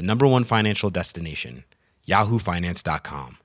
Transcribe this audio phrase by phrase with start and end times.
[0.00, 1.64] the number one financial destination,
[2.08, 3.36] yahoofinance.com.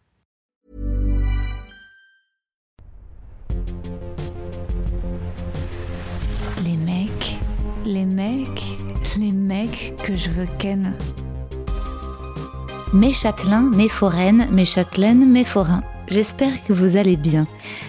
[6.64, 7.36] Les mecs,
[7.84, 8.64] les mecs,
[9.18, 10.96] les mecs que je veux ken.
[12.94, 15.84] Mes châtelains, mes foraines, mes châtelaines, mes forains.
[16.08, 17.46] J'espère que vous allez bien.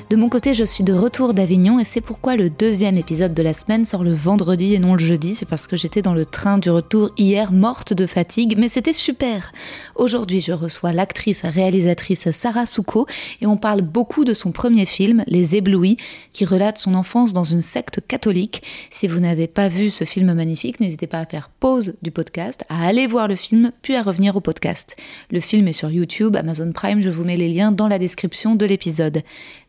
[0.08, 3.42] De mon côté, je suis de retour d'Avignon et c'est pourquoi le deuxième épisode de
[3.42, 5.34] la semaine sort le vendredi et non le jeudi.
[5.34, 8.92] C'est parce que j'étais dans le train du retour hier, morte de fatigue, mais c'était
[8.92, 9.50] super.
[9.96, 13.08] Aujourd'hui, je reçois l'actrice réalisatrice Sarah Souko
[13.40, 15.96] et on parle beaucoup de son premier film, Les Éblouis,
[16.32, 18.62] qui relate son enfance dans une secte catholique.
[18.91, 22.62] Si vous n'avez pas vu ce film magnifique, n'hésitez pas à faire pause du podcast,
[22.68, 24.94] à aller voir le film, puis à revenir au podcast.
[25.32, 28.54] Le film est sur YouTube, Amazon Prime, je vous mets les liens dans la description
[28.54, 29.24] de l'épisode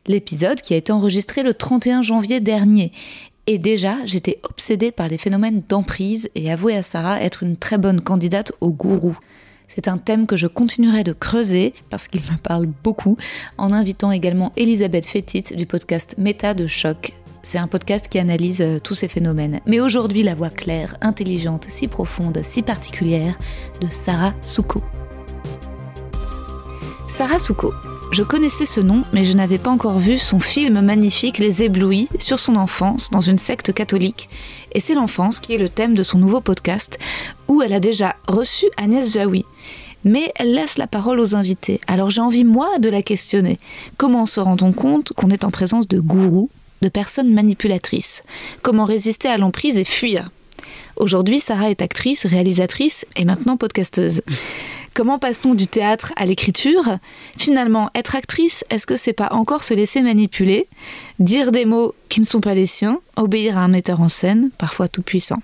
[0.08, 2.92] l'épisode qui a été enregistré le 31 janvier dernier.
[3.46, 7.78] Et déjà, j'étais obsédée par les phénomènes d'emprise et avoué à Sarah être une très
[7.78, 9.18] bonne candidate au gourou.
[9.68, 13.18] C'est un thème que je continuerai de creuser parce qu'il me parle beaucoup
[13.58, 17.14] en invitant également Elisabeth Fétit du podcast Méta de Choc.
[17.44, 19.62] C'est un podcast qui analyse euh, tous ces phénomènes.
[19.66, 23.38] Mais aujourd'hui, la voix claire, intelligente, si profonde, si particulière
[23.80, 24.82] de Sarah Souko.
[27.08, 27.72] Sarah Souko,
[28.12, 32.08] je connaissais ce nom, mais je n'avais pas encore vu son film magnifique Les Éblouis
[32.20, 34.30] sur son enfance dans une secte catholique.
[34.74, 37.00] Et c'est l'enfance qui est le thème de son nouveau podcast,
[37.48, 39.46] où elle a déjà reçu Agnès Jaoui.
[40.04, 41.82] Mais elle laisse la parole aux invités.
[41.88, 43.60] Alors j'ai envie, moi, de la questionner.
[43.98, 46.50] Comment se rend-on compte qu'on est en présence de gourous,
[46.82, 48.24] de personnes manipulatrices?
[48.62, 50.30] Comment résister à l'emprise et fuir?
[50.96, 54.22] Aujourd'hui, Sarah est actrice, réalisatrice et maintenant podcasteuse.
[54.98, 56.98] Comment passe-t-on du théâtre à l'écriture?
[57.38, 60.68] Finalement, être actrice, est-ce que c'est pas encore se laisser manipuler?
[61.20, 64.50] Dire des mots qui ne sont pas les siens Obéir à un metteur en scène,
[64.58, 65.38] parfois tout puissant.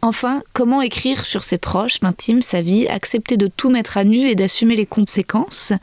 [0.00, 4.26] Enfin, comment écrire sur ses proches, l'intime, sa vie, accepter de tout mettre à nu
[4.26, 5.74] et d'assumer les conséquences?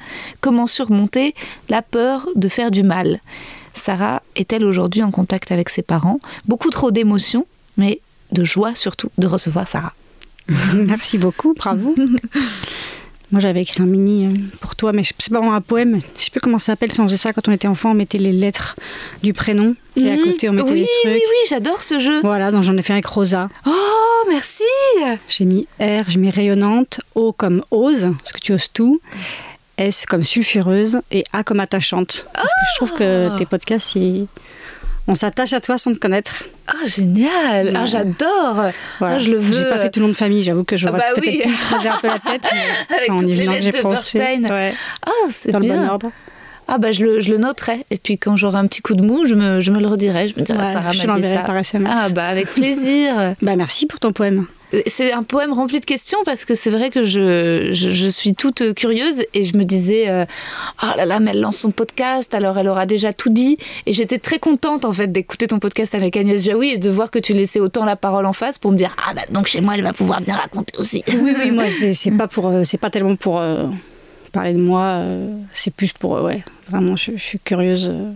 [0.41, 1.35] Comment surmonter
[1.69, 3.19] la peur de faire du mal?
[3.75, 6.17] Sarah est-elle aujourd'hui en contact avec ses parents?
[6.47, 7.45] Beaucoup trop d'émotions,
[7.77, 8.01] mais
[8.31, 9.93] de joie surtout de recevoir Sarah.
[10.73, 11.93] Merci beaucoup, bravo.
[13.35, 14.29] Moi, j'avais écrit un mini euh,
[14.61, 15.99] pour toi, mais c'est pas vraiment un poème.
[16.17, 16.93] Je sais plus comment ça s'appelle.
[16.93, 18.77] Si on faisait ça quand on était enfant, on mettait les lettres
[19.23, 20.23] du prénom et à Mhm.
[20.23, 21.13] côté on mettait oui, les trucs.
[21.15, 22.21] Oui, oui, j'adore ce jeu.
[22.21, 23.49] Voilà, donc j'en ai fait avec Rosa.
[23.67, 24.63] Oh, merci.
[25.27, 29.01] J'ai mis R, j'ai mis rayonnante, O comme ose, parce que tu oses tout,
[29.77, 32.29] S comme sulfureuse et A comme attachante.
[32.33, 34.27] Parce que je trouve que tes podcasts, ils-
[35.07, 36.45] on s'attache à toi sans te connaître.
[36.67, 37.71] Ah, génial.
[37.75, 38.71] Ah, j'adore.
[38.99, 39.15] Voilà.
[39.15, 39.53] Ah, je le veux.
[39.63, 41.41] J'ai pas fait tout le nom de famille, j'avoue que j'aurais Ah bah peut-être oui.
[41.43, 42.47] pu creuser un peu la tête.
[42.51, 44.19] mais Avec en y venant que j'ai pensé.
[44.19, 44.73] Ouais,
[45.05, 45.77] Ah, c'est dans le bien.
[45.77, 46.11] bon ordre.
[46.67, 47.85] Ah bah je le, je le noterai.
[47.91, 50.27] Et puis quand j'aurai un petit coup de mou, je me, je me le redirai.
[50.27, 51.41] Je me dirai, Ouais, Sarah m'a dit ça.
[51.41, 51.91] par SMS.
[51.95, 53.33] Ah bah avec plaisir.
[53.43, 54.47] Bah merci pour ton poème.
[54.87, 58.33] C'est un poème rempli de questions parce que c'est vrai que je, je, je suis
[58.35, 60.25] toute curieuse et je me disais euh,
[60.83, 63.93] oh là là mais elle lance son podcast alors elle aura déjà tout dit et
[63.93, 67.19] j'étais très contente en fait d'écouter ton podcast avec Agnès Jaoui et de voir que
[67.19, 69.75] tu laissais autant la parole en face pour me dire ah bah donc chez moi
[69.75, 71.03] elle va pouvoir bien raconter aussi.
[71.07, 73.63] Oui, oui, moi c'est pas pour, euh, c'est pas tellement pour euh,
[74.31, 74.81] parler de moi.
[75.01, 78.11] euh, c'est plus pour, euh, ouais, vraiment, je, je suis curieuse euh,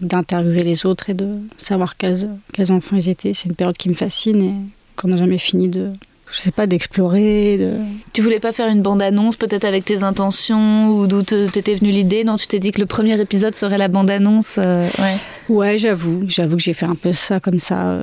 [0.00, 3.34] d'interviewer les autres et de savoir quels, quels enfants ils étaient.
[3.34, 4.54] C'est une période qui me fascine et
[5.00, 5.90] qu'on n'a jamais fini de,
[6.30, 7.56] je sais pas, d'explorer.
[7.58, 7.72] De...
[8.12, 12.24] Tu voulais pas faire une bande-annonce peut-être avec tes intentions ou d'où t'était venue l'idée?
[12.24, 14.56] Non, tu t'es dit que le premier épisode serait la bande-annonce.
[14.58, 15.16] euh, ouais.
[15.54, 17.90] Ouais, j'avoue, j'avoue que j'ai fait un peu ça comme ça.
[17.90, 18.02] euh,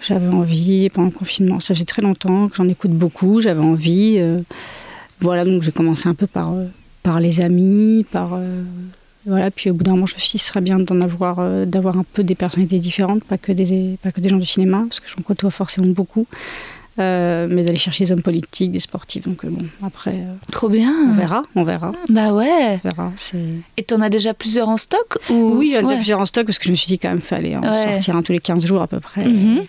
[0.00, 1.58] J'avais envie pendant le confinement.
[1.60, 3.40] Ça faisait très longtemps que j'en écoute beaucoup.
[3.40, 4.16] J'avais envie.
[4.18, 4.40] euh,
[5.20, 6.52] voilà, donc j'ai commencé un peu par,
[7.02, 8.38] par les amis, par.
[9.26, 11.38] Voilà, puis au bout d'un moment, je me suis dit, ce serait bien d'en avoir,
[11.40, 14.46] euh, d'avoir un peu des personnalités différentes, pas que des, pas que des gens du
[14.46, 16.26] cinéma, parce que j'en côtoie forcément beaucoup.
[16.98, 19.24] Euh, mais d'aller chercher des hommes politiques, des sportifs.
[19.28, 20.14] Donc euh, bon, après,
[20.50, 20.90] Trop bien.
[21.10, 21.92] on verra, on verra.
[22.08, 22.80] Bah ouais.
[22.82, 23.12] On verra.
[23.16, 23.44] C'est...
[23.76, 25.56] Et t'en as déjà plusieurs en stock ou...
[25.58, 25.96] Oui, j'en ai déjà Ouais.
[25.96, 27.84] plusieurs en stock parce que je me suis dit quand même fallait en Ouais.
[27.96, 29.26] sortir un tous les 15 jours à peu près.
[29.28, 29.64] Mhm.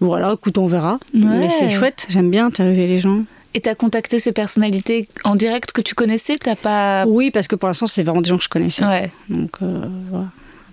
[0.00, 0.98] Voilà, écoute, on verra.
[1.12, 1.20] Ouais.
[1.24, 3.24] Mais c'est chouette, j'aime bien interviewer les gens.
[3.54, 7.06] Et t'as contacté ces personnalités en direct que tu connaissais T'as pas.
[7.06, 8.84] Oui, parce que pour l'instant, c'est vraiment des gens que je connaissais.
[8.84, 9.10] Ouais.
[9.30, 10.26] Donc euh, voilà.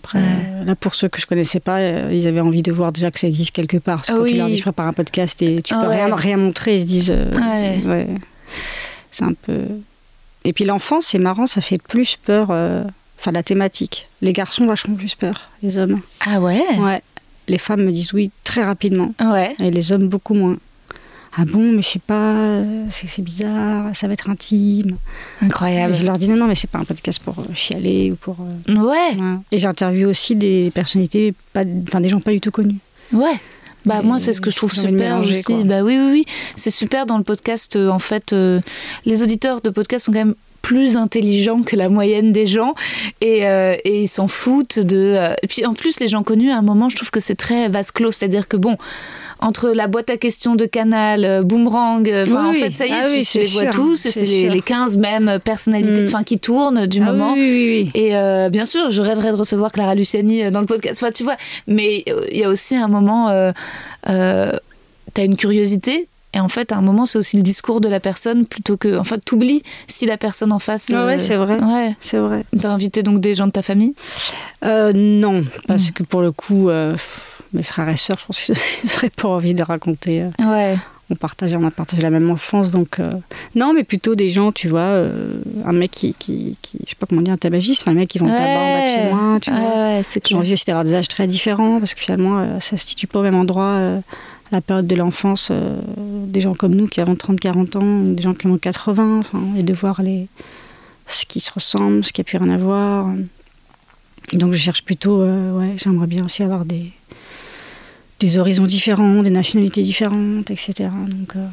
[0.03, 0.25] Après, Ouais.
[0.61, 3.09] euh, là, pour ceux que je connaissais pas, euh, ils avaient envie de voir déjà
[3.11, 3.97] que ça existe quelque part.
[3.97, 4.31] Parce que quand oui.
[4.33, 6.03] tu leur dis je prépare un podcast et tu Ah peux ouais.
[6.05, 8.07] rien, rien montrer, ils se disent euh, Ouais.
[9.11, 9.61] C'est un peu.
[10.43, 12.49] Et puis l'enfant, c'est marrant, ça fait plus peur.
[12.51, 12.83] euh,
[13.17, 14.09] Enfin, la thématique.
[14.21, 15.49] Les garçons, vachement plus peur.
[15.63, 15.99] Les hommes.
[16.23, 16.61] Ah ouais?
[16.77, 17.01] Ouais.
[17.47, 19.13] Les femmes me disent oui très rapidement.
[19.21, 19.55] Ouais.
[19.59, 20.57] Et les hommes, beaucoup moins.
[21.37, 24.97] Ah bon, mais je sais pas, c'est bizarre, ça va être intime.
[25.41, 25.93] Et Incroyable.
[25.93, 28.37] je leur dis non, non, mais c'est pas un podcast pour euh, chialer ou pour.
[28.69, 29.19] euh, Ouais.
[29.19, 29.37] Ouais.
[29.51, 32.77] Et j'interviewe aussi des personnalités, pas, enfin des gens pas du tout connus.
[33.11, 33.33] Ouais.
[33.85, 35.43] Bah moi c'est ce que je trouve super aussi.
[35.43, 35.63] quoi.
[35.63, 38.59] Bah oui oui oui, c'est super dans le podcast euh, en fait euh,
[39.05, 40.35] les auditeurs de podcast sont quand même
[40.69, 42.73] plus intelligents que la moyenne des gens
[43.21, 46.49] et, euh, et ils s'en foutent de euh, et puis en plus les gens connus
[46.49, 48.75] à un moment je trouve que c'est très vase clos c'est-à-dire que bon
[49.39, 52.89] entre la boîte à questions de Canal, euh, Boomerang, enfin Oui, en fait ça y
[52.89, 55.39] est, Ah tu, oui, tu c'est les vois tous et c'est les, les 15 mêmes
[55.43, 56.07] personnalités Mm.
[56.07, 57.33] enfin qui tournent du Ah moment.
[57.33, 57.91] oui.
[57.93, 61.03] Et euh, bien sûr, je rêverais de recevoir Clara Luciani dans le podcast.
[61.03, 61.35] Enfin, tu vois,
[61.67, 63.51] mais il y a aussi un moment, euh,
[64.09, 64.51] euh,
[65.13, 66.07] tu as une curiosité.
[66.35, 68.97] Et en fait, à un moment, c'est aussi le discours de la personne plutôt que.
[68.99, 70.91] Enfin, t'oublies si la personne en face.
[70.93, 71.57] Ah ouais, c'est vrai.
[71.63, 71.95] Ouais.
[72.01, 72.43] C'est vrai.
[72.59, 73.93] T'as invité donc des gens de ta famille?
[74.63, 75.91] Euh, non, parce Mm.
[75.93, 76.95] que pour le coup, euh,
[77.53, 78.55] mes frères et sœurs, je pense qu'ils
[78.95, 80.23] n'auraient pas envie de raconter.
[80.23, 80.77] euh, Ouais.
[81.09, 83.11] on partage, on a partagé la même enfance, donc euh,
[83.53, 86.95] non, mais plutôt des gens, tu vois, euh, un mec qui, qui, qui- je sais
[86.99, 88.87] pas comment dire, un tabagiste, enfin, un mec qui vend le tabac en bas de
[88.89, 89.69] chez moi, tu ouais, vois.
[89.75, 92.75] ouais, c'est J'ai envie aussi d'avoir des âges très différents parce que finalement, euh, ça
[92.77, 94.01] se situe pas au même endroit.
[94.51, 95.79] La période de l'enfance, euh,
[96.27, 99.63] des gens comme nous qui avons 30-40 ans, des gens qui ont 80, enfin, et
[99.63, 100.27] de voir les,
[101.07, 103.07] ce qui se ressemble, ce qui a pu rien à voir.
[104.33, 106.91] Donc je cherche plutôt, euh, ouais, j'aimerais bien aussi avoir des,
[108.19, 110.89] des horizons différents, des nationalités différentes, etc.
[111.07, 111.47] Donc, euh,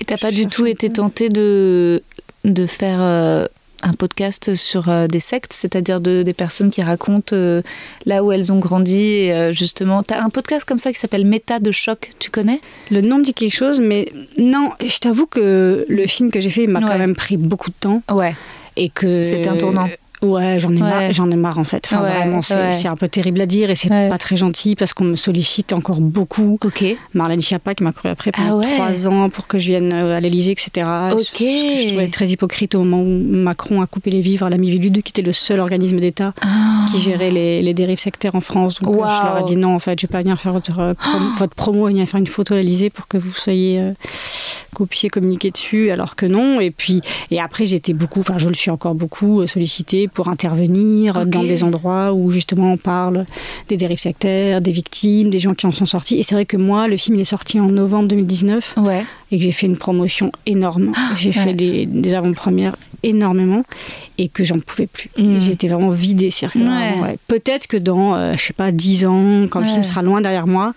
[0.00, 0.94] Et t'as pas du tout été peu.
[0.94, 2.02] tenté de,
[2.44, 3.48] de faire
[3.82, 7.62] un podcast sur euh, des sectes, c'est-à-dire de, des personnes qui racontent euh,
[8.06, 10.02] là où elles ont grandi et euh, justement.
[10.02, 12.60] T'as un podcast comme ça qui s'appelle Méta de choc, tu connais?
[12.90, 16.50] Le nom me dit quelque chose, mais non, je t'avoue que le film que j'ai
[16.50, 16.86] fait, il m'a Ouais.
[16.88, 18.02] quand même pris beaucoup de temps.
[18.12, 18.34] Ouais.
[18.76, 19.88] et que C'était un tournant.
[20.22, 20.80] Ouais, j'en ai Ouais.
[20.80, 21.84] marre, j'en ai marre en fait.
[21.86, 22.86] Enfin, Ouais, vraiment, c'est ouais.
[22.86, 26.00] un peu terrible à dire et c'est pas très gentil parce qu'on me sollicite encore
[26.00, 26.58] beaucoup.
[26.64, 26.84] Ok.
[27.14, 28.74] Marlène Schiappa qui m'a couru après Ah pendant ouais.
[28.74, 30.86] trois ans pour que je vienne euh, à l'Elysée, etc.
[31.12, 31.20] Ok.
[31.20, 31.38] Ce que
[31.82, 35.02] je trouvais très hypocrite au moment où Macron a coupé les vivres à la Mivilude,
[35.02, 36.86] qui était le seul organisme d'État Ah.
[36.92, 38.80] qui gérait les, les dérives sectaires en France.
[38.80, 40.78] Donc euh, je leur ai dit non, en fait, je vais pas venir faire votre,
[40.78, 43.92] euh, prom- votre promo, venir faire une photo à l'Elysée pour que vous soyez euh,
[44.88, 46.58] puissiez communiquer dessus, alors que non.
[46.60, 50.28] Et puis, et après, j'étais beaucoup, enfin, je le suis encore beaucoup euh, sollicité pour
[50.28, 53.24] intervenir dans des endroits où justement on parle
[53.68, 56.16] des dérives sectaires, des victimes, des gens qui en sont sortis.
[56.18, 59.04] Et c'est vrai que moi, le film il est sorti en novembre 2019 Ouais.
[59.30, 60.92] et que j'ai fait une promotion énorme.
[61.16, 61.34] J'ai ouais.
[61.34, 63.64] fait des, des avant-premières énormément
[64.18, 65.10] et que j'en pouvais plus.
[65.18, 65.38] Mm.
[65.40, 66.30] J'ai été vraiment vidée.
[66.54, 67.18] Ouais.
[67.26, 70.46] Peut-être que dans, euh, je sais pas, 10 ans, quand le film sera loin derrière
[70.46, 70.72] moi,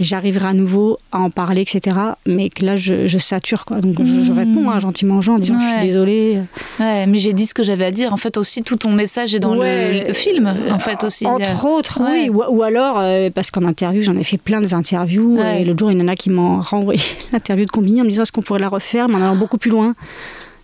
[0.00, 1.96] j'arriverai à nouveau à en parler, etc.
[2.26, 3.80] Mais que là, je, je sature, quoi.
[3.80, 4.38] Donc, je, je Mm.
[4.38, 5.78] réponds hein, gentiment aux gens en disant je Ouais.
[5.78, 6.38] suis désolée.
[6.80, 8.12] Ouais, mais j'ai dit ce que j'avais à dire.
[8.12, 10.04] En fait, aussi, tout ton message est dans le- Ouais.
[10.08, 10.52] le, film.
[10.70, 11.26] En fait, aussi.
[11.26, 12.28] Entre autres, oui.
[12.30, 15.38] Ou, ou alors, euh, parce qu'en interview, j'en ai fait plein des interviews.
[15.58, 17.00] Et l'autre jour, il y en a qui m'ont renvoyé
[17.32, 19.58] l'interview de Combini en me disant est-ce qu'on pourrait la refaire, mais en allant beaucoup
[19.58, 19.94] plus loin.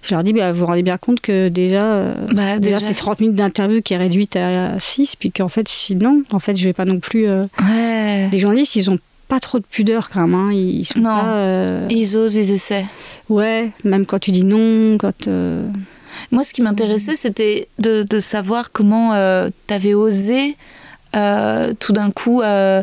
[0.03, 2.81] Je leur dis, bah, vous vous rendez bien compte que déjà, euh, Bah, déjà, déjà,
[2.81, 6.55] c'est 30 minutes d'interview qui est réduite à 6, puis qu'en fait, sinon, en fait,
[6.55, 7.29] je vais pas non plus.
[7.29, 8.29] euh, Ouais.
[8.31, 10.35] Les journalistes, ils ont pas trop de pudeur quand même.
[10.35, 10.51] hein.
[10.53, 11.11] Ils sont Non.
[11.11, 11.25] pas.
[11.35, 12.87] euh, Ils osent, ils essaient.
[13.29, 15.27] Ouais, même quand tu dis non, quand.
[15.29, 15.67] euh,
[16.31, 19.11] Moi, ce qui m'intéressait, c'était de, de savoir comment
[19.67, 20.57] tu avais osé
[21.15, 22.83] euh, tout d'un coup euh,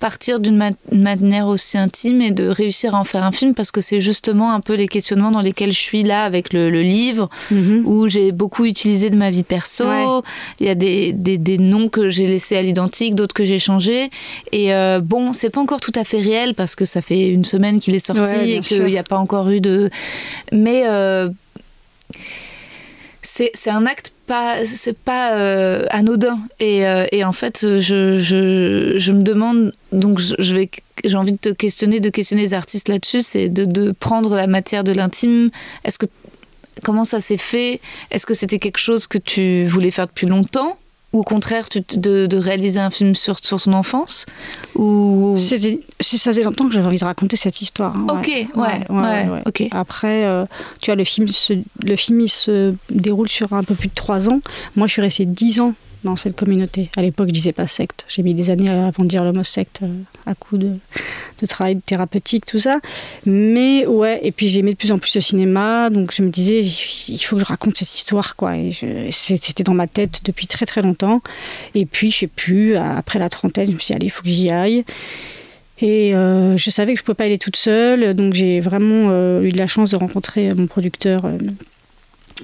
[0.00, 3.70] partir d'une ma- manière aussi intime et de réussir à en faire un film parce
[3.70, 6.82] que c'est justement un peu les questionnements dans lesquels je suis là avec le, le
[6.82, 7.86] livre mhm.
[7.86, 9.84] où j'ai beaucoup utilisé de ma vie perso.
[9.84, 10.06] Ouais.
[10.58, 13.58] Il y a des, des, des noms que j'ai laissés à l'identique, d'autres que j'ai
[13.58, 14.10] changés.
[14.50, 17.44] Et euh, bon, c'est pas encore tout à fait réel parce que ça fait une
[17.44, 19.90] semaine qu'il est sorti Ouais, et qu'il n'y a pas encore eu de.
[20.50, 21.28] Mais euh,
[23.22, 24.12] c'est c'est un acte
[24.64, 26.38] c'est pas euh, anodin.
[26.58, 32.10] Et, euh, et en fait je, me demande donc j'ai envie de te questionner de
[32.10, 35.50] questionner les artistes là-dessus c'est de, de prendre la matière de l'intime.
[35.84, 36.06] Est-ce que
[36.82, 37.80] comment ça s'est fait?
[38.10, 40.78] Est-ce que c'était quelque chose que tu voulais faire depuis longtemps?
[41.12, 44.26] Ou au contraire, tu, de, de, réaliser un film sur, sur son enfance
[44.76, 45.36] ou...
[45.36, 45.56] Ça
[46.32, 47.96] faisait longtemps que j'avais envie de raconter cette histoire.
[47.96, 49.64] Hein, ok, ouais, ouais, ok.
[49.72, 50.44] Après, euh,
[50.80, 53.94] tu vois, le film, se, le film il se déroule sur un peu plus de
[53.94, 54.40] trois ans.
[54.76, 55.74] Moi, je suis restée dix ans
[56.04, 56.90] dans cette communauté.
[56.96, 58.04] À l'époque, je disais pas secte.
[58.08, 59.88] J'ai mis des années avant de dire le secte, euh,
[60.26, 60.76] à coup de,
[61.48, 62.80] travail thérapeutique, tout ça.
[63.26, 66.60] Mais ouais, et puis j'aimais de plus en plus le cinéma, donc je me disais,
[66.60, 68.56] il faut que je raconte cette histoire, quoi.
[68.56, 68.72] Et
[69.10, 71.22] c'était dans ma tête depuis très très longtemps.
[71.74, 74.22] Et puis, je sais plus, après la trentaine, je me suis dit, allez, il faut
[74.22, 74.84] que j'y aille.
[75.80, 79.42] Et euh, je savais que je pouvais pas aller toute seule, donc j'ai vraiment euh,
[79.42, 81.24] eu de la chance de rencontrer mon producteur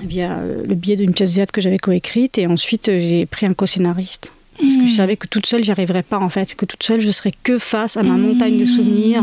[0.02, 2.38] via euh, le biais d'une pièce de théâtre que j'avais coécrite.
[2.38, 4.32] Et ensuite, euh, j'ai pris un co-scénariste.
[4.58, 4.96] Parce que je hmm.
[4.96, 6.54] savais que toute seule, j'y arriverais pas en fait.
[6.54, 9.22] Que toute seule, je serais que face à ma montagne de souvenirs,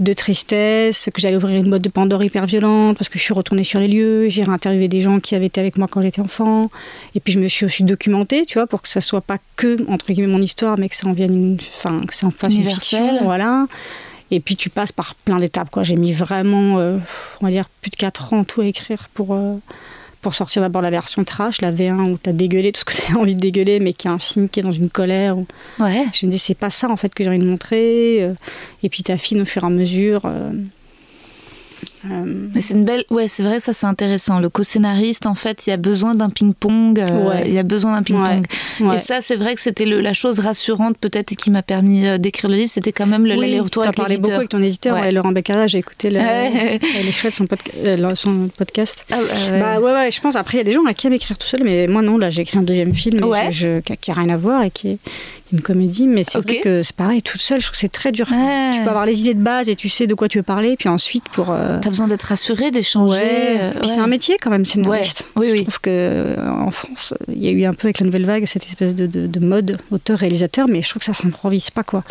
[0.00, 3.34] de tristesse, que j'allais ouvrir une boîte de Pandore hyper violente, parce que je suis
[3.34, 6.22] retournée sur les lieux, j'ai réinterviewé des gens qui avaient été avec moi quand j'étais
[6.22, 6.70] enfant.
[7.14, 9.76] Et puis je me suis aussi documentée, tu vois, pour que ça soit pas que,
[9.90, 11.58] entre guillemets, mon histoire, mais que ça en vienne une.
[11.74, 13.22] Enfin, que ça en fasse une fiction.
[13.24, 13.66] Voilà.
[14.30, 15.82] Et puis tu passes par plein d'étapes, quoi.
[15.82, 16.96] J'ai mis vraiment, euh,
[17.42, 19.36] on va dire, plus de 4 ans tout à écrire pour
[20.22, 22.92] pour sortir d'abord la version trash, la V1 où tu as dégueulé tout ce que
[23.06, 25.36] tu as envie de dégueuler, mais qui est un film qui est dans une colère.
[25.78, 26.06] Ouais.
[26.14, 28.22] Je me dis, c'est pas ça en fait que j'ai envie de montrer.
[28.22, 28.34] Euh,
[28.82, 30.22] et puis tu affines au fur et à mesure.
[32.10, 34.40] Euh, c'est une belle, ouais, c'est vrai, ça c'est intéressant.
[34.40, 36.98] Le co-scénariste, en fait, il y a besoin d'un ping-pong.
[36.98, 38.44] Euh, il y a besoin d'un ping-pong.
[38.92, 42.50] Et ça, c'est vrai que c'était la chose rassurante peut-être qui m'a permis euh, d'écrire
[42.50, 42.70] le livre.
[42.70, 45.66] C'était quand même le, oui, avec parlé beaucoup avec ton éditeur, Laurent Beccara.
[45.66, 46.18] J'ai écouté le,
[47.04, 47.46] les chouettes son,
[48.14, 49.04] son podcast.
[49.10, 49.18] Ah,
[49.50, 50.10] bah ouais, ouais.
[50.10, 50.36] Je pense.
[50.36, 52.18] Après, il y a des gens qui aiment écrire tout seul, mais moi non.
[52.18, 54.98] Là, j'ai écrit un deuxième film je, qui n'a rien à voir et qui est
[55.52, 58.10] une comédie, mais c'est vrai que c'est pareil, toute seule, je trouve que c'est très
[58.10, 58.26] dur.
[58.26, 60.76] Tu peux avoir les idées de base et tu sais de quoi tu veux parler,
[60.78, 61.50] puis ensuite pour.
[61.50, 61.78] Euh...
[61.92, 63.20] Besoin d'être rassuré, d'échanger.
[63.60, 65.28] Euh, c'est un métier quand même, scénariste.
[65.36, 68.06] Oui, je trouve que euh, en France, il y a eu un peu avec la
[68.06, 71.82] nouvelle vague cette espèce de, de, mode auteur-réalisateur, mais je trouve que ça s'improvise pas
[71.82, 72.02] quoi.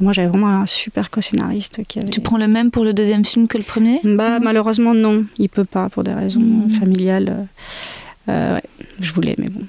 [0.00, 2.08] Et moi, j'avais vraiment un super co-scénariste qui avait...
[2.08, 4.00] Tu prends le même pour le deuxième film que le premier?
[4.02, 5.24] Bah, malheureusement, non.
[5.38, 6.70] Il peut pas, pour des raisons mmh.
[6.70, 7.28] familiales.
[7.30, 7.42] Euh,
[8.28, 8.62] ouais,
[9.00, 9.62] je voulais, mais bon.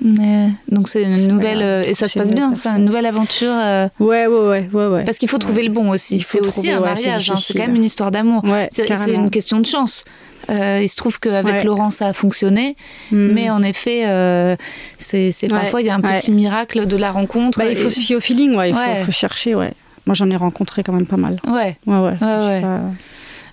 [0.69, 3.51] donc c'est une nouvelle euh, et ça se passe bien, c'est une nouvelle aventure.
[3.53, 6.19] Euh, ouais, ouais, ouais, ouais, Parce qu'il faut trouver le bon aussi.
[6.19, 8.43] C'est aussi un mariage, hein, c'est quand même une histoire d'amour.
[8.71, 10.05] c'est une question de chance.
[10.49, 12.75] il se trouve qu'avec Laurent ça a fonctionné,
[13.11, 13.33] hmm.
[13.33, 14.57] mais en effet,
[14.97, 17.59] c'est parfois il y a un petit miracle de la rencontre.
[17.59, 19.73] Bah, il faut se fier au feeling, ouais, il faut, chercher, ouais.
[20.05, 21.37] Moi j'en ai rencontré quand même pas mal.
[21.47, 22.17] Ouais, ouais, ouais.
[22.21, 22.63] ouais,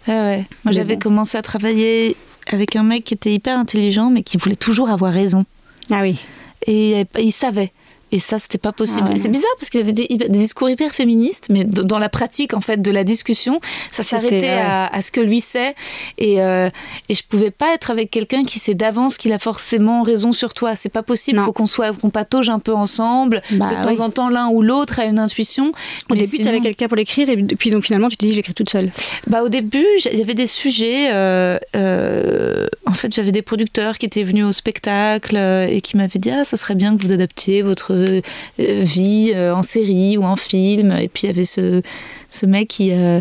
[0.08, 0.44] ouais.
[0.64, 2.16] Moi j'avais commencé à travailler
[2.52, 5.44] avec un mec qui était hyper intelligent, mais qui voulait toujours avoir raison.
[5.90, 6.18] Ah oui.
[6.66, 7.72] Et il savait.
[8.12, 9.08] Et ça, c'était pas possible.
[9.10, 12.54] Ah c'est bizarre parce qu'il y avait des, discours hyper féministes, mais dans la pratique
[12.54, 13.60] en fait de la discussion,
[13.90, 15.75] ça s'arrêtait à, ce que lui sait.
[16.16, 16.70] Et, euh,
[17.08, 20.54] et je pouvais pas être avec quelqu'un qui sait d'avance qu'il a forcément raison sur
[20.54, 20.76] toi.
[20.76, 21.40] C'est pas possible.
[21.40, 23.42] Il faut qu'on soit, qu'on patauge un peu ensemble.
[23.52, 25.72] Bah de temps en temps, l'un ou l'autre a une intuition.
[26.08, 28.54] Au début, tu avais quelqu'un pour l'écrire, et puis donc finalement, tu te dis j'écris
[28.54, 28.92] toute seule.
[29.26, 31.12] Bah au début, il y avait des sujets.
[31.12, 36.20] Euh, euh, en fait, j'avais des producteurs qui étaient venus au spectacle et qui m'avaient
[36.20, 38.20] dit ah ça serait bien que vous adaptiez votre euh,
[38.58, 40.92] vie euh, en série ou en film.
[40.92, 41.82] Et puis il y avait ce,
[42.30, 43.20] ce mec qui, euh,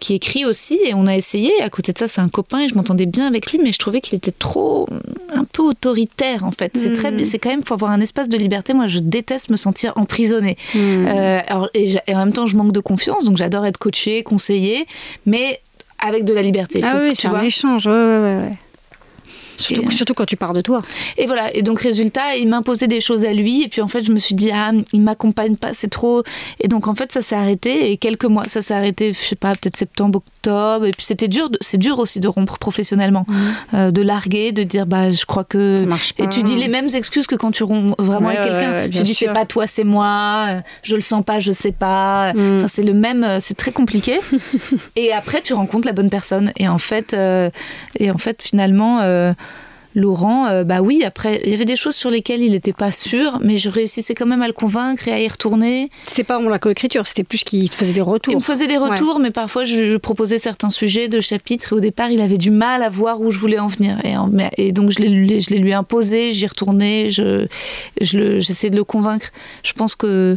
[0.00, 1.50] qui écrit aussi et on a essayé.
[1.62, 3.78] À côté de ça, c'est un copain et je m'entendais bien avec lui, mais je
[3.78, 4.86] trouvais qu'il était trop
[5.34, 6.72] un peu autoritaire en fait.
[6.74, 7.24] C'est très, hmm.
[7.24, 8.74] c'est quand même faut avoir un espace de liberté.
[8.74, 10.56] Moi, je déteste me sentir emprisonnée.
[10.74, 11.06] Hmm.
[11.46, 14.86] alors, et, en même temps, je manque de confiance, donc j'adore être coachée, conseillée,
[15.24, 15.60] mais
[15.98, 16.80] avec de la liberté.
[16.84, 17.86] Ah oui, c'est un échange.
[17.86, 18.52] Ouais, ouais, ouais.
[19.56, 20.82] Surtout, quand tu pars de toi.
[21.16, 21.54] Et voilà.
[21.54, 23.62] Et donc, résultat, il m'imposait des choses à lui.
[23.62, 26.22] Et puis, en fait, je me suis dit, ah, il m'accompagne pas, c'est trop.
[26.60, 27.90] Et donc, en fait, ça s'est arrêté.
[27.90, 30.86] Et quelques mois, ça s'est arrêté, je sais pas, peut-être septembre, octobre.
[30.86, 31.50] Et puis, c'était dur.
[31.60, 33.34] C'est dur aussi de rompre professionnellement, mmh.
[33.74, 35.86] euh, de larguer, de dire, bah, je crois que.
[36.18, 38.88] Et tu dis les mêmes excuses que quand tu romps vraiment avec quelqu'un.
[38.88, 40.60] tu dis, c'est pas toi, c'est moi.
[40.82, 42.32] Je le sens pas, je sais pas.
[42.32, 42.58] Mmh.
[42.58, 43.24] Enfin, c'est le même.
[43.24, 44.18] Euh, c'est très compliqué.
[44.96, 46.52] et après, tu rencontres la bonne personne.
[46.56, 47.50] Et en fait, euh,
[47.98, 49.00] et en fait, finalement.
[49.96, 52.92] Laurent, euh, bah oui, après, il y avait des choses sur lesquelles il n'était pas
[52.92, 55.88] sûr, mais je réussissais quand même à le convaincre et à y retourner.
[56.04, 58.30] C'était pas la coécriture, c'était plus qu'il faisait des retours.
[58.30, 61.80] Il me faisait des retours, mais parfois je proposais certains sujets de chapitres et au
[61.80, 63.98] départ, il avait du mal à voir où je voulais en venir.
[64.58, 67.46] Et, donc, je les, je les lui imposé, j'y retournais, je,
[68.02, 69.28] j'essayais de le convaincre.
[69.62, 70.36] Je pense que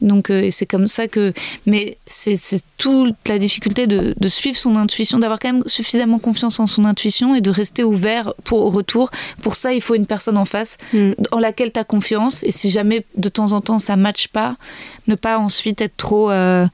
[0.00, 1.32] donc, euh, c'est comme ça que.
[1.64, 2.36] Mais c'est
[2.76, 7.34] toute la difficulté de, suivre son intuition, d'avoir quand même suffisamment confiance en son intuition
[7.34, 9.10] et de rester ouvert pour au retour.
[9.42, 11.12] Pour ça, il faut une personne en face mm.
[11.32, 12.42] en laquelle tu as confiance.
[12.42, 14.56] Et si jamais de temps en temps ça ne matche pas,
[15.06, 16.66] ne pas ensuite être trop, euh,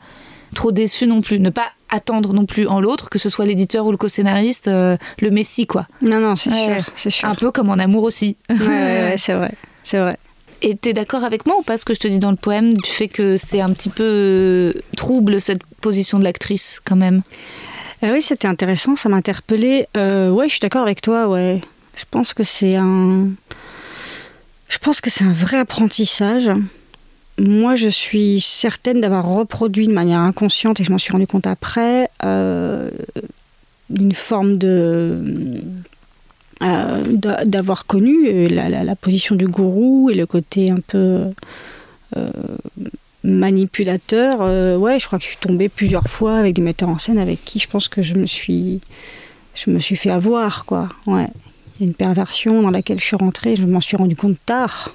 [0.54, 1.38] trop déçu non plus.
[1.38, 4.96] Ne pas attendre non plus en l'autre, que ce soit l'éditeur ou le co-scénariste, euh,
[5.20, 5.86] le messie, quoi.
[6.00, 7.28] Non, non, c'est sûr, c'est sûr.
[7.28, 8.36] Un peu comme en amour aussi.
[8.48, 9.52] ouais, ouais c'est vrai.
[9.84, 10.16] C'est vrai.
[10.64, 12.72] Et t'es d'accord avec moi ou pas ce que je te dis dans le poème
[12.72, 17.22] du fait que c'est un petit peu trouble cette position de l'actrice quand même?
[18.00, 19.88] Ah Oui, c'était intéressant, ça m'a interpellée.
[19.96, 21.60] Euh, ouais, je suis d'accord avec toi, ouais.
[21.96, 23.28] Je pense que c'est un.
[24.68, 26.50] Je pense que c'est un vrai apprentissage.
[27.38, 31.46] Moi, je suis certaine d'avoir reproduit de manière inconsciente, et je m'en suis rendu compte
[31.46, 32.90] après, euh,
[33.90, 35.60] une forme de.
[36.62, 37.02] Euh,
[37.44, 41.24] d'avoir connu euh, la, position du gourou et le côté un peu
[43.24, 44.40] manipulateur.
[44.78, 47.44] ouais, je crois que je suis tombée plusieurs fois avec des metteurs en scène avec
[47.44, 48.80] qui je pense que je me suis,
[49.54, 50.88] je me suis fait avoir, quoi.
[51.06, 51.28] Ouais
[51.82, 53.56] une perversion dans laquelle je suis rentrée.
[53.56, 54.94] Je m'en suis rendu compte tard.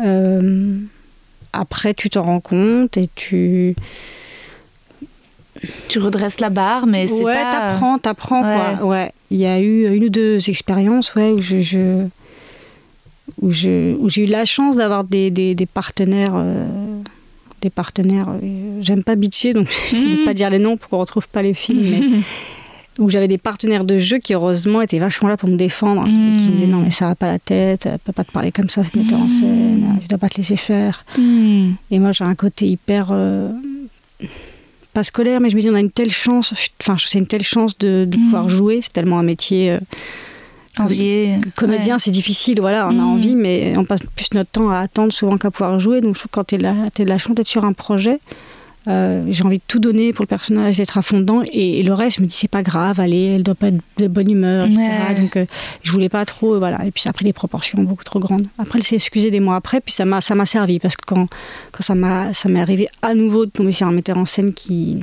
[0.00, 0.76] Euh,
[1.52, 3.74] après, tu t'en rends compte et tu.
[5.88, 7.52] Tu redresses la barre, mais c'est ouais, pas.
[7.52, 8.86] t'apprends, t'apprends quoi.
[8.86, 9.12] Ouais.
[9.30, 12.06] Il y a eu une ou deux expériences, ouais, où je,
[13.40, 16.34] où je, où j'ai eu la chance d'avoir des, des, partenaires.
[16.34, 16.66] Euh,
[17.60, 18.28] des partenaires.
[18.28, 21.28] Euh, j'aime pas bitcher, donc je ne vais pas dire les noms pour qu'on retrouve
[21.28, 22.18] pas les films, mais
[22.98, 26.10] où j'avais des partenaires de jeu qui heureusement étaient vachement là pour me défendre, qui
[26.12, 28.68] me disaient non mais ça va pas la tête, elle peut pas te parler comme
[28.68, 29.28] ça, cette metteur en hmm.
[29.28, 31.04] scène, tu dois pas te laisser faire.
[31.90, 33.50] Et moi j'ai un côté hyper euh,
[34.98, 36.52] pas scolaire, mais je me dis on a une telle chance,
[36.82, 38.48] enfin c'est une telle chance de, pouvoir hmm.
[38.48, 39.70] jouer, c'est tellement un métier.
[39.70, 39.78] Euh,
[40.76, 41.38] Envié.
[41.56, 45.12] Comédien, c'est difficile, voilà, on a envie, mais on passe plus notre temps à attendre
[45.12, 46.00] souvent qu'à pouvoir jouer.
[46.00, 48.20] Donc je trouve que quand tu es, es de la chance d'être sur un projet,
[48.88, 51.42] euh, j'ai envie de tout donner pour le personnage, d'être à fond dedans.
[51.52, 54.08] Et, le reste, je me dis, c'est pas grave, allez, elle doit pas être de
[54.08, 54.80] bonne humeur, etc.
[55.18, 55.46] Donc, euh,
[55.82, 56.84] je voulais pas trop, voilà.
[56.86, 58.46] Et puis, ça a pris des proportions beaucoup trop grandes.
[58.58, 61.04] Après, elle s'est excusée des mois après, puis ça m'a, ça m'a servi, parce que
[61.06, 61.28] quand,
[61.72, 64.54] quand ça, m'a, ça m'est arrivé à nouveau de tomber sur un metteur en scène
[64.54, 64.98] qui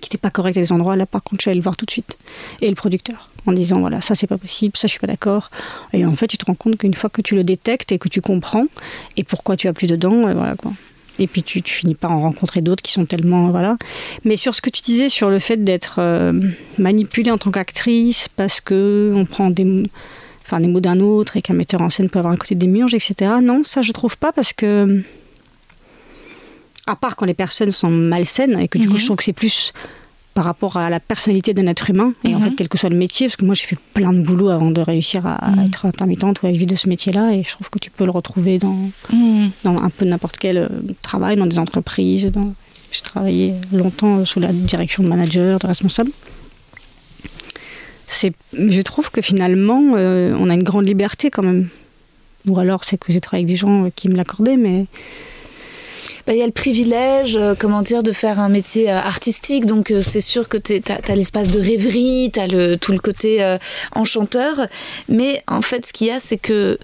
[0.00, 1.76] qui n'était pas correct à des endroits, là, par contre, je suis allée le voir
[1.76, 2.16] tout de suite.
[2.60, 5.50] Et le producteur, en disant, voilà, ça, c'est pas possible, ça, je suis pas d'accord.
[5.92, 8.08] Et en fait, tu te rends compte qu'une fois que tu le détectes et que
[8.08, 8.64] tu comprends,
[9.16, 10.72] et pourquoi tu as plus dedans, voilà, quoi.
[11.18, 13.50] Et puis tu, finis par en rencontrer d'autres qui sont tellement.
[13.50, 13.76] Voilà.
[14.24, 16.32] Mais sur ce que tu disais sur le fait d'être euh,
[16.78, 19.90] manipulée en tant qu'actrice parce qu'on prend des,
[20.44, 22.94] enfin, des mots d'un autre et qu'un metteur en scène peut avoir un côté démiurge,
[22.94, 23.32] etc.
[23.42, 25.02] Non, ça je trouve pas parce que.
[26.86, 28.98] À part quand les personnes sont malsaines et que du coup mhm.
[28.98, 29.72] je trouve que c'est plus
[30.34, 32.44] par rapport à la personnalité d'un être humain et en mhm.
[32.44, 34.70] fait quel que soit le métier parce que moi j'ai fait plein de boulot avant
[34.70, 35.66] de réussir à, mhm.
[35.66, 38.04] être intermittente ou à vivre de ce métier là et je trouve que tu peux
[38.04, 39.50] le retrouver dans, mhm.
[39.64, 40.68] dans un peu n'importe quel euh,
[41.02, 42.54] travail dans des entreprises dans...
[42.90, 46.10] j'ai travaillé longtemps sous la direction de manager de responsable
[48.52, 51.68] je trouve que finalement euh, on a une grande liberté quand même
[52.46, 54.86] ou alors c'est que j'ai travaillé avec des gens qui me l'accordaient mais
[56.26, 59.66] bah, y a le privilège, euh, comment dire, de faire un métier euh, artistique.
[59.66, 62.98] Donc, euh, c'est sûr que tu as, l'espace de rêverie, tu as le, tout le
[62.98, 63.56] côté
[63.94, 64.66] enchanteur.
[65.08, 66.78] Mais en fait, ce qu'il y a, c'est que.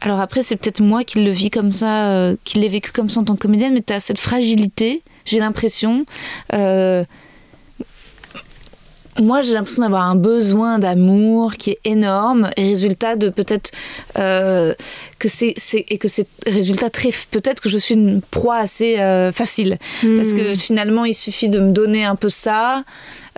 [0.00, 3.20] Alors, après, c'est peut-être moi qui le vis comme ça, qui l'ai vécu comme ça
[3.20, 6.04] en tant que comédienne, mais tu as cette fragilité, j'ai l'impression
[9.20, 13.70] moi j'ai l'impression d'avoir un besoin d'amour qui est énorme et résultat de peut-être
[14.18, 14.74] euh,
[15.18, 19.32] que c'est et que c'est résultat très peut-être que je suis une proie assez euh,
[19.32, 20.58] facile parce que hmm.
[20.58, 22.84] finalement il suffit de me donner un peu ça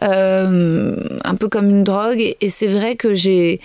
[0.03, 3.61] euh, un peu comme une drogue et, c'est vrai que j'ai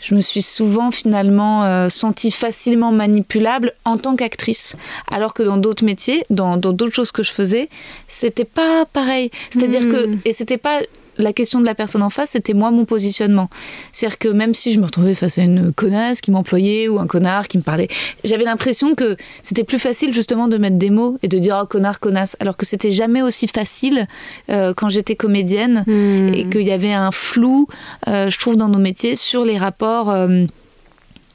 [0.00, 4.76] je me suis souvent finalement sentie facilement manipulable en tant qu'actrice,
[5.10, 7.70] alors que dans d'autres métiers, dans d'autres choses que je faisais,
[8.06, 9.30] c'était pas pareil.
[9.50, 10.20] C'est-à-dire que hmm.
[10.26, 10.80] et c'était pas
[11.18, 13.48] la question de la personne en face, c'était moi mon positionnement.
[13.92, 17.06] C'est-à-dire que même si je me retrouvais face à une connasse qui m'employait ou un
[17.06, 17.88] connard qui me parlait,
[18.24, 21.66] j'avais l'impression que c'était plus facile justement de mettre des mots et de dire oh
[21.66, 24.06] connard, connasse, alors que c'était jamais aussi facile
[24.50, 26.34] euh, quand j'étais comédienne hmm.
[26.34, 27.66] et qu'il y avait un flou,
[28.08, 30.10] euh, je trouve, dans nos métiers sur les rapports.
[30.10, 30.44] Euh,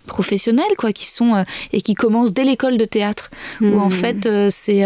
[0.07, 3.29] professionnels quoi qui sont et qui commencent dès l'école de théâtre
[3.61, 3.91] où en hmm.
[3.91, 4.83] fait c'est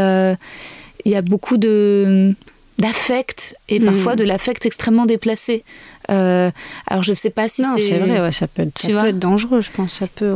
[1.06, 2.36] il y a beaucoup de
[2.78, 3.86] d'affect et hmm.
[3.86, 5.64] parfois de l'affect extrêmement déplacé.
[6.10, 6.52] Euh,
[6.88, 7.82] alors je ne sais pas si c'est.
[7.82, 9.94] c'est vrai, ça, peut être, ça peut être dangereux, je pense.
[9.94, 10.34] Ça peut,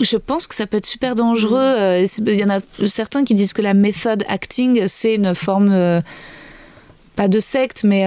[0.00, 1.56] Je pense que ça peut être super dangereux.
[1.58, 2.04] Hmm.
[2.04, 5.70] Euh, il y en a certains qui disent que la méthode acting, c'est une forme,
[5.70, 6.00] euh,
[7.16, 8.04] pas de secte, mais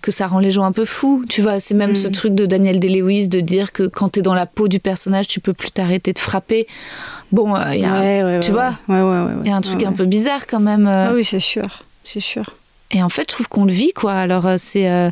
[0.00, 1.24] que ça rend les gens un peu fous.
[1.28, 2.12] Tu vois, c'est même ce hmm.
[2.12, 5.26] truc de Daniel Day-Lewis de dire que quand tu es dans la peau du personnage,
[5.26, 6.68] tu peux plus t'arrêter de frapper.
[7.32, 10.60] Bon, il y a, tu vois, il y a un truc un peu bizarre quand
[10.60, 10.86] même.
[10.86, 12.54] Ah oui, c'est sûr, c'est sûr.
[12.90, 14.12] Et en fait, je trouve qu'on le vit, quoi.
[14.14, 14.88] Alors, euh, c'est.
[14.90, 15.10] Euh,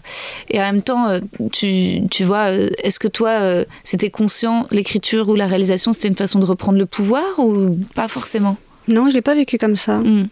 [0.48, 1.20] et en même temps, euh,
[1.52, 6.38] tu, tu vois, est-ce que toi, c'était conscient, l'écriture ou la réalisation, c'était une façon
[6.38, 8.56] de reprendre le pouvoir ou pas forcément?
[8.88, 9.98] Non, je l'ai pas vécu comme ça.
[9.98, 10.28] Hmm.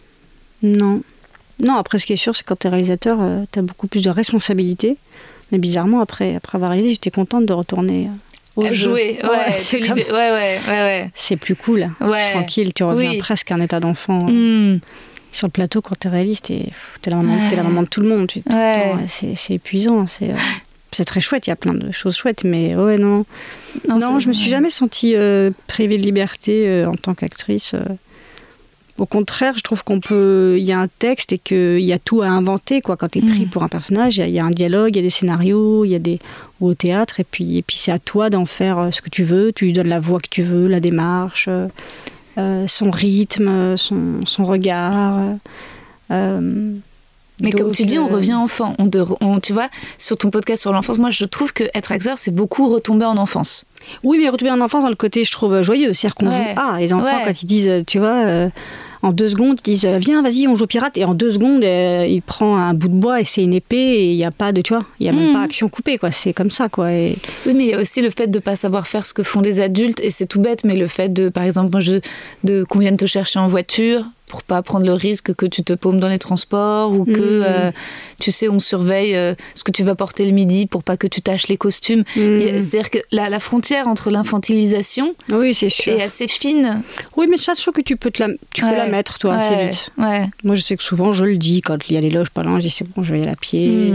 [0.63, 1.01] Non.
[1.63, 3.19] Non, après, ce qui est sûr, c'est que quand tu es réalisateur,
[3.51, 4.97] tu as beaucoup plus de responsabilités.
[5.51, 8.09] Mais bizarrement, après, après avoir réalisé, j'étais contente de retourner
[8.55, 8.73] au jeu.
[8.73, 11.11] Jouer, ouais, c'est comme- ouais, ouais, ouais, ouais.
[11.13, 11.89] c'est plus cool.
[12.01, 12.31] Ouais.
[12.31, 13.17] Tranquille, tu reviens Oui.
[13.19, 14.25] presque à un état d'enfant.
[14.27, 14.79] Hmm.
[15.35, 16.69] Sur le plateau, quand t'es réaliste, t'es
[17.01, 18.27] t'es la, maman- t'es la maman de tout le monde.
[18.27, 18.93] tu- Ouais.
[19.09, 20.07] c'est c'est épuisant.
[20.07, 20.35] C'est euh,
[20.91, 23.25] c'est très chouette, il y a plein de choses chouettes, mais ouais, non.
[23.89, 27.75] Non, c'est- je me suis jamais sentie euh, privée de liberté euh, en tant qu'actrice.
[28.97, 30.55] Au contraire, je trouve qu'on peut.
[30.57, 32.79] Il y a un texte et qu'il y a tout à inventer.
[32.79, 32.95] Quoi.
[32.95, 33.49] Quand tu es pris Mhm.
[33.49, 35.09] pour un personnage, il y a- il y, a un dialogue, il y a des
[35.09, 36.19] scénarios, il y a des.
[36.61, 39.25] ou au théâtre, et puis, et puis c'est à toi d'en faire ce que tu
[39.25, 39.51] veux.
[39.51, 41.49] Tu lui donnes la voix que tu veux, la démarche,
[42.67, 45.19] son rythme, euh, son, son regard.
[45.19, 45.33] euh,
[46.11, 46.73] euh,
[47.41, 48.75] Mais comme tu dis, on euh, revient enfant.
[48.79, 49.67] On, de- on- tu vois,
[49.97, 53.17] sur ton podcast sur l'enfance, moi je trouve que être acteur, c'est beaucoup retomber en
[53.17, 53.65] enfance.
[54.03, 55.93] Oui, mais retomber en enfance dans le côté, je trouve, euh, joyeux.
[55.93, 56.37] C'est-à-dire qu'on Ouais.
[56.37, 57.23] joue Ah, les enfants, Ouais.
[57.25, 58.49] quand ils disent, euh, tu vois, euh,
[59.05, 60.97] en deux secondes, ils disent, viens, vas-y, on joue au pirate.
[60.97, 63.75] Et en deux secondes, euh, il prend un bout de bois et c'est une épée
[63.77, 65.33] et il n'y a pas de, tu vois, il n'y a même Mhm.
[65.33, 66.11] pas action coupée, quoi.
[66.11, 66.91] C'est comme ça, quoi.
[66.91, 67.17] Et...
[67.45, 69.41] Oui, mais il y a aussi le fait de pas savoir faire ce que font
[69.41, 71.99] les adultes, et c'est tout bête, mais le fait de, par exemple, moi, je,
[72.43, 75.73] de qu'on vienne te chercher en voiture pour pas prendre le risque que tu te
[75.73, 77.43] paumes dans les transports ou que, Mhm.
[77.45, 77.71] euh,
[78.19, 81.05] tu sais, on surveille euh, ce que tu vas porter le midi pour pas que
[81.07, 82.03] tu tâches les costumes.
[82.15, 85.93] Et C'est-à-dire que la, la frontière entre l'infantilisation Oui, c'est sûr.
[85.93, 86.81] est assez fine.
[87.17, 89.35] Oui, mais ça, je trouve que tu peux, te la, tu peux la mettre, toi,
[89.35, 89.89] assez vite.
[89.97, 90.25] Ouais.
[90.43, 92.43] Moi, je sais que souvent, je le dis quand il y a les loges pas
[92.43, 93.93] loin, je dis, c'est bon, je vais y aller à pied.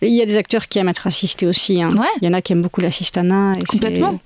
[0.00, 1.82] Et Il y a des acteurs qui aiment être assistés aussi.
[1.82, 1.90] hein.
[2.22, 3.52] Il y en a qui aiment beaucoup l'assistanat.
[3.68, 4.20] Complètement.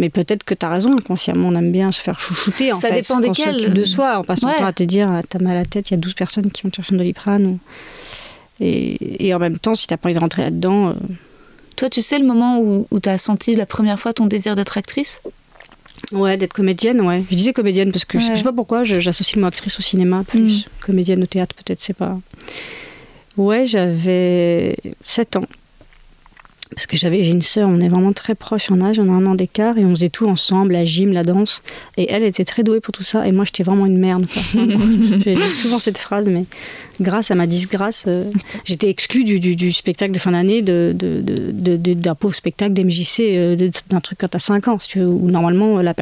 [0.00, 2.72] Mais peut-être que tu as raison, inconsciemment, on aime bien se faire chouchouter.
[2.72, 3.72] En Ça fait, dépend desquels.
[3.74, 4.58] de soi, en passant Ouais.
[4.58, 6.50] pas à te dire, ah, t'as mal à la tête, il y a 12 personnes
[6.50, 7.44] qui vont te chercher un doliprane.
[7.46, 7.58] ou-
[8.60, 10.94] Et, et en même temps, si t'as pas envie de rentrer là-dedans, euh,
[11.76, 14.54] Toi, tu sais le moment où, où tu as senti la première fois ton désir
[14.56, 15.20] d'être actrice?
[16.12, 17.24] Ouais, d'être comédienne, ouais.
[17.30, 18.32] Je disais comédienne parce que je Ouais.
[18.32, 20.60] je sais pas pourquoi, j'associe le mot actrice au cinéma plus.
[20.66, 20.84] Mm.
[20.86, 22.18] Comédienne au théâtre, peut-être, c'est pas.
[23.36, 25.46] Ouais, j'avais 7 ans.
[26.74, 29.12] Parce que j'avais, j'ai une sœur, on est vraiment très proches en âge, on a
[29.12, 31.62] un an d'écart et on faisait tout ensemble, la gym, la danse.
[31.96, 34.26] Et elle était très douée pour tout ça et moi j'étais vraiment une merde.
[35.24, 36.44] J'ai souvent cette phrase, mais
[37.00, 38.24] grâce à ma disgrâce, euh,
[38.64, 42.34] j'étais exclue du, du- du spectacle de fin d'année, de, de- de- de- d'un pauvre
[42.34, 45.92] spectacle d'MJC, euh, d'un truc quand t'as 5 ans, si tu veux, où normalement la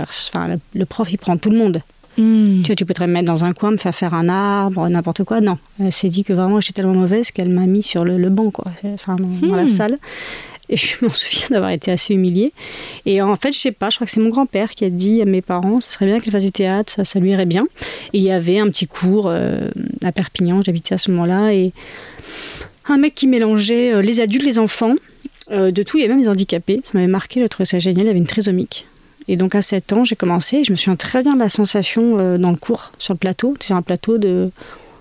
[0.74, 1.82] le- prof il prend tout le monde.
[2.18, 2.62] Hmm.
[2.62, 5.22] Tu vois, tu peux te mettre dans un coin, me faire faire un arbre, n'importe
[5.24, 5.40] quoi.
[5.40, 8.28] Non, elle s'est dit que vraiment j'étais tellement mauvaise qu'elle m'a mis sur le, le
[8.28, 8.66] banc, quoi.
[8.84, 9.68] Enfin, dans, dans la Hmm.
[9.68, 9.98] salle.
[10.68, 12.52] Et je m'en souviens d'avoir été assez humiliée.
[13.06, 15.22] Et en fait, je sais pas, je crois que c'est mon grand-père qui a dit
[15.22, 17.66] à mes parents, ce serait bien qu'elle fasse du théâtre, ça, lui irait bien.
[18.12, 19.68] Et il y avait un petit cours euh,
[20.02, 21.72] à Perpignan, j'habitais à ce moment-là, et
[22.86, 24.94] un mec qui mélangeait euh, les adultes, les enfants,
[25.50, 26.80] euh, de tout, il y avait même des handicapés.
[26.84, 28.86] Ça m'avait marqué, je trouvais ça génial, il y avait une trisomique.
[29.26, 31.50] Et donc à 7 ans, j'ai commencé, et je me souviens très bien de la
[31.50, 34.50] sensation dans le cours, sur le plateau, sur un plateau de,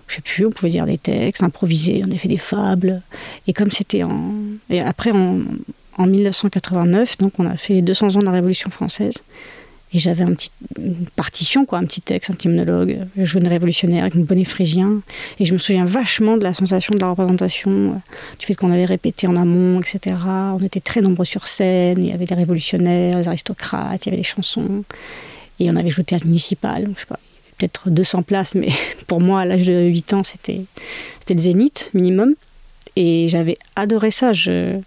[0.08, 3.02] je sais plus, on pouvait dire des textes, improviser, on a fait des fables.
[3.48, 4.34] Et comme c'était en...
[4.70, 5.42] Et après, en,
[5.98, 9.16] en 1989, donc on a fait les 200 ans de la Révolution française.
[9.94, 13.08] Et j'avais un petit, une partition, quoi, un petit texte, un petit monologue.
[13.16, 15.00] Je jouais une révolutionnaire avec une bonnet phrygien.
[15.40, 17.98] Et je me souviens vachement de la sensation de la représentation, euh,
[18.38, 20.18] du fait qu'on avait répété en amont, etc.
[20.54, 22.04] On était très nombreux sur scène.
[22.04, 24.84] Il y avait des révolutionnaires, des aristocrates, il y avait des chansons.
[25.62, 26.86] Et on avait joué au théâtre municipal.
[26.94, 27.20] Je sais pas,
[27.58, 28.70] peut-être 200 places, mais
[29.08, 30.62] pour moi, à l'âge de 8 ans, c'était
[31.30, 32.36] le zénith minimum.
[32.96, 34.34] Et j'avais adoré ça.
[34.34, 34.80] Je,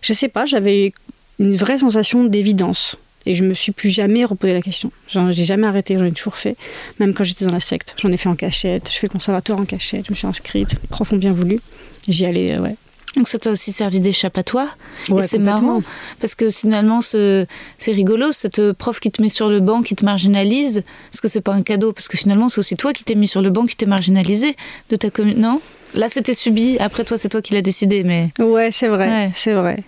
[0.00, 0.92] je sais pas, j'avais
[1.38, 2.96] une vraie sensation d'évidence.
[3.28, 4.92] Et je me suis plus jamais reposé la question.
[5.08, 6.56] J'ai jamais arrêté, j'en ai toujours fait.
[7.00, 8.88] Même quand j'étais dans la secte, j'en ai fait en cachette.
[8.92, 10.06] Je fais conservatoire en cachette.
[10.06, 10.76] Je me suis inscrite.
[10.90, 11.58] Ont bien voulu.
[12.06, 12.76] J'y allais, euh, ouais.
[13.16, 14.76] Donc ça t'a aussi servi d'échappatoire.
[15.08, 15.82] Ouais, et c'est marrant
[16.20, 17.46] parce que finalement ce-
[17.78, 20.78] c'est rigolo cette prof qui te met sur le banc, qui te marginalise.
[21.12, 23.26] Est-ce que c'est pas un cadeau Parce que finalement c'est aussi toi qui t'es mis
[23.28, 24.54] sur le banc, qui t'es marginalisé
[24.90, 25.38] de ta commune.
[25.40, 25.60] Non?
[25.94, 26.76] Là c'était subi.
[26.78, 29.30] Après toi c'est toi qui l'as décidé, mais Ouais, c'est vrai, Ouais.
[29.34, 29.82] c'est vrai.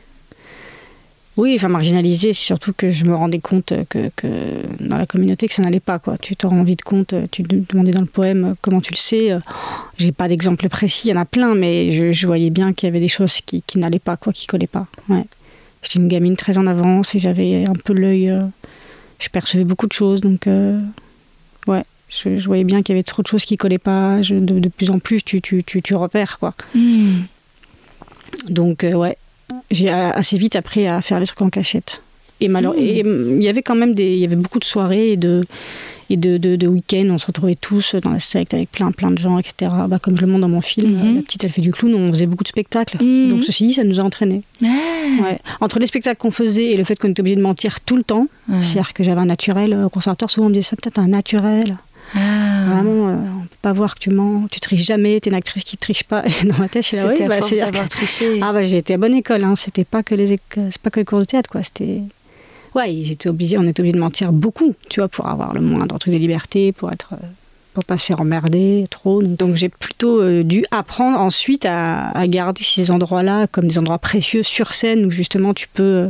[1.38, 4.26] Oui, enfin marginalisé, c'est surtout que je me rendais compte que, que
[4.80, 6.18] dans la communauté que ça n'allait pas quoi.
[6.18, 7.14] Tu t'en rends vite compte.
[7.30, 9.30] Tu te demandais dans le poème euh, comment tu le sais.
[9.30, 9.38] euh,
[9.98, 12.88] J'ai pas d'exemple précis, il y en a plein, mais je, je voyais bien qu'il
[12.88, 14.88] y avait des choses qui, qui n'allaient pas quoi, qui collaient pas.
[15.08, 15.22] Ouais.
[15.82, 18.28] J'étais une gamine très en avance et j'avais un peu l'œil.
[18.30, 18.42] euh,
[19.20, 20.80] je percevais beaucoup de choses, donc euh,
[21.68, 21.84] ouais.
[22.08, 24.22] Je, je voyais bien qu'il y avait trop de choses qui collaient pas.
[24.22, 26.54] Je- de, de plus en plus, tu, tu, tu, tu repères quoi.
[26.74, 27.18] Hmm.
[28.48, 29.16] Donc, euh, ouais,
[29.70, 32.02] j'ai assez vite appris à faire les trucs en cachette.
[32.40, 32.52] Et Hmm.
[32.52, 32.82] malheureusement,
[33.36, 35.44] il y avait quand même des, il y avait beaucoup de soirées et de,
[36.08, 37.08] et de, de, de week-ends.
[37.10, 39.72] On se retrouvait tous dans la secte avec plein, plein de gens, etc.
[39.88, 41.16] Bah, comme je le montre dans mon film, Mhm.
[41.16, 43.02] la petite elle fait du clown, on faisait beaucoup de spectacles.
[43.02, 43.28] Mhm.
[43.30, 44.42] Donc, ceci dit, ça nous a entraînés.
[44.64, 44.66] Ah.
[45.22, 45.38] Ouais.
[45.60, 48.04] Entre les spectacles qu'on faisait et le fait qu'on était obligé de mentir tout le
[48.04, 50.98] temps, c'est-à-dire que j'avais un naturel euh, au conservatoire, souvent on me disait ça, peut-être
[51.00, 51.76] un naturel.
[52.14, 52.64] Ah.
[52.68, 55.64] Vraiment, euh, on peut pas voir que tu mens, tu triches jamais, t'es une actrice
[55.64, 56.24] qui triche pas.
[56.42, 58.40] Et dans ma tête, je suis là, oui, à bah, force d'avoir triché.
[58.42, 59.56] ah bah j'ai été à bonne école, hein.
[59.56, 62.02] c'était pas que les c'est pas que les cours de théâtre quoi, c'était
[62.74, 65.60] ouais, ils étaient obligés, on était obligé de mentir beaucoup, tu vois, pour avoir le
[65.60, 67.26] moindre truc de liberté, pour être, euh,
[67.74, 69.22] pour pas se faire emmerder trop.
[69.22, 73.98] Donc j'ai plutôt euh, dû apprendre ensuite à, à garder ces endroits-là comme des endroits
[73.98, 76.08] précieux sur scène où justement tu peux euh,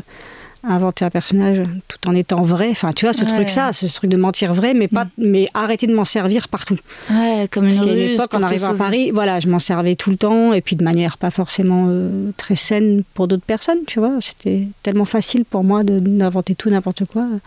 [0.65, 2.69] inventer un personnage tout en étant vrai.
[2.71, 3.31] Enfin, tu vois, ce Ouais.
[3.45, 6.77] truc-là, ce truc de mentir vrai, mais pas, mais arrêter de m'en servir partout.
[7.11, 8.75] Ouais, comme une Parce qu'à ruse l'époque, pour en arrivant à.
[8.75, 12.31] Paris, voilà, je m'en servais tout le temps, et puis de manière pas forcément euh,
[12.37, 14.13] très saine pour d'autres personnes, tu vois.
[14.21, 17.39] C'était tellement facile pour moi d'inventer tout, n'importe quoi, euh,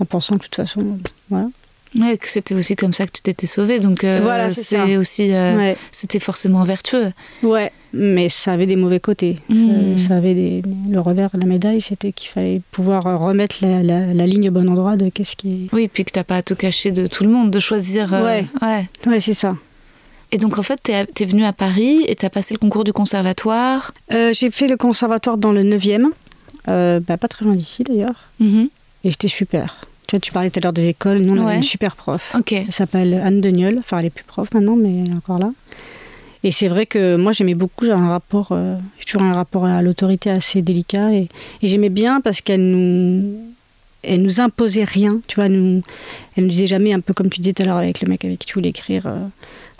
[0.00, 0.98] en pensant que de toute façon,
[1.30, 1.46] voilà.
[1.98, 3.78] Ouais, que c'était aussi comme ça que tu t'étais sauvé.
[3.78, 5.76] Donc euh, Voilà, c'est aussi, euh, Ouais.
[5.90, 7.12] c'était forcément vertueux.
[7.42, 9.38] Ouais, mais ça avait des mauvais côtés.
[9.52, 10.08] Ça-.
[10.08, 14.14] Ça, avait des, le revers de la médaille, c'était qu'il fallait pouvoir remettre la, la-
[14.14, 16.56] la ligne au bon endroit de qu'est-ce qui Oui, puis que t'as pas à tout
[16.56, 18.14] cacher de tout le monde, de choisir.
[18.14, 18.46] euh, Ouais.
[18.62, 18.88] ouais.
[19.06, 19.56] Ouais, c'est ça.
[20.34, 22.94] Et donc en fait, t'es es venu à Paris et t'as passé le concours du
[22.94, 23.92] conservatoire.
[24.12, 26.06] Euh, J'ai fait le conservatoire dans le 9e,
[26.68, 28.68] euh, bah, pas très loin d'ici d'ailleurs, Mhm.
[29.04, 29.82] et c'était super.
[30.12, 32.34] Tu vois, tu parlais tout à l'heure des écoles, nous on avait une super prof.
[32.38, 32.52] Ok.
[32.52, 35.50] Elle s'appelle Anne Deniol, enfin elle est plus prof maintenant, mais elle est encore là.
[36.44, 39.80] Et c'est vrai que moi j'aimais beaucoup, j'ai un rapport, euh, toujours un rapport à
[39.80, 41.28] l'autorité assez délicat et,
[41.62, 43.38] et j'aimais bien parce qu'elle nous,
[44.02, 45.82] elle nous imposait rien, tu vois, elle nous,
[46.36, 48.22] elle nous disait jamais un peu comme tu disais tout à l'heure avec le mec
[48.24, 49.06] avec qui tu voulais écrire.
[49.06, 49.16] euh,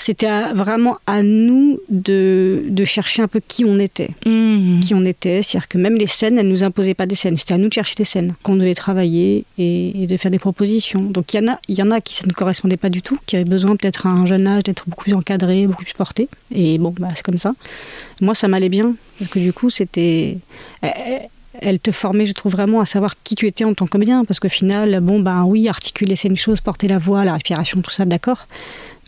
[0.03, 4.81] C'était vraiment à nous de, de chercher un peu qui on était Mhm.
[4.81, 5.43] qui on était.
[5.43, 7.37] C'est-à-dire que même les scènes, elles nous imposaient pas des scènes.
[7.37, 10.41] C'était à nous de chercher des scènes qu'on devait travailler et, et de faire des
[10.41, 11.03] propositions.
[11.03, 13.17] Donc il y en a, y en a qui ça ne correspondait pas du tout,
[13.27, 16.29] qui avaient besoin peut-être à un jeune âge d'être beaucoup plus encadré, beaucoup plus porté.
[16.53, 17.55] Et bon, bah, c'est comme ça.
[18.21, 20.39] Moi, ça m'allait bien parce que du coup, c'était
[21.61, 24.25] elle- te formait, je trouve vraiment, à savoir qui tu étais en tant que.
[24.25, 27.81] Parce qu'au final, bon, ben oui, articuler, c'est une chose, porter la voix, la respiration,
[27.81, 28.47] tout ça, d'accord.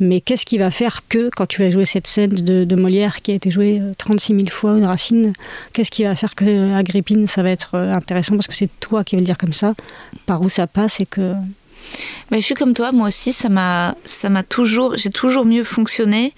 [0.00, 3.30] Mais qu'est-ce qui va faire que, quand tu vas jouer cette scène de, Molière qui
[3.30, 5.32] a été jouée euh, 36 000 fois, une racine,
[5.72, 8.34] qu'est-ce qui va faire que euh, Agrippine, ça va être euh, intéressant?
[8.34, 9.74] Parce que c'est toi qui vas le dire comme ça,
[10.26, 11.34] par où ça passe et que.
[12.30, 15.62] Mais je suis comme toi, moi aussi, ça m'a, ça m'a toujours, j'ai toujours mieux
[15.62, 16.32] fonctionné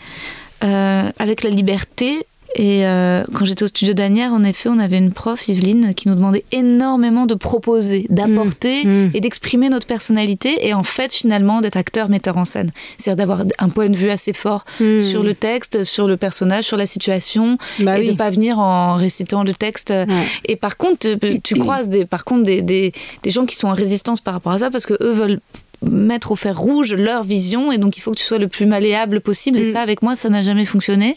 [0.62, 2.26] euh, avec la liberté.
[2.56, 6.08] Et euh, quand j'étais au studio d'Anière, en effet, on avait une prof, Yveline, qui
[6.08, 9.10] nous demandait énormément de proposer, d'apporter Mmh.
[9.14, 10.66] et d'exprimer notre personnalité.
[10.66, 12.70] Et en fait, finalement, d'être acteur, metteur en scène.
[12.98, 16.76] C'est-à-dire d'avoir un point de vue assez fort sur le texte, sur le personnage, sur
[16.76, 18.08] la situation, Bah et oui.
[18.08, 19.90] de pas venir en récitant le texte.
[19.90, 20.06] Ouais.
[20.46, 22.92] Et par contre, tu- tu croises des, par contre des, des,
[23.22, 25.40] des gens qui sont en résistance par rapport à ça parce que eux veulent
[25.82, 28.66] mettre au fer rouge leur vision et donc il faut que tu sois le plus
[28.66, 29.72] malléable possible et Mm.
[29.72, 31.16] ça avec moi ça n'a jamais fonctionné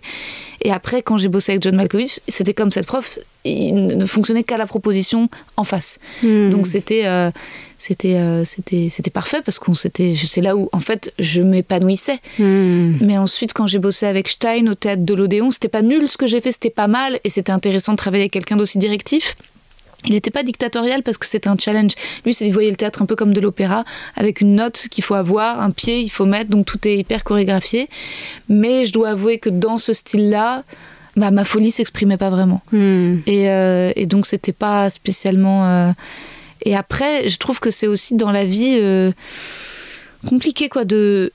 [0.61, 4.43] et après quand j'ai bossé avec John Malkovich c'était comme cette prof il ne fonctionnait
[4.43, 6.49] qu'à la proposition en face Hmm.
[6.49, 7.31] donc c'était euh,
[7.77, 12.19] c'était euh, c'était c'était parfait parce qu'on s'était c'est là où en fait je m'épanouissais
[12.37, 12.97] Hmm.
[13.01, 16.17] mais ensuite, quand j'ai bossé avec Stein au théâtre de l'Odéon, c'était pas nul ce
[16.17, 19.35] que j'ai fait, c'était pas mal et c'était intéressant de travailler avec quelqu'un d'aussi directif.
[20.05, 21.91] Il n'était pas dictatorial parce que c'était un challenge.
[22.25, 23.83] Lui, c'est- il voyait le théâtre un peu comme de l'opéra,
[24.15, 27.23] avec une note qu'il faut avoir, un pied, il faut mettre, donc tout est hyper
[27.23, 27.89] chorégraphié.
[28.47, 30.63] Mais je dois avouer que dans ce style-là,
[31.17, 32.61] bah, ma folie s'exprimait pas vraiment.
[32.71, 33.17] Hmm.
[33.25, 35.65] Et, euh, et donc, c'était pas spécialement.
[35.65, 35.91] euh,
[36.65, 39.11] Et après, je trouve que c'est aussi dans la vie euh,
[40.27, 41.31] compliqué, quoi, de.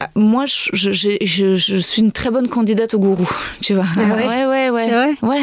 [0.00, 3.28] Ah, Moi, je, je, j'ai- je- je suis une très bonne candidate au gourou,
[3.60, 3.86] tu vois.
[3.96, 4.26] Ah ouais?
[4.26, 4.84] Ouais, ouais, ouais.
[4.84, 5.12] C'est vrai?
[5.22, 5.42] Ouais.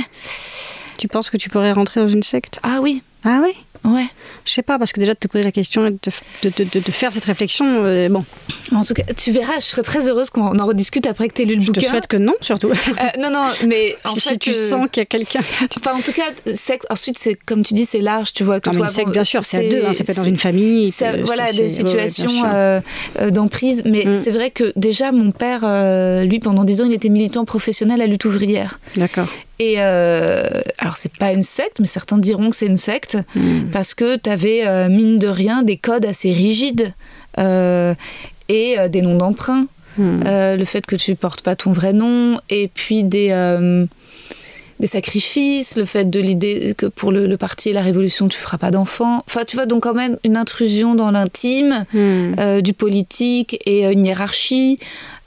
[0.99, 2.59] Tu penses que tu pourrais rentrer dans une secte?
[2.61, 3.51] Ah oui, Ah oui?
[3.89, 4.05] Ouais.
[4.45, 6.65] Je sais pas, parce que déjà de te poser la question et de, te- de,
[6.79, 8.25] de- faire cette réflexion, euh, bon,
[8.75, 11.43] En tout cas, tu verras, je serais très heureuse qu'on en rediscute après que tu
[11.43, 11.89] aies lu le je te bouquin.
[11.89, 12.69] souhaite que non, surtout.
[12.69, 12.73] Euh,
[13.21, 14.29] non, non, mais en si, fait.
[14.31, 15.39] si tu euh, sens qu'il y a quelqu'un.
[15.77, 18.59] Enfin, en tout cas, secte, ensuite, c'est comme tu dis, c'est large, tu vois.
[18.59, 20.17] Que Non, mais toi, secte, bon, bien sûr, c'est à deux, hein, ça peut être
[20.17, 20.91] dans une famille.
[20.91, 22.81] Ça- voilà, c'est- des c'est- ouais, situations
[23.31, 23.83] d'emprise.
[23.85, 24.21] Mais Mm.
[24.21, 25.61] c'est vrai que déjà, mon père,
[26.25, 28.79] lui, pendant 10 ans, il était militant professionnel à lutte ouvrière.
[28.97, 29.29] D'accord.
[29.59, 33.69] Et euh, alors, c'est pas une secte, mais certains diront que c'est une secte, Hmm.
[33.71, 36.93] parce que tu avais, mine de rien, des codes assez rigides
[37.37, 37.93] euh,
[38.47, 39.67] et euh, des noms d'emprunt.
[39.97, 40.21] Hmm.
[40.25, 43.85] Euh, le fait que tu portes pas ton vrai nom, et puis des, euh,
[44.79, 48.39] des sacrifices, le fait de l'idée que pour le, le parti et la révolution, tu
[48.39, 49.23] feras pas d'enfants.
[49.27, 52.33] Enfin, tu vois, donc quand même une intrusion dans l'intime, Hmm.
[52.39, 54.77] euh, du politique et euh, une hiérarchie.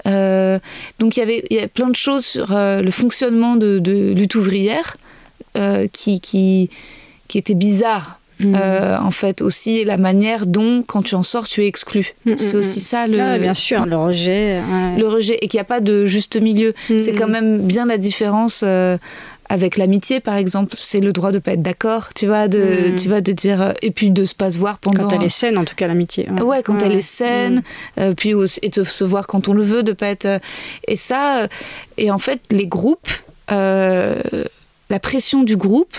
[0.07, 0.59] Euh,
[0.99, 3.79] donc il y avait il y a plein de choses sur euh, le fonctionnement de,
[3.79, 4.97] de lutte ouvrière
[5.57, 6.71] euh, qui, qui,
[7.29, 8.19] qui étaient bizarres.
[8.41, 8.57] Hmm.
[8.57, 12.15] Euh, en fait aussi et la manière dont quand tu en sors tu es exclu
[12.25, 14.59] Mm, c'est mm, aussi ça le, Ah, bien sûr, le rejet.
[14.59, 14.99] ouais.
[14.99, 16.73] le rejet et qu'il n'y a pas de juste milieu.
[16.91, 17.33] Mm, C'est quand mm.
[17.33, 18.65] même bien la différence
[19.53, 20.77] avec l'amitié, par exemple.
[20.79, 22.97] C'est le droit de pas être d'accord, tu vois, de, Mm.
[22.97, 25.03] tu vois, de dire euh, et puis de se pas se voir pendant.
[25.09, 26.29] Quand elle est saine, en tout cas, l'amitié.
[26.31, 27.57] Ouais, quand elle est saine,
[27.97, 28.01] Mm.
[28.01, 30.25] euh, puis aussi, et de se voir quand on le veut, de pas être.
[30.27, 30.38] euh,
[30.88, 31.49] et ça, euh,
[31.99, 33.11] et en fait, les groupes,
[33.51, 34.21] euh,
[34.88, 35.97] la pression du groupe.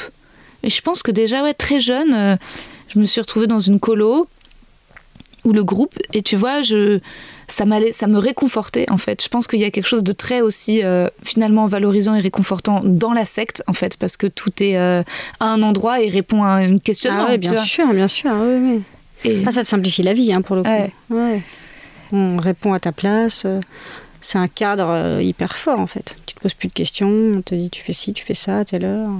[0.63, 2.13] Et je pense que déjà, ouais, très jeune.
[2.13, 2.35] euh,
[2.89, 4.27] je me suis retrouvée dans une colo
[5.45, 6.99] ou le groupe et tu vois je
[7.53, 10.11] ça m'allait ça me réconfortait en fait je pense qu'il y a quelque chose de
[10.11, 14.51] très aussi euh, finalement valorisant et réconfortant dans la secte en fait parce que tout
[14.59, 15.03] est euh,
[15.39, 18.81] à un endroit et répond à une question ah ouais, bien sûr bien sûr oui,
[19.23, 19.31] oui.
[19.31, 19.43] Et...
[19.45, 20.91] Ah, ça te simplifie la vie hein, pour le coup ouais.
[21.11, 21.41] Ouais.
[22.11, 23.59] on répond à ta place euh,
[24.19, 27.53] c'est un cadre hyper fort en fait tu te poses plus de questions on te
[27.53, 29.11] dit tu fais ci tu fais ça à telle heure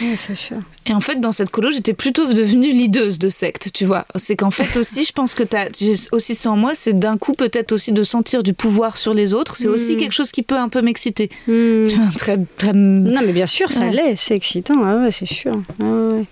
[0.00, 0.58] Ouais, c'est sûr.
[0.86, 4.04] Et en fait, dans cette colo, j'étais plutôt devenue leaduse de secte, tu vois.
[4.14, 5.68] C'est qu'en fait aussi, je pense que tu as
[6.12, 9.34] aussi ça en moi, c'est d'un coup peut-être aussi de sentir du pouvoir sur les
[9.34, 9.56] autres.
[9.56, 11.30] C'est aussi quelque chose qui peut un peu m'exciter.
[11.48, 11.86] Mm.
[12.16, 12.72] Très, très...
[12.72, 13.90] Non, mais bien sûr, ça ouais.
[13.90, 15.60] l'est, c'est excitant, ah ouais, c'est sûr.
[15.80, 16.24] Ah ouais.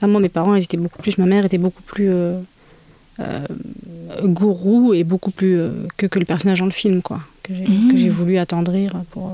[0.00, 2.36] Ah, moi, mes parents, ils étaient beaucoup plus, ma mère était beaucoup plus euh,
[3.20, 3.46] euh,
[4.24, 7.52] gourou et beaucoup plus euh, que, que le personnage dans le film, quoi, que
[7.94, 8.12] j'ai mm.
[8.12, 9.32] voulu attendrir pour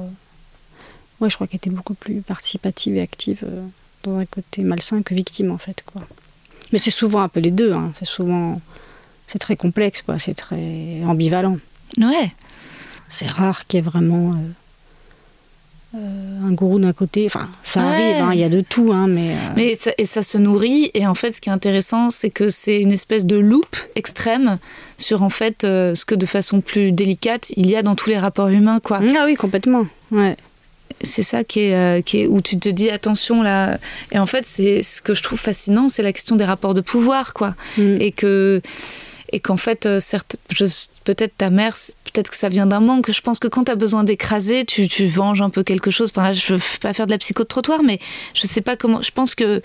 [1.20, 3.64] ouais, je crois qu'elle était beaucoup plus participative et active euh,
[4.02, 5.82] dans un côté malsain que victime, en fait.
[5.84, 6.02] Quoi.
[6.72, 7.72] Mais c'est souvent un peu les deux.
[7.72, 7.92] Hein.
[7.98, 8.60] C'est souvent.
[9.26, 10.18] C'est très complexe, quoi.
[10.18, 11.58] C'est très ambivalent.
[11.98, 12.32] Ouais.
[13.08, 14.32] C'est rare qu'il y ait vraiment.
[14.32, 14.36] Euh,
[15.94, 17.86] euh, un gourou d'un côté, enfin ça ouais.
[17.86, 19.34] arrive, il hein, y a de tout, hein, mais...
[19.56, 22.50] Mais ça, et ça se nourrit, et en fait ce qui est intéressant c'est que
[22.50, 24.58] c'est une espèce de loupe extrême
[24.98, 28.18] sur en fait ce que de façon plus délicate il y a dans tous les
[28.18, 29.00] rapports humains, quoi.
[29.16, 30.36] Ah oui, complètement, ouais
[31.02, 33.78] c'est ça qui est, euh, qui est, où tu te dis attention là.
[34.12, 36.80] Et en fait, c'est ce que je trouve fascinant, c'est la question des rapports de
[36.80, 37.54] pouvoir, quoi.
[37.76, 38.00] Mm.
[38.00, 38.60] Et que
[39.30, 40.36] et qu'en fait, euh, certes,
[41.04, 41.76] peut-être ta mère,
[42.12, 43.12] peut-être que ça vient d'un manque.
[43.12, 46.10] Je pense que quand tu as besoin d'écraser, tu, tu venges un peu quelque chose.
[46.10, 48.00] Enfin là, je veux pas faire de la psycho de trottoir, mais
[48.34, 49.02] je sais pas comment.
[49.02, 49.60] Je pense que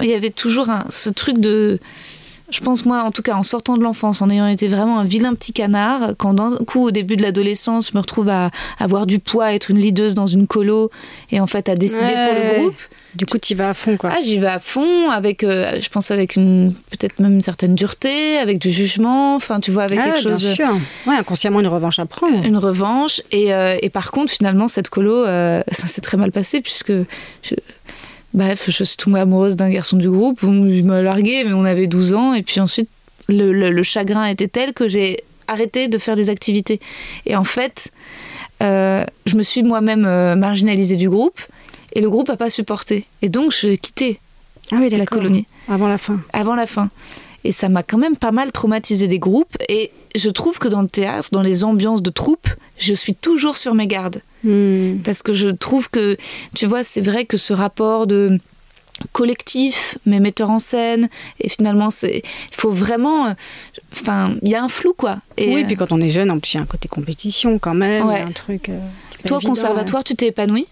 [0.00, 1.78] il y avait toujours un, ce truc de
[2.50, 5.04] je pense moi, en tout cas, en sortant de l'enfance, en ayant été vraiment un
[5.04, 9.06] vilain petit canard, quand d'un coup, au début de l'adolescence, je me retrouve à avoir
[9.06, 10.90] du poids, à être une leaduse dans une colo,
[11.30, 12.26] et en fait à décider ouais.
[12.26, 12.80] pour le groupe.
[13.14, 14.10] Du coup, tu y vas à fond, quoi.
[14.12, 17.74] Ah, j'y vais à fond, avec, euh, je pense, avec une, peut-être même une certaine
[17.74, 20.44] dureté, avec du jugement, enfin, tu vois, avec ah, quelque bien chose.
[20.44, 20.76] Bien sûr.
[21.06, 22.44] Ouais, inconsciemment, une revanche à prendre.
[22.44, 23.22] Une revanche.
[23.32, 26.92] Et, euh, et par contre, finalement, cette colo, euh, ça s'est très mal passé, puisque.
[27.42, 27.54] Je,
[28.34, 31.86] Bref, je suis tombée amoureuse d'un garçon du groupe, il m'a largué, mais on avait
[31.86, 32.88] 12 ans, et puis ensuite,
[33.28, 36.78] le, le, le chagrin était tel que j'ai arrêté de faire des activités.
[37.26, 37.90] Et en fait,
[38.62, 41.40] euh, je me suis moi-même euh, marginalisée du groupe,
[41.94, 43.06] et le groupe n'a pas supporté.
[43.22, 44.20] Et donc, j'ai quitté
[44.70, 45.46] ah oui, la colonie.
[45.68, 46.20] Avant la fin.
[46.32, 46.90] Avant la fin.
[47.44, 49.56] Et ça m'a quand même pas mal traumatisé des groupes.
[49.68, 53.56] Et je trouve que dans le théâtre, dans les ambiances de troupes, je suis toujours
[53.56, 54.20] sur mes gardes.
[54.44, 54.98] Mmh.
[55.04, 56.16] Parce que je trouve que,
[56.54, 58.38] tu vois, c'est vrai que ce rapport de
[59.12, 61.08] collectif, mais metteur en scène,
[61.40, 63.34] et finalement, il faut vraiment,
[63.92, 65.18] enfin, il y a un flou, quoi.
[65.36, 67.58] Et oui, puis quand on est jeune, en plus, il y a un côté compétition
[67.58, 68.20] quand même, ouais.
[68.20, 68.68] un truc.
[68.68, 68.78] Euh,
[69.26, 70.04] Toi, évident, conservatoire, ouais.
[70.04, 70.66] tu t'es épanoui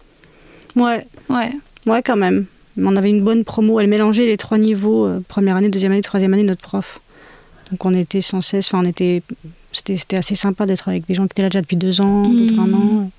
[0.75, 1.07] Ouais.
[1.29, 1.53] Ouais.
[1.87, 2.47] Ouais, quand même.
[2.79, 3.81] On avait une bonne promo.
[3.81, 7.01] Elle mélangeait les trois niveaux, euh, première année, deuxième année, troisième année, notre prof.
[7.71, 9.23] Donc on était sans cesse, enfin on était,
[9.73, 12.47] c'était, assez sympa d'être avec des gens qui étaient là déjà depuis deux ans, mmh.
[12.47, 13.11] d'autres un an.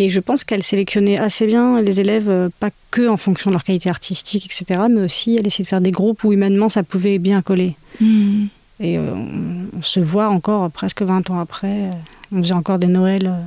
[0.00, 3.54] Et je pense qu'elle sélectionnait assez bien les élèves, euh, pas que en fonction de
[3.54, 6.84] leur qualité artistique, etc., mais aussi elle essayait de faire des groupes où humainement ça
[6.84, 7.74] pouvait bien coller.
[8.00, 8.44] Mmh.
[8.78, 11.90] Et euh, on, on, se voit encore presque 20 ans après.
[12.30, 13.26] On faisait encore des Noëls.
[13.26, 13.42] Euh,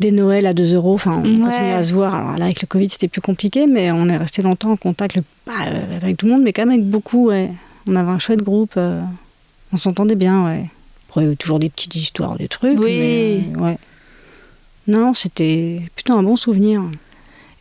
[0.00, 0.94] des Noëls à 2 euros.
[0.94, 1.38] Enfin, on ouais.
[1.38, 2.14] continuait à se voir.
[2.14, 5.18] Alors là, avec le Covid, c'était plus compliqué, mais on est resté longtemps en contact,
[5.44, 5.52] pas
[6.00, 7.28] avec tout le monde, mais quand même avec beaucoup.
[7.28, 7.50] Ouais.
[7.86, 8.72] On avait un chouette groupe.
[8.78, 9.02] Euh,
[9.70, 10.70] on s'entendait bien, ouais.
[11.10, 12.78] Après, il y avait toujours des petites histoires, des trucs.
[12.78, 13.44] Oui.
[13.52, 13.78] Mais, ouais.
[14.86, 16.82] Non, c'était plutôt un bon souvenir.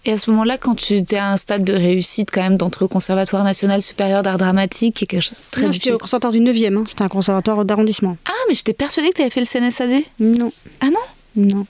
[0.05, 2.83] Et à ce moment-là, quand tu étais à un stade de réussite, quand même, d'entrer
[2.83, 6.33] au Conservatoire national supérieur d'art dramatique, est quelque chose de très Non, j'étais au conservatoire
[6.33, 6.83] du 9e, hein.
[6.85, 8.17] c'était un conservatoire d'arrondissement.
[8.25, 10.51] Ah, mais j'étais persuadée que tu avais fait le CNSAD Non.
[10.81, 10.99] Ah non?
[11.37, 11.65] Non.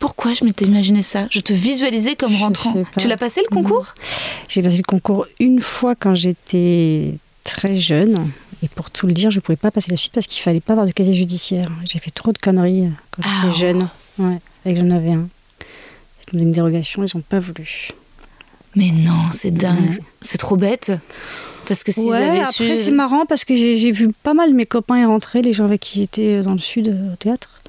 [0.00, 1.26] Pourquoi je m'étais imaginé ça?
[1.30, 2.82] Je te visualisais comme rentrant.
[2.98, 3.94] Tu l'as passé le concours?
[4.48, 7.14] J'ai passé le concours une fois quand j'étais
[7.44, 8.28] très jeune.
[8.64, 10.58] Et pour tout le dire, je ne pouvais pas passer la suite parce qu'il fallait
[10.60, 11.70] pas avoir de casier judiciaire.
[11.88, 13.88] J'ai fait trop de conneries quand Ah, j'étais jeune.
[14.22, 15.28] Ouais, avec j'en avais un.
[16.32, 17.88] Ils me une dérogation, ils n'ont pas voulu.
[18.74, 19.90] Mais non, c'est dingue.
[19.90, 19.98] Ouais.
[20.20, 20.92] C'est trop bête.
[21.66, 22.84] Parce que s'ils ouais, avaient après, su...
[22.84, 25.80] c'est marrant parce que j'ai vu pas mal mes copains y rentrer, les gens avec
[25.80, 27.62] qui j'étais dans le sud euh, au théâtre.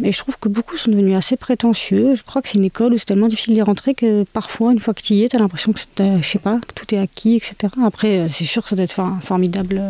[0.00, 2.14] Mais je trouve que beaucoup sont devenus assez prétentieux.
[2.14, 4.80] Je crois que c'est une école où c'est tellement difficile d'y rentrer que parfois, une
[4.80, 6.98] fois que tu y es, tu as l'impression que, je sais pas, que tout est
[6.98, 7.72] acquis, etc.
[7.84, 9.80] Après, euh, c'est sûr que ça doit être un formidable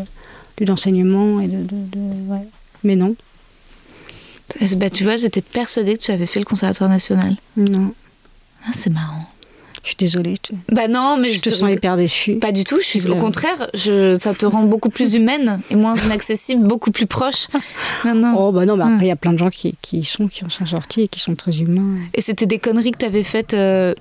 [0.58, 1.40] lieu d'enseignement.
[1.40, 2.46] Et de, de, de ouais.
[2.84, 3.16] Mais non.
[4.76, 7.36] Bah, tu vois, j'étais persuadée que tu avais fait le Conservatoire national.
[7.56, 7.92] Non.
[8.66, 9.26] Ah, c'est marrant.
[9.82, 10.34] Je suis désolée.
[10.70, 12.36] Bah non, mais je, je te, te sens hyper déçue.
[12.36, 12.76] Pas du tout.
[12.80, 13.68] Je suis au contraire.
[13.74, 17.48] Je, ça te rend beaucoup plus humaine et moins inaccessible, beaucoup plus proche.
[18.04, 18.34] Non, non.
[18.36, 20.28] Oh bah non, mais après il y a plein de gens qui, qui y sont,
[20.28, 21.98] qui en sont sortis et qui sont très humains.
[22.14, 23.94] Et c'était des conneries que tu avais faites euh,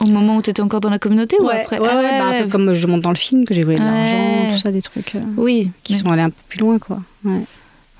[0.00, 1.78] Au moment où tu étais encore dans la communauté ou Ouais, après?
[1.78, 3.76] ouais, Ah ouais, bah, un peu comme je monte dans le film, que j'ai volé
[3.78, 6.78] de l'argent, tout ça, des trucs euh, Oui, qui sont allés un peu plus loin,
[6.80, 6.98] quoi.
[7.24, 7.42] Ouais.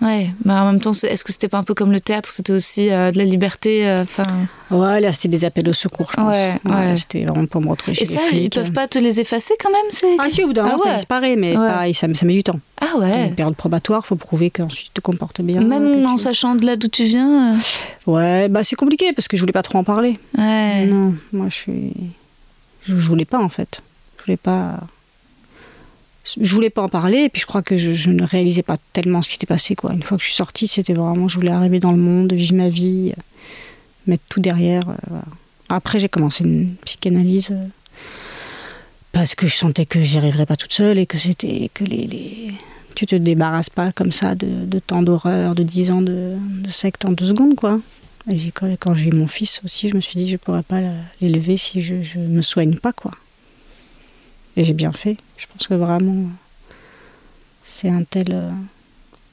[0.02, 2.30] Ouais, mais en même temps, est-ce que c'était pas un peu comme le théâtre?
[2.30, 3.88] C'était aussi euh, de la liberté.
[3.88, 4.24] euh, Enfin.
[4.70, 6.28] Ouais, là, c'était des appels au secours, je pense.
[6.36, 6.96] Ouais, ouais.
[6.96, 9.54] C'était vraiment pour me retrouver chez Et ça, les ils peuvent pas te les effacer
[9.58, 10.06] quand même ces...
[10.18, 12.42] Ah si, au bout d'un Ah moment, ça disparaît, mais pareil, ça, ça met du
[12.42, 12.60] temps.
[12.78, 13.28] Ah Une ouais.
[13.30, 15.62] période probatoire, faut prouver qu'ensuite tu te comportes bien.
[15.62, 17.54] Même en tu- sachant de là d'où tu viens.
[17.54, 17.58] euh,
[18.06, 20.18] Ouais, bah c'est compliqué parce que je voulais pas trop en parler.
[20.36, 20.84] Ouais.
[20.86, 21.92] Non, moi je suis.
[22.84, 23.80] Je, je voulais pas en fait.
[24.18, 24.78] Je voulais pas.
[26.40, 29.22] Je voulais pas en parler et puis je crois que je, ne réalisais pas tellement
[29.22, 29.76] ce qui était passé.
[29.90, 31.28] Une fois que je suis sortie, c'était vraiment.
[31.28, 33.20] Je voulais arriver dans le monde, vivre ma vie, euh,
[34.06, 34.88] mettre tout derrière.
[34.88, 35.20] euh.
[35.68, 37.66] Après, j'ai commencé une psychanalyse euh,
[39.12, 41.70] parce que je sentais que j'y arriverais pas toute seule et que c'était.
[41.72, 42.48] que les.
[42.96, 47.04] Tu te débarrasses pas comme ça de, tant d'horreur, de 10 ans de, de secte
[47.04, 47.78] en deux secondes quoi.
[48.28, 50.80] Et quand, j'ai eu mon fils aussi, je me suis dit, je pourrais pas
[51.20, 53.12] l'élever si je, je me soigne pas, quoi.
[54.56, 55.16] Et j'ai bien fait.
[55.36, 56.28] Je pense que vraiment,
[57.62, 58.26] c'est un tel.
[58.32, 58.50] euh,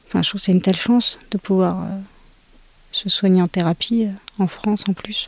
[0.07, 1.86] Enfin, je trouve que c'est une telle chance de pouvoir euh,
[2.91, 5.28] se soigner en thérapie, euh, en France en plus.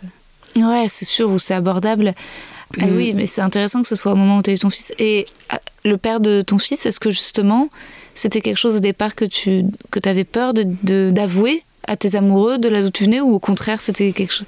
[0.56, 2.14] Ouais, c'est sûr, où c'est abordable.
[2.80, 2.96] Ah Mm.
[2.96, 4.94] oui, mais c'est intéressant que ce soit au moment où tu as eu ton fils.
[5.00, 7.70] Et ah, le père de ton fils, est-ce que justement,
[8.16, 12.16] c'était quelque chose au départ que tu que avais peur d'avouer de, d'avouer à tes
[12.16, 14.48] amoureux de là d'où tu venais ou au contraire, c'était quelque chose.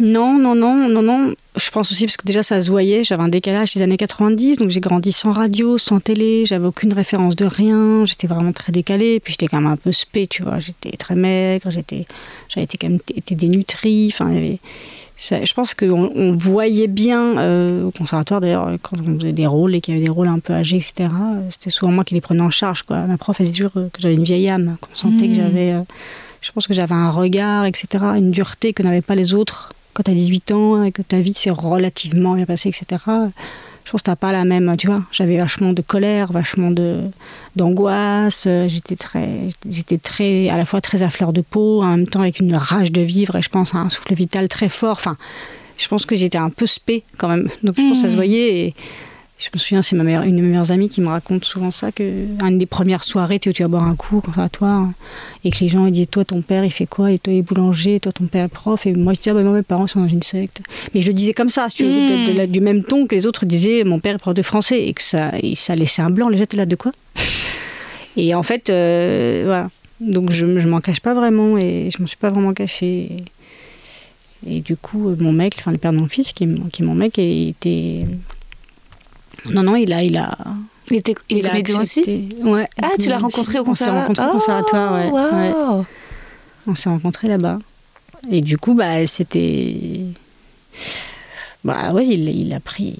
[0.00, 1.34] Non, non, non, non, non.
[1.56, 4.56] Je pense aussi parce que déjà ça se voyait, j'avais un décalage des années 90,
[4.56, 8.72] donc j'ai grandi sans radio, sans télé, j'avais aucune référence de rien, j'étais vraiment très
[8.72, 12.06] décalée, puis j'étais quand même un peu spé, tu vois, j'étais très maigre, j'étais,
[12.48, 14.30] j'avais été quand même été dénutrie, enfin,
[15.18, 19.74] je pense qu'on on voyait bien euh, au conservatoire d'ailleurs quand on faisait des rôles
[19.74, 21.10] et qu'il y avait des rôles un peu âgés, etc.
[21.50, 23.00] C'était souvent moi qui les prenais en charge, quoi.
[23.00, 25.36] Ma prof elle disait que j'avais une vieille âme, qu'on sentait que Mhm.
[25.36, 25.80] j'avais, euh,
[26.40, 27.86] je pense que j'avais un regard, etc.,
[28.16, 29.72] une dureté que n'avaient pas les autres
[30.02, 33.02] quand tu as 18 ans et que ta vie s'est relativement bien passée, etc.
[33.84, 35.02] Je pense que t'as pas la même, tu vois.
[35.10, 37.00] J'avais vachement de colère, vachement de
[37.56, 38.44] d'angoisse.
[38.46, 39.28] euh, J'étais très,
[39.68, 42.54] j'étais très, à la fois très à fleur de peau, en même temps avec une
[42.54, 44.96] rage de vivre et je pense à un souffle vital très fort.
[44.98, 45.16] Enfin,
[45.76, 47.48] je pense que j'étais un peu spé quand même.
[47.62, 48.14] Donc je pense que ça se Mhm.
[48.16, 48.74] voyait et
[49.40, 51.70] je me souviens, c'est ma meilleure, une de mes meilleures amies qui me raconte souvent
[51.70, 52.02] ça, que
[52.46, 54.88] une des premières soirées, tu sais, où tu vas boire un coup au conservatoire
[55.44, 57.10] et que les gens ils disent toi ton père il fait quoi?
[57.10, 59.30] Et toi il est boulanger, et toi ton père est prof et moi je disais
[59.30, 60.60] ah, bah, moi, mes parents sont dans une secte.
[60.94, 62.26] Mais je le disais comme ça, si tu veux, Mm.
[62.26, 64.42] de- de la- du même ton que les autres disaient mon père est prof de
[64.42, 66.28] français et que ça, et ça laissait un blanc.
[66.28, 66.92] Les gens étaient là de quoi?
[68.16, 69.70] Et en fait, euh, voilà.
[70.00, 73.08] Donc je, je m'en cache pas vraiment et je m'en suis pas vraiment cachée.
[74.46, 76.46] Et, et du coup, euh, mon mec, enfin le père de mon fils, qui est,
[76.46, 78.04] mon- qui est mon mec, était.
[79.46, 80.02] Non, non, il a.
[80.02, 80.36] Il, a,
[80.90, 82.28] Il était il comédien aussi.
[82.40, 82.68] Ouais.
[82.82, 85.10] Ah, tu l'as rencontré au On s'est conservatoire rencontrés au conservatoire, ouais.
[85.10, 85.52] ouais.
[85.52, 85.86] wow.
[86.66, 87.58] On s'est rencontrés là-bas.
[88.30, 90.00] Et du coup, bah, c'était.
[91.64, 92.96] Bah ouais, il, il a pris.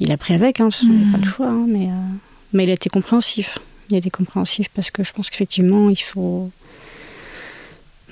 [0.00, 1.48] Il a pris avec, hein, n'a pas le choix.
[1.48, 2.14] hein, mais, euh,
[2.52, 3.58] mais il a été compréhensif.
[3.90, 6.50] Il a été compréhensif parce que je pense qu'effectivement, il faut.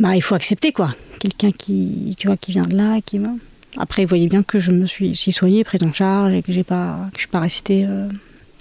[0.00, 0.94] Bah, il faut accepter, quoi.
[1.18, 3.30] Quelqu'un qui, tu vois, qui vient de là, qui va.
[3.76, 6.52] Après, il voyait bien que je me suis, suis soignée, prise en charge et que
[6.52, 8.08] j'ai pas, que je suis pas restée euh,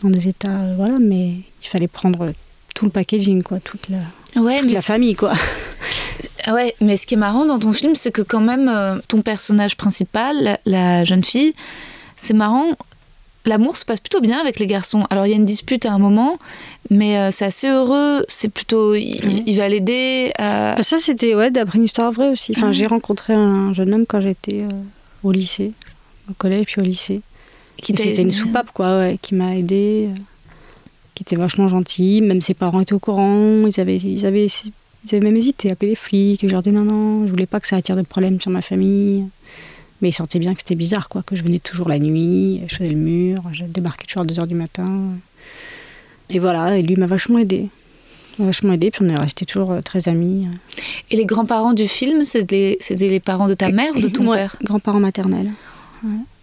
[0.03, 0.99] dans des états, euh, voilà.
[0.99, 1.27] Mais
[1.63, 2.33] il fallait prendre
[2.75, 3.97] tout le packaging, quoi, toute la,
[4.41, 5.33] Ouais, toute mais la famille, quoi.
[6.45, 8.99] Ah Ouais, mais ce qui est marrant dans ton film, c'est que quand même, euh,
[9.07, 11.53] ton personnage principal, la, la jeune fille,
[12.15, 12.65] c'est marrant,
[13.45, 15.05] l'amour se passe plutôt bien avec les garçons.
[15.09, 16.37] Alors il y a une dispute à un moment,
[16.89, 18.93] mais euh, c'est assez heureux, c'est plutôt...
[18.95, 20.73] Il, va l'aider à...
[20.77, 22.53] Ah, Ça, c'était ouais, d'après une histoire vraie aussi.
[22.55, 22.71] Enfin, Ah.
[22.73, 24.69] j'ai rencontré un jeune homme quand j'étais euh,
[25.23, 25.71] au lycée,
[26.29, 27.21] au collège puis au lycée.
[27.77, 30.19] qui C'était une soupape, quoi, ouais, qui m'a aidée, euh,
[31.15, 32.21] qui était vachement gentille.
[32.21, 33.65] Même ses parents étaient au courant.
[33.67, 36.43] Ils avaient, ils avaient, ils avaient même hésité à appeler les flics.
[36.43, 38.51] Et je leur disais non, non, je voulais pas que ça attire de problèmes sur
[38.51, 39.25] ma famille.
[40.01, 42.75] Mais ils sentaient bien que c'était bizarre, quoi, que je venais toujours la nuit, je
[42.75, 45.01] faisais le mur, je débarquais toujours à 2h du matin.
[46.29, 47.69] Et voilà, et lui m'a vachement aidé.
[48.39, 50.47] Vachement aidé, puis on est restés toujours euh, très amis.
[51.09, 54.37] Et les grands-parents du film, c'était les, parents de ta mère ou de ton Ouais,
[54.37, 54.55] père?
[54.63, 55.51] Grands-parents maternels.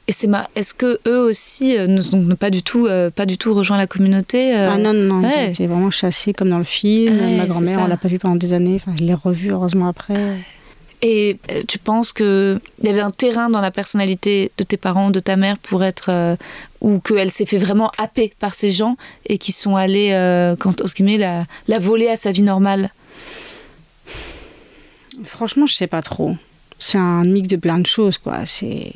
[0.07, 0.49] Et c'est ma...
[0.55, 3.79] Est-ce que eux aussi euh, ne sont pas du tout, euh, pas du tout rejoint
[3.79, 5.53] la communauté euh, Ah non, non, non, ouais.
[5.67, 7.17] vraiment chassée comme dans le film.
[7.39, 8.77] Ma grand-mère, on l'a pas vue pendant des années.
[8.77, 10.15] Enfin, je l'ai revue heureusement après.
[11.07, 15.11] Et euh, tu penses qu'il y avait un terrain dans la personnalité de tes parents,
[15.11, 16.07] de ta mère, pour être.
[16.09, 16.35] euh,
[16.81, 18.97] ou qu'elle s'est fait vraiment happer par ces gens
[19.27, 22.91] et qui sont allés, euh, quand, guillemets, la, la voler à sa vie normale?
[25.25, 26.37] Franchement, je sais pas trop.
[26.79, 28.45] C'est un mix de plein de choses, quoi.
[28.45, 28.93] C'est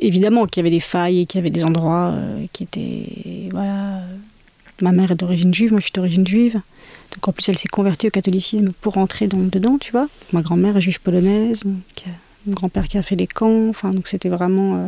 [0.00, 3.48] évidemment qu'il y avait des failles et qu'il y avait des endroits euh, qui étaient
[3.50, 4.02] voilà.
[4.80, 6.60] Ma mère est d'origine juive, moi je suis d'origine juive.
[7.12, 10.08] Donc en plus, elle s'est convertie au catholicisme pour rentrer dans, dedans, tu vois.
[10.32, 11.74] Ma grand-mère est juive polonaise, donc
[12.06, 12.10] euh,
[12.46, 13.68] mon grand-père qui a fait les camps.
[13.68, 14.86] Enfin, donc c'était vraiment euh,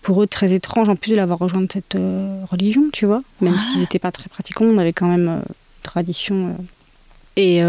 [0.00, 3.22] pour eux très étrange en plus de l'avoir rejoint cette euh, religion, tu vois.
[3.40, 5.40] Même s'ils n'étaient pas très pratiquants, on avait quand même euh,
[5.82, 6.56] tradition.
[7.36, 7.62] Et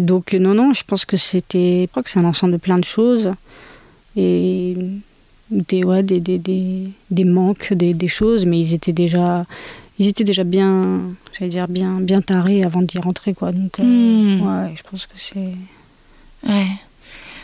[0.00, 2.80] donc non, non, je pense que c'était, je crois que c'est un ensemble de plein
[2.80, 3.30] de choses
[4.16, 4.76] et
[5.50, 9.46] des ouais, des, des, des, des manques, des, des choses, mais ils étaient déjà,
[9.98, 11.00] ils étaient déjà bien,
[11.36, 13.52] j'allais dire bien, bien tarés avant d'y rentrer quoi.
[13.52, 14.40] Donc euh, Hmm.
[14.42, 15.52] ouais, je pense que c'est
[16.46, 16.66] Ouais.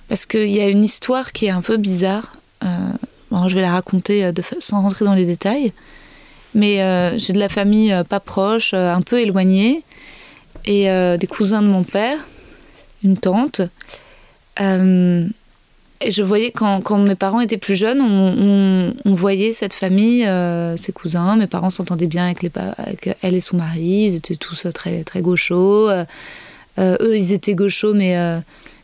[0.09, 2.33] Parce qu'il y a une histoire qui est un peu bizarre.
[2.63, 2.69] Euh,
[3.31, 5.73] bon, je vais la raconter euh, de fa- sans rentrer dans les détails.
[6.55, 9.83] Mais euh, j'ai de la famille pas proche, un peu éloignée,
[10.67, 12.19] et euh, des cousins de mon père,
[13.03, 13.63] une tante.
[16.05, 19.73] Et je voyais quand, quand mes parents étaient plus jeunes, on, on- on voyait cette
[19.75, 21.37] famille, euh, ses cousins.
[21.37, 24.05] Mes parents s'entendaient bien avec, les, avec elle et son mari.
[24.09, 25.89] Ils étaient tous euh, très, très gauchos.
[25.89, 26.05] Euh,
[26.79, 28.39] euh, eux, ils étaient gauchos, mais, euh,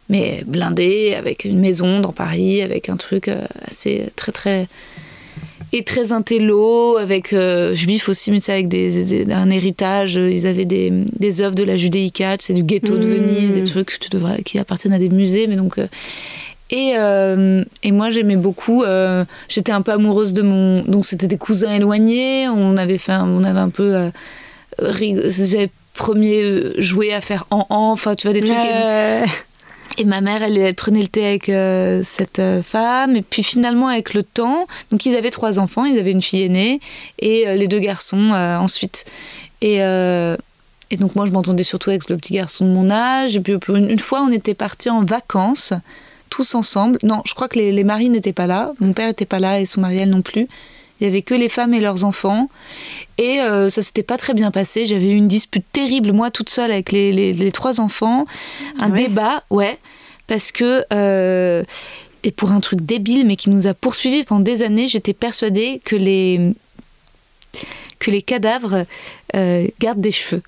[0.09, 3.29] mais blindés, avec une maison dans Paris, avec un truc
[3.69, 4.69] assez très, très.
[5.73, 7.33] Et très intello, avec
[7.75, 10.15] juif aussi, mais c'est avec des, des- un héritage.
[10.17, 13.15] Ils avaient des, des œuvres de la judéica, c'est du ghetto de Mmh.
[13.15, 15.47] Venise, des trucs tu devrais, qui appartiennent à des musées.
[15.47, 15.79] Mais donc,
[16.71, 18.83] et, euh, et moi, j'aimais beaucoup.
[18.85, 20.83] euh, J'étais un peu amoureuse de mon.
[20.85, 22.49] Donc, c'était des cousins éloignés.
[22.49, 23.95] On avait fait, un- on avait un peu.
[23.95, 24.11] euh,
[24.79, 28.57] rig- J'avais premier joué à faire en en, enfin, tu vois, des trucs.
[29.99, 33.17] Et ma mère, elle, elle prenait le thé avec euh, cette euh, femme.
[33.17, 36.45] Et puis finalement, avec le temps, donc ils avaient trois enfants, ils avaient une fille
[36.45, 36.81] aînée
[37.19, 39.05] et euh, les deux garçons ensuite.
[39.61, 43.37] Et, et donc moi, je m'entendais surtout avec le petit garçon de mon âge.
[43.37, 45.75] Et puis une fois, on était partis en vacances,
[46.31, 46.99] tous ensemble.
[47.03, 48.73] Non, je crois que les, les maris n'étaient pas là.
[48.81, 50.47] Mon père n'était pas là et son mari, elle non plus.
[51.01, 52.49] Il y avait que les femmes et leurs enfants.
[53.19, 54.85] Et euh, ça s'était pas très bien passé.
[54.87, 58.27] J'avais eu une dispute terrible, moi, toute seule, avec les, les- les trois enfants.
[58.79, 59.79] Un Ah ouais débat, ouais.
[60.27, 60.85] Parce que.
[60.93, 61.63] euh,
[62.23, 65.81] et pour un truc débile, mais qui nous a poursuivis pendant des années, j'étais persuadée
[65.87, 66.53] que les,
[67.99, 68.85] que les cadavres
[69.35, 70.43] euh, gardent des cheveux.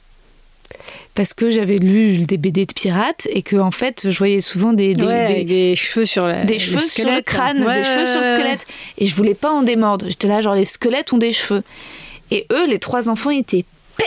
[1.15, 4.73] Parce que j'avais lu des BD de pirates et que, en fait, je voyais souvent
[4.73, 7.85] des, des- Ouais, des- cheveux sur la, des le cheveux sur le crâne, Ouais, des
[7.85, 8.67] cheveux sur le squelette.
[8.97, 10.07] Et je voulais pas en démordre.
[10.09, 11.63] J'étais là, genre, les squelettes ont des cheveux.
[12.31, 13.67] Et eux, les trois enfants, étaient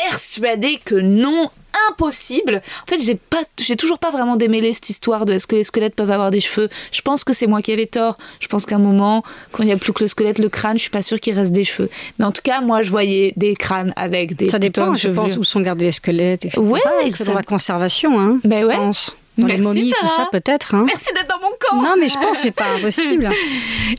[0.09, 1.49] persuadés que non,
[1.89, 2.61] impossible.
[2.83, 5.63] En fait, j'ai pas, j'ai toujours pas vraiment démêlé cette histoire de est-ce que les
[5.63, 6.69] squelettes peuvent avoir des cheveux.
[6.91, 8.17] Je pense que c'est moi qui avais tort.
[8.39, 10.77] Je pense qu'à un moment, quand il y a plus que le squelette, le crâne,
[10.77, 11.89] je suis pas sûre qu'il reste des cheveux.
[12.19, 15.09] Mais en tout cas, moi, je voyais des crânes avec des Ça dépend, de je
[15.09, 16.59] pense, où sont gardés les squelettes, etc.
[16.61, 18.75] Ouais, selon ça- la conservation, hein, Ben je ouais.
[18.75, 19.15] pense.
[19.37, 20.75] Dans les Merci, momies, tout ça, peut-être.
[20.75, 20.85] Hein.
[20.87, 21.81] Merci d'être dans mon camp.
[21.83, 23.29] Non, mais je pense que c'est pas impossible.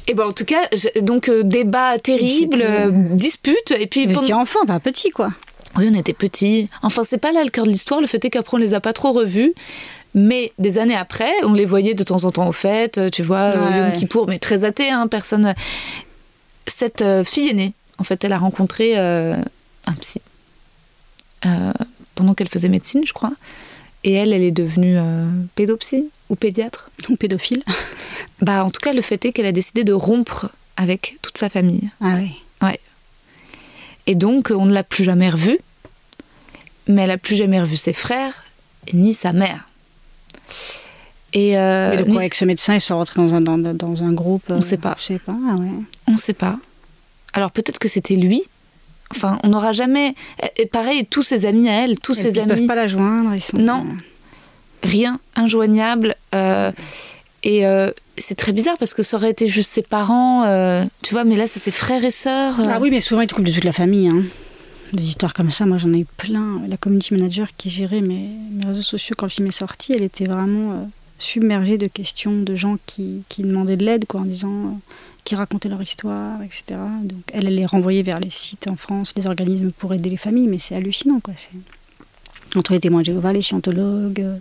[0.09, 4.18] Et ben en tout cas, je- donc euh, débat terrible, euh, dispute, et puis Vous
[4.20, 5.29] étiez enfant, pas petit, quoi.
[5.79, 6.68] Oui, on était petits.
[6.83, 8.01] Enfin, c'est pas là le cœur de l'histoire.
[8.01, 9.53] Le fait est qu'après, on les a pas trop revus.
[10.14, 13.51] Mais des années après, on les voyait de temps en temps aux fêtes, tu vois,
[13.51, 13.97] Ouais, euh, ouais.
[13.97, 15.55] Kippour, mais très athée, hein, personne.
[16.66, 19.37] Cette euh, fille aînée, en fait, elle a rencontré euh,
[19.87, 20.22] un psy
[21.45, 21.72] euh,
[22.14, 23.33] pendant qu'elle faisait médecine, je crois.
[24.05, 24.97] Et elle, elle est devenue
[25.55, 26.91] pédopsie ou pédiatre.
[27.09, 27.62] Ou pédophile.
[28.43, 31.49] Bah, en tout cas, le fait est qu'elle a décidé de rompre avec toute sa
[31.49, 31.91] famille.
[32.03, 32.37] Ah oui.
[34.07, 35.59] Et donc, on ne l'a plus jamais revue.
[36.89, 38.45] Mais elle n'a plus jamais revu ses frères,
[38.93, 39.66] ni sa mère.
[41.32, 44.03] Et euh, mais donc, ni- avec ce médecin, ils sont rentrés dans un, dans, dans
[44.03, 44.45] un groupe.
[44.49, 44.95] On euh, sait pas.
[44.99, 45.68] Je sais pas, ah ouais.
[46.07, 46.59] on ne sait pas.
[47.32, 48.43] Alors peut-être que c'était lui.
[49.11, 50.14] Enfin, on n'aura jamais.
[50.57, 52.89] Et pareil, tous ses amis à elle, tous ses puis, Ils amis, peuvent pas la
[52.89, 53.57] joindre, ils sont.
[53.59, 53.84] Non.
[54.82, 56.16] rien, injoignable.
[56.34, 56.72] euh,
[57.43, 61.12] et euh, c'est très bizarre parce que ça aurait été juste ses parents, euh, tu
[61.14, 62.59] vois, mais là, c'est ses frères et sœurs.
[62.61, 62.64] euh.
[62.68, 64.09] Ah oui, mais souvent, ils te coupent de toute la famille.
[64.09, 64.22] Hein.
[64.93, 66.62] Des histoires comme ça, moi j'en ai eu plein.
[66.68, 68.30] La community manager qui gérait mes,
[68.64, 70.84] réseaux sociaux quand le film est sorti, elle était vraiment euh,
[71.18, 74.53] submergée de questions de gens qui, demandaient de l'aide, quoi, en disant.
[74.53, 74.70] euh,
[75.24, 76.78] qui racontaient leur histoire, etc.
[77.03, 80.47] Donc elle, les renvoyait vers les sites en France, les organismes pour aider les familles,
[80.47, 81.34] mais c'est hallucinant, quoi.
[82.55, 84.39] Entre les témoins de Jéhovah, les scientologues, euh,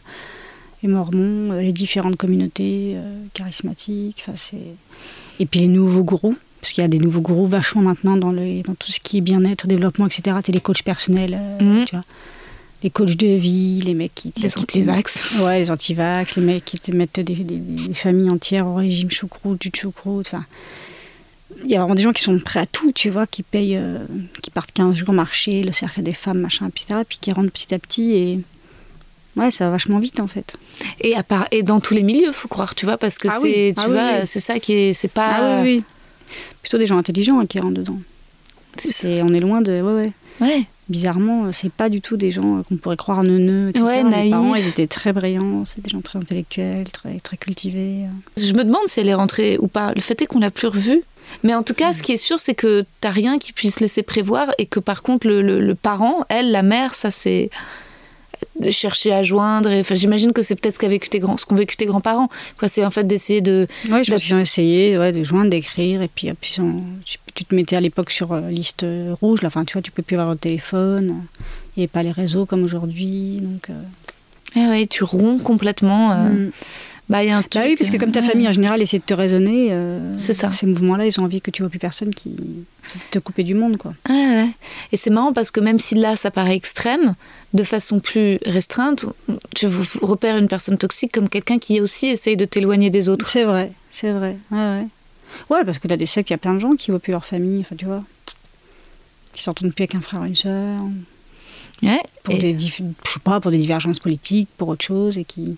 [0.83, 2.97] les mormons, les différentes communautés
[3.33, 4.61] charismatiques, enfin c'est...
[5.39, 6.35] Et puis les nouveaux gourous,
[6.65, 9.19] parce qu'il y a des nouveaux gourous vachement maintenant dans, le, dans tout ce qui
[9.19, 10.35] est bien-être, développement, etc.
[10.43, 11.85] Tu les coachs personnels, euh, Mhm.
[11.85, 12.03] tu vois.
[12.81, 14.33] Les coachs de vie, les mecs qui...
[14.41, 15.35] Les anti-vax.
[15.41, 19.11] Ouais, les anti-vax, les mecs qui te mettent des, des- des familles entières au régime
[19.11, 20.43] choucroute, du choucroute, enfin...
[21.63, 23.77] Il y a vraiment des gens qui sont prêts à tout, tu vois, qui payent,
[23.77, 23.99] euh,
[24.41, 27.73] qui partent 15 jours marcher, le cercle des femmes, machin, etc., puis qui rentrent petit
[27.75, 28.39] à petit et...
[29.37, 30.55] Ouais, ça va vachement vite en fait.
[31.01, 33.37] Et, à part, et dans tous les milieux, faut croire, tu vois, parce que Ah
[33.41, 34.25] c'est, oui, tu ah oui, vois, oui.
[34.25, 35.35] c'est ça qui est, c'est pas.
[35.35, 35.83] Ah oui, oui.
[36.61, 37.99] Plutôt des gens intelligents hein, qui rentrent dedans.
[38.77, 39.71] C'est, on est loin de.
[39.81, 40.13] Ouais, ouais.
[40.41, 40.63] Ouais.
[40.89, 43.69] bizarrement, c'est pas du tout des gens qu'on pourrait croire neuneux.
[43.69, 43.85] etc.
[43.85, 44.31] Ouais, Mes naïfs.
[44.31, 48.01] parents, ils étaient très brillants, c'est des gens très intellectuels, très, très cultivés.
[48.37, 49.93] Je me demande si elle est rentrée ou pas.
[49.93, 51.03] Le fait est qu'on l'a plus revue.
[51.43, 54.03] Mais en tout cas, ce qui est sûr, c'est que t'as rien qui puisse laisser
[54.03, 57.49] prévoir et que par contre, le, le- le parent, elle, la mère, ça c'est
[58.59, 59.69] de chercher à joindre.
[59.71, 62.29] Enfin, j'imagine que c'est peut-être ce qu'a vécu tes grands, ce qu'ont vécu tes grands-parents.
[62.57, 63.67] Quoi, c'est en fait d'essayer de.
[63.91, 66.83] Oui, je pense qu'ils ont essayé ouais, de joindre, d'écrire, et puis, puis on-
[67.33, 69.91] tu, te mettais à l'époque sur euh, liste euh, rouge, là, enfin, tu vois, tu
[69.91, 71.23] peux plus avoir le téléphone,
[71.75, 73.69] il n'y avait pas les réseaux comme aujourd'hui, donc...
[73.69, 73.73] euh,
[74.55, 76.13] Ah ouais, tu romps complètement.
[76.13, 76.51] euh, mm.
[77.07, 78.51] Bah, il y a un Bah truc, oui, parce que comme ta euh, famille en
[78.51, 80.49] général essaie de te raisonner, euh, C'est ça.
[80.49, 82.35] ces mouvements-là, ils ont envie que tu vois plus personne qui
[83.11, 83.93] te couper du monde, quoi.
[84.09, 84.49] Ouais, ouais.
[84.91, 87.13] Et c'est marrant parce que même si là, ça paraît extrême,
[87.53, 89.05] de façon plus restreinte,
[89.53, 89.67] tu
[90.01, 93.27] repères une personne toxique comme quelqu'un qui aussi essaye de t'éloigner des autres.
[93.27, 94.87] C'est vrai, c'est vrai, ouais, ouais.
[95.51, 97.11] Ouais, parce que là, des sectes, il y a plein de gens qui voient plus
[97.11, 98.03] leur famille, enfin, tu vois,
[99.33, 100.81] qui s'entendent plus avec un frère ou une sœur,
[101.83, 101.99] Ouais.
[102.23, 102.83] pour Et- des, je sais
[103.23, 105.57] pas, pour des divergences politiques, pour autre chose, et qui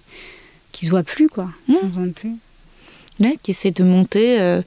[0.72, 1.49] qui se voient plus, quoi.
[1.68, 1.74] Mm.
[1.74, 2.32] S'entendent plus.
[3.20, 4.39] ouais, qui essaie de monter.
[4.39, 4.61] euh,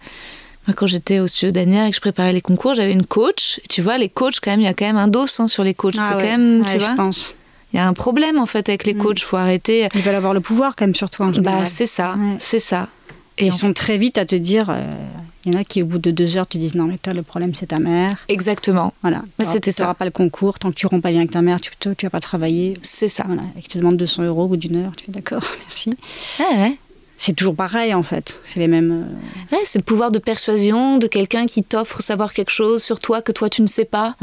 [0.66, 3.60] Moi, quand j'étais au studio d'Anière et que je préparais les concours, j'avais une coach.
[3.68, 5.64] Tu vois, les coachs, quand même, il y a quand même un dos hein, sur
[5.64, 5.94] les coachs.
[5.98, 7.34] Ah c'est ouais, quand même, ouais, tu je vois, pense.
[7.72, 8.98] il y a un problème en fait avec les Mm.
[9.02, 9.20] coachs.
[9.20, 9.88] faut arrêter.
[9.94, 11.30] Ils veulent avoir le pouvoir, quand même, sur toi, en.
[11.30, 12.36] Bah, c'est ça, Ouais.
[12.38, 12.88] c'est ça.
[13.38, 14.82] Et ils sont très vite à te dire, euh,
[15.44, 17.12] il y en a qui, au bout de deux heures, te disent, non, mais toi,
[17.14, 18.14] le problème, c'est ta mère.
[18.28, 19.22] Exactement, Voilà.
[19.38, 19.84] C'était tu ça.
[19.84, 20.58] n'auras pas le concours.
[20.58, 22.74] Tant que tu romps pas bien avec ta mère, tu ne vas pas travailler.
[22.82, 23.24] c'est ça.
[23.26, 23.42] Voilà.
[23.56, 24.92] Et qu'ils te demandent 200 euros au bout d'une heure.
[24.96, 25.90] Tu fais d'accord, merci.
[26.38, 26.76] Ouais, ouais.
[27.16, 28.38] C'est toujours pareil, en fait.
[28.44, 29.06] C'est les mêmes.
[29.52, 32.98] euh, Ouais, c'est le pouvoir de persuasion de quelqu'un qui t'offre savoir quelque chose sur
[32.98, 34.16] toi que toi tu ne sais pas.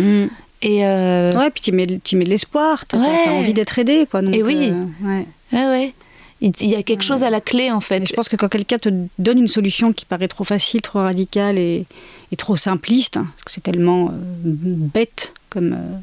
[0.63, 2.87] Et euh, Ouais, puis tu mets, tu mets de l'espoir.
[2.87, 3.29] Tu as, Ouais.
[3.29, 4.23] envie d'être aidé, quoi.
[4.23, 4.71] Donc, Et oui.
[4.71, 5.27] euh, ouais.
[5.53, 5.93] ouais, ouais.
[6.39, 7.99] Il y a quelque chose à la clé en fait.
[7.99, 10.99] Mais je pense que quand quelqu'un te donne une solution qui paraît trop facile, trop
[10.99, 11.85] radicale et,
[12.31, 14.11] et trop simpliste, hein, parce que c'est tellement euh,
[14.45, 15.97] bête comme, euh,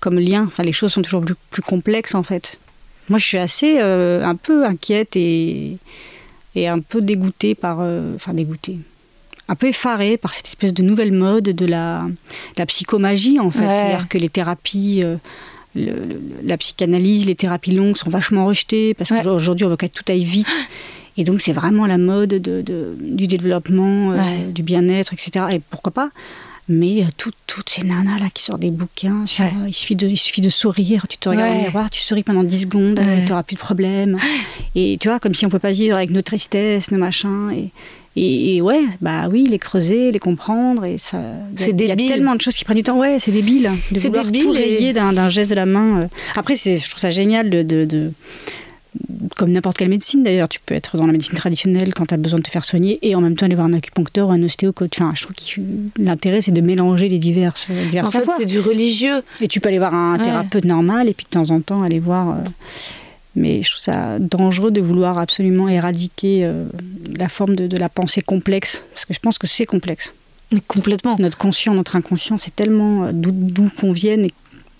[0.00, 2.58] comme lien, enfin, les choses sont toujours plus, plus complexes en fait.
[3.10, 5.76] Moi, je suis assez euh, un peu inquiète et,
[6.54, 7.80] et un peu dégoûtée par.
[8.14, 8.78] Enfin, dégoûtée.
[9.48, 13.50] Un peu effarée par cette espèce de nouvelle mode de la, de la psychomagie en
[13.50, 13.60] fait.
[13.60, 13.68] Ouais.
[13.68, 15.02] C'est-à-dire que les thérapies.
[15.04, 15.18] euh,
[15.76, 19.22] le- le- la psychanalyse, les thérapies longues sont vachement rejetées parce Ouais.
[19.22, 20.48] qu'aujourd'hui on veut que tout aille vite.
[21.18, 24.44] Et donc c'est vraiment la mode de, de- du développement, euh, Ouais.
[24.52, 25.44] du bien-être, etc.
[25.52, 26.10] Et pourquoi pas?
[26.68, 29.52] Mais euh, tout- toutes ces nanas là qui sortent des bouquins, sur, Ouais.
[29.62, 31.54] euh, il, suffit de, il suffit de sourire, tu te regardes Ouais.
[31.54, 34.18] dans le miroir, tu souris pendant 10 secondes, tu n'auras plus de problème.
[34.74, 37.50] Et tu vois, comme si on ne peut pas vivre avec nos tristesses, nos machins.
[37.54, 37.70] Et,
[38.16, 40.84] et, et ouais, bah oui, les creuser, les comprendre.
[40.84, 42.08] Et ça, il y a- C'est Il y a débile.
[42.08, 42.98] tellement de choses qui prennent du temps.
[42.98, 43.70] Ouais, c'est débile.
[43.92, 46.00] De C'est vouloir débile tout et- rayer d'un d'un geste de la main.
[46.02, 46.06] euh.
[46.34, 48.12] Après, c'est- je trouve ça génial de- de- de
[49.36, 52.16] comme n'importe quelle médecine d'ailleurs, tu peux être dans la médecine traditionnelle quand tu as
[52.16, 54.42] besoin de te faire soigner et en même temps aller voir un acupuncteur ou un
[54.42, 54.72] ostéo.
[54.80, 55.60] Enfin, je trouve que
[56.02, 59.20] l'intérêt c'est de mélanger les diverses, les divers En fait, c'est du religieux.
[59.42, 60.24] Et tu peux aller voir un Ouais.
[60.24, 62.30] thérapeute normal et puis de temps en temps aller voir.
[62.30, 62.34] euh,
[63.36, 66.64] Mais je trouve ça dangereux de vouloir absolument éradiquer euh,
[67.16, 70.12] la forme de, de la pensée complexe parce que je pense que c'est complexe.
[70.52, 71.16] Mais complètement.
[71.18, 74.30] Notre conscient, notre inconscient, c'est tellement euh, d'où- qu'on vienne et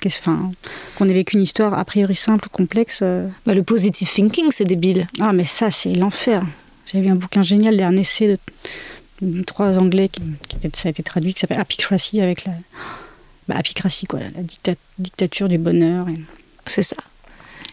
[0.07, 0.53] enfin,
[0.97, 3.01] qu'on ait vécu une histoire a priori simple ou complexe.
[3.03, 5.09] euh, Bah, le positive thinking, c'est débile.
[5.21, 6.43] ah, mais ça, c'est l'enfer.
[6.91, 8.39] J'avais vu un bouquin génial, un essai
[9.21, 12.53] de, trois anglais qui, qui était, ça a été traduit, qui s'appelle Apicracy, avec la.
[13.49, 13.57] Bah,
[14.09, 16.09] quoi, la, la dicta- dictature du bonheur.
[16.09, 16.21] et-
[16.67, 16.97] C'est ça.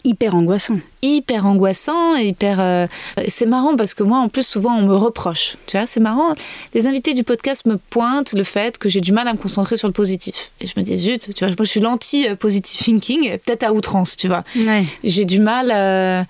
[0.03, 0.77] Hyper angoissant.
[1.01, 2.59] hyper angoissant, et hyper.
[2.59, 2.87] euh,
[3.27, 5.55] C'est marrant parce que moi, en plus, souvent, on me reproche.
[5.67, 6.33] Tu vois, c'est marrant.
[6.73, 9.77] Les invités du podcast me pointent le fait que j'ai du mal à me concentrer
[9.77, 10.51] sur le positif.
[10.61, 14.15] Et je me dis, zut, tu vois, moi, je suis l'anti-positive thinking, peut-être à outrance,
[14.17, 14.43] tu vois.
[14.55, 14.85] Ouais.
[15.03, 15.71] J'ai du mal.
[15.73, 16.23] euh,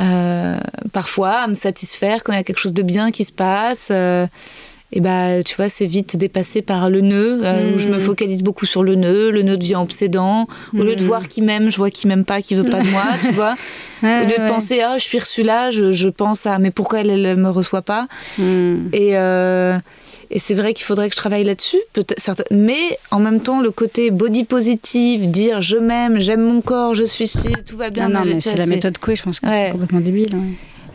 [0.00, 0.56] euh,
[0.92, 3.92] parfois à me satisfaire quand il y a quelque chose de bien qui se passe.
[4.92, 8.00] Et bah, tu vois, c'est vite dépassé par le nœud, euh, où je me Mm.
[8.00, 9.30] focalise beaucoup sur le nœud.
[9.30, 10.46] Le nœud devient obsédant.
[10.78, 11.06] Au lieu de Mm.
[11.06, 13.54] voir qui m'aime, je vois qui m'aime pas, qui veut pas de moi, tu vois.
[14.02, 16.72] Ouais, Au lieu de penser, ah, je suis reçue là, je, je pense à, mais
[16.72, 18.88] pourquoi elle, elle me reçoit pas Hmm.
[18.92, 19.78] Et, euh,
[20.32, 22.42] et c'est vrai qu'il faudrait que je travaille là-dessus, peut-être.
[22.50, 27.04] Mais en même temps, le côté body positive, dire je m'aime, j'aime mon corps, je
[27.04, 28.08] suis ci, tout va bien.
[28.08, 29.66] Non, non, mais c'est la méthode Coué, je pense que Ouais.
[29.66, 30.34] c'est complètement débile.
[30.34, 30.40] ouais.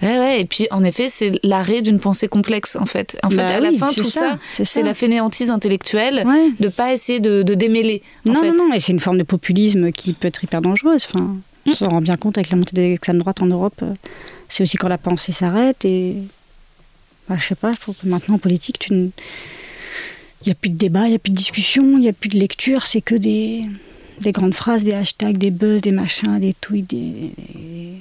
[0.02, 3.18] Ouais, ouais, et puis en effet, c'est l'arrêt d'une pensée complexe, en fait.
[3.24, 6.52] En fait, Bah à la fin, tout ça, c'est la fainéantise intellectuelle Ouais.
[6.60, 8.04] de pas essayer de, de démêler.
[8.28, 8.52] En Non, fait.
[8.52, 11.08] non, non, et c'est une forme de populisme qui peut être hyper dangereuse.
[11.12, 11.42] Enfin, Mm.
[11.66, 13.80] on s'en rend bien compte avec la montée des extrêmes droite en Europe.
[13.84, 13.94] euh,
[14.50, 16.16] C'est aussi quand la pensée s'arrête et.
[17.28, 19.10] Bah, je sais pas, je trouve que maintenant en politique, tu ne-
[20.44, 22.14] il n'y a plus de débat, il n'y a plus de discussion, il n'y a
[22.14, 23.64] plus de lecture, c'est que des,
[24.22, 26.98] des grandes phrases, des hashtags, des buzz, des machins, des tweets, des.
[26.98, 27.94] des-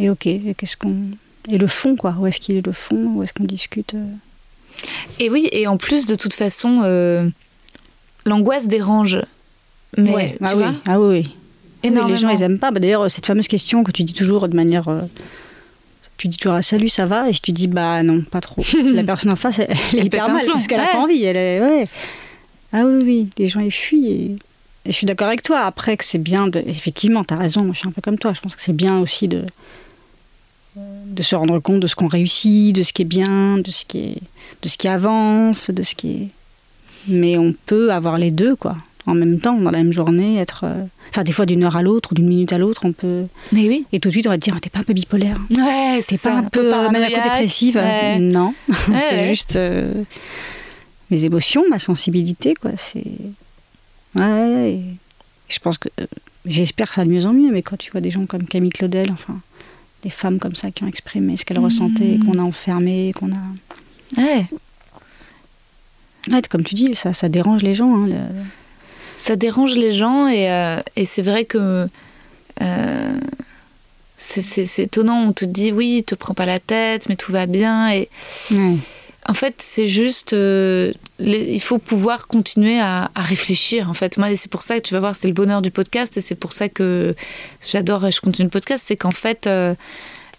[0.00, 0.96] Et ok, et qu'est-ce qu'on.
[1.50, 2.14] Et le fond, quoi.
[2.18, 3.14] Où est-ce qu'il est le fond?
[3.14, 4.04] Où est-ce qu'on discute euh?
[5.18, 7.28] Et oui, et en plus, de toute façon, euh,
[8.26, 9.20] l'angoisse dérange
[9.96, 10.74] Mais Ouais, tu ah, vois, oui.
[10.86, 11.34] ah oui, oui.
[11.82, 12.14] Oui, énormément.
[12.14, 12.70] les gens, ils aiment pas.
[12.70, 14.88] Bah, D'ailleurs, cette fameuse question que tu dis toujours de manière.
[14.88, 15.02] euh,
[16.16, 17.28] tu dis toujours ah, salut, ça va?
[17.28, 18.62] Et si tu dis bah non, pas trop.
[18.84, 20.92] la personne en face, elle, elle est hyper mal parce qu'elle a ouais.
[20.92, 21.22] pas envie.
[21.24, 21.88] Elle est, ouais.
[22.72, 24.08] Ah oui, oui, les gens ils fuient.
[24.08, 24.24] Et,
[24.84, 25.60] et je suis d'accord avec toi.
[25.60, 26.48] Après, que c'est bien.
[26.48, 27.62] De, effectivement, tu as raison.
[27.64, 28.32] Moi, je suis un peu comme toi.
[28.34, 29.44] Je pense que c'est bien aussi de
[30.76, 33.84] de se rendre compte de ce qu'on réussit, de ce qui est bien, de ce
[33.84, 34.16] qui est,
[34.62, 36.28] de ce qui avance, de ce qui est.
[37.08, 38.76] Mais on peut avoir les deux, quoi.
[39.06, 40.64] En même temps, dans la même journée, être.
[40.64, 43.24] euh, Enfin, des fois, d'une heure à l'autre d'une minute à l'autre, on peut.
[43.52, 43.84] Mais oui.
[43.92, 45.98] Et tout de suite, on va te dire, Ah, t'es pas un peu bipolaire Ouais,
[46.02, 47.10] c'est T'es pas un peu paranoïaque.
[47.10, 48.18] maniaco-dépressive Ouais.
[48.20, 49.28] Non, Ouais, c'est ouais.
[49.30, 49.92] juste euh,
[51.10, 52.72] mes émotions, ma sensibilité, quoi.
[52.76, 53.02] C'est.
[54.14, 54.82] Ouais, et
[55.48, 55.88] je pense que.
[56.00, 56.06] euh,
[56.46, 58.44] J'espère que ça va de mieux en mieux, mais quand tu vois des gens comme
[58.44, 59.40] Camille Claudel, enfin,
[60.02, 64.20] des femmes comme ça qui ont exprimé ce qu'elles ressentaient, qu'on a enfermé, qu'on a.
[64.20, 64.46] Ouais.
[66.30, 67.94] Ouais, comme tu dis, ça, ça dérange les gens.
[67.94, 68.44] hein, le-
[69.18, 71.86] ça dérange les gens et, euh, et c'est vrai que
[72.62, 73.20] euh,
[74.16, 75.22] c'est- étonnant.
[75.28, 77.90] On te dit oui, te prends pas la tête, mais tout va bien.
[77.90, 78.08] Et
[78.50, 78.76] Ouais.
[79.28, 83.88] En fait, c'est juste, euh, les- il faut pouvoir continuer à, à réfléchir.
[83.90, 86.16] En fait, moi, c'est pour ça que tu vas voir, c'est le bonheur du podcast
[86.16, 87.14] et c'est pour ça que
[87.68, 88.84] j'adore et je continue le podcast.
[88.86, 89.74] C'est qu'en fait, euh,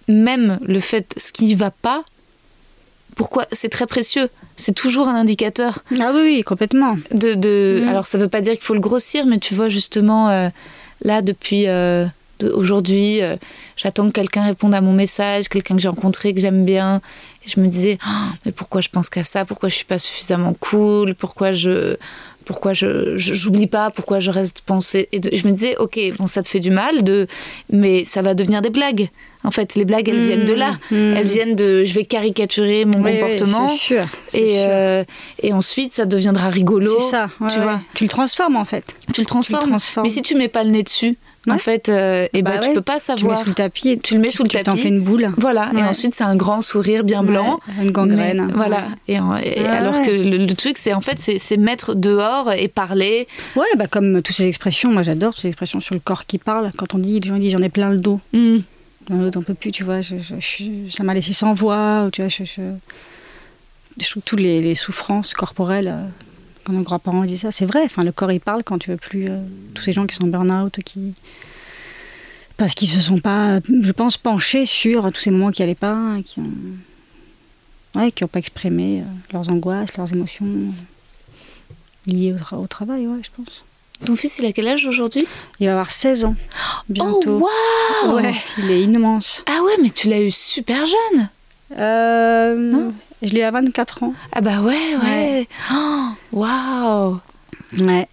[0.07, 2.03] même le fait, ce qui va pas,
[3.15, 4.29] pourquoi c'est très précieux.
[4.55, 6.97] C'est toujours un indicateur Ah oui, oui, complètement.
[7.11, 7.87] de, de- Mm.
[7.87, 10.49] alors ça veut pas dire qu'il faut le grossir mais tu vois justement euh,
[11.03, 12.07] là depuis de-
[12.43, 13.35] aujourd'hui euh,
[13.77, 17.01] j'attends que quelqu'un réponde à mon message quelqu'un que j'ai rencontré que j'aime bien
[17.45, 19.45] et je me disais Ah, mais pourquoi je pense qu'à ça?
[19.45, 21.15] Pourquoi je suis pas suffisamment cool?
[21.15, 21.97] Pourquoi je
[22.45, 23.91] pourquoi je j'oublie pas?
[23.91, 26.71] Pourquoi je reste penser et de- je me disais ok bon ça te fait du
[26.71, 27.27] mal de
[27.71, 29.09] mais ça va devenir des blagues
[29.43, 30.95] en fait les blagues elles viennent de là Mm.
[31.17, 34.05] elles viennent de je vais caricaturer mon Oui, oui, comportement c'est sûr.
[34.33, 35.03] et, euh,
[35.41, 37.63] et ensuite ça deviendra rigolo C'est ça, ouais, tu ouais.
[37.63, 37.79] vois.
[37.93, 38.85] Tu le transformes en fait.
[39.13, 39.69] tu le transformes.
[39.69, 40.05] transformes.
[40.05, 41.17] Mais si tu mets pas le nez dessus,
[41.49, 43.37] en fait, euh, eh ben, Bah tu ouais, peux pas Tu le mets savoir.
[43.39, 44.81] sous le tapis et Tu le mets sous le tu t'en tapis.
[44.83, 45.31] fais une boule.
[45.37, 47.59] Voilà, et ensuite c'est un grand sourire bien blanc.
[47.77, 48.45] Ouais, une gangrène.
[48.47, 48.83] Mais- voilà.
[49.07, 50.05] Et, en- et Ouais, alors ouais.
[50.05, 53.27] que le, le truc, c'est en fait, c'est mettre dehors et parler.
[53.55, 56.37] Ouais, bah comme toutes ces expressions, moi j'adore toutes ces expressions sur le corps qui
[56.37, 56.69] parle.
[56.77, 58.19] Quand on dit, les gens disent j'en ai plein le dos.
[58.33, 60.01] Dans l'autre, on peut plus, tu vois.
[60.01, 62.03] je- je- je suis- ça m'a laissé sans voix.
[62.05, 62.61] ou Tu vois, je, je,
[63.99, 65.95] je trouve toutes les, les souffrances corporelles.
[66.63, 67.81] Quand nos grands-parents disent ça, c'est vrai.
[67.83, 69.27] Enfin, le corps il parle quand tu veux plus.
[69.29, 69.39] euh,
[69.73, 71.13] tous ces gens qui sont en burn-out, qui
[72.57, 76.17] parce qu'ils se sont pas, je pense, penchés sur tous ces moments qui allaient pas,
[76.23, 79.03] qui ont, ouais, qui ont pas exprimé euh,
[79.33, 83.63] leurs angoisses, leurs émotions euh, liées au, tra- au travail, ouais, je pense.
[84.05, 85.25] Ton fils, il a quel âge aujourd'hui?
[85.59, 86.35] Il va avoir 16 ans
[86.89, 87.41] bientôt.
[87.43, 89.43] Oh, waouh Ouais, il est immense.
[89.47, 91.29] Ah ouais, mais tu l'as eu super jeune
[91.77, 94.13] Euh, Non Je l'ai à 24 ans.
[94.31, 95.01] Ah bah ouais, ouais.
[95.03, 95.47] Ouais.
[95.73, 97.19] Oh, Waouh
[97.79, 98.07] Ouais.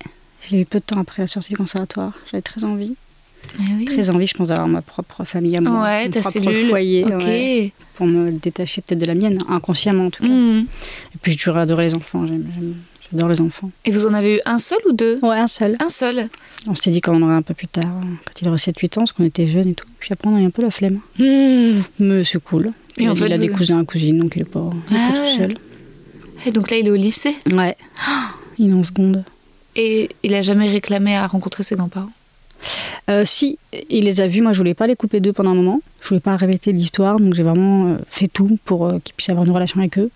[0.47, 2.13] Je l'ai eu peu de temps après la sortie du conservatoire.
[2.31, 2.95] J'avais très envie.
[3.59, 3.85] Oui.
[3.87, 5.83] Très envie, je pense, d'avoir ma propre famille à moi.
[5.83, 6.69] Ouais, mon propre cellule.
[6.69, 7.05] foyer.
[7.05, 7.23] Ok.
[7.23, 10.29] ouais, pour me détacher peut-être de la mienne, inconsciemment en tout cas.
[10.29, 10.67] Hmm.
[11.15, 12.27] Et puis j'ai toujours adoré les enfants.
[13.11, 13.71] J'adore les enfants.
[13.87, 15.19] Et vous en avez eu un seul ou deux?
[15.23, 15.77] Ouais, un seul.
[15.81, 16.29] Un seul.
[16.67, 17.85] On s'était dit qu'on aurait un peu plus tard,
[18.27, 19.87] quand il aurait 7-8 ans, parce qu'on était jeunes et tout.
[19.99, 21.01] Puis après, on a eu un peu la flemme.
[21.19, 22.73] Mais c'est cool.
[23.01, 24.44] Et il en a, dit, fait, il a des vous- cousins, cousines, donc il est
[24.44, 25.36] pas, il est pas Ah tout ouais.
[25.36, 25.55] seul.
[26.46, 27.34] Et donc là, il est au lycée.
[27.53, 27.76] Ouais.
[28.61, 29.22] Il est en seconde.
[29.76, 32.11] Et il a jamais réclamé à rencontrer ses grands-parents?
[33.09, 33.57] Euh, si,
[33.88, 34.42] il les a vus.
[34.42, 35.80] Moi, je voulais pas les couper d'eux pendant un moment.
[36.03, 39.28] Je voulais pas répéter l'histoire, donc j'ai vraiment euh, fait tout pour euh, qu'ils puissent
[39.30, 40.11] avoir une relation avec eux.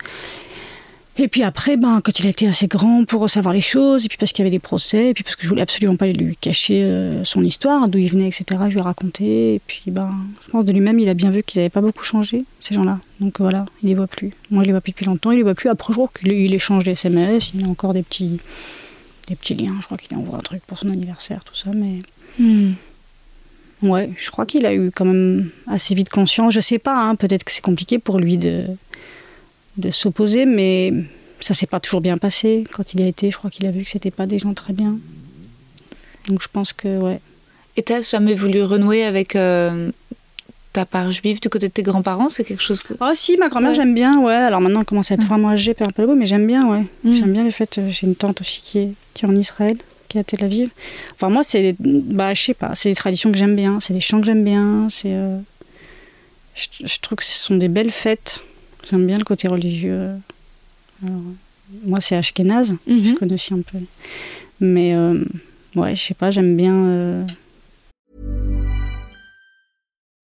[1.18, 4.08] Et puis après, ben, quand il a été assez grand pour savoir les choses, et
[4.08, 6.06] puis parce qu'il y avait des procès, et puis parce que je voulais absolument pas
[6.06, 9.54] lui cacher euh, son histoire, d'où il venait, etc., je lui ai raconté.
[9.54, 10.10] Et puis, ben,
[10.40, 12.98] je pense de lui-même, il a bien vu qu'ils n'avaient pas beaucoup changé, ces gens-là.
[13.20, 14.32] Donc voilà, il les voit plus.
[14.50, 15.68] Moi, je les vois plus depuis longtemps, il les voit plus.
[15.68, 18.38] Après, je crois qu'il il échange des SMS, il a encore des petits,
[19.28, 19.76] des petits liens.
[19.80, 21.98] Je crois qu'il envoie un truc pour son anniversaire, tout ça, mais.
[23.82, 26.54] Ouais, je crois qu'il a eu quand même assez vite conscience.
[26.54, 28.64] Je sais pas, hein, peut-être que c'est compliqué pour lui de,
[29.76, 30.92] de s'opposer, mais
[31.40, 32.64] ça s'est pas toujours bien passé.
[32.72, 34.72] Quand il a été, je crois qu'il a vu que c'était pas des gens très
[34.72, 34.98] bien.
[36.28, 37.20] Donc je pense que, ouais.
[37.76, 39.90] Et t'as jamais voulu renouer avec euh,
[40.74, 42.28] ta part juive du côté de tes grands-parents?
[42.28, 42.92] C'est quelque chose que...
[43.00, 43.76] Ah si, ma grand-mère, Ouais.
[43.76, 44.34] j'aime bien, ouais.
[44.34, 45.26] Alors maintenant, elle commence à être Ouais.
[45.28, 46.84] vraiment âgée, perd un peu goût, mais j'aime bien, ouais.
[47.02, 47.12] Mm.
[47.12, 49.78] J'aime bien le fait, euh, j'ai une tante aussi qui est, qui est en Israël,
[50.08, 50.68] qui est à Tel Aviv.
[51.14, 54.00] Enfin, moi, c'est, bah, je sais pas, c'est des traditions que j'aime bien, c'est des
[54.00, 55.12] chants que j'aime bien, c'est...
[55.14, 55.38] euh,
[56.54, 58.40] je, je trouve que ce sont des belles fêtes.
[58.84, 60.16] J'aime bien le côté religieux.
[61.02, 61.20] Alors,
[61.84, 63.14] moi, c'est Ashkenaz, je Mhm.
[63.18, 63.78] connais aussi un peu.
[64.60, 65.24] Mais, euh,
[65.76, 66.74] ouais, je sais pas, j'aime bien...
[66.74, 67.24] euh,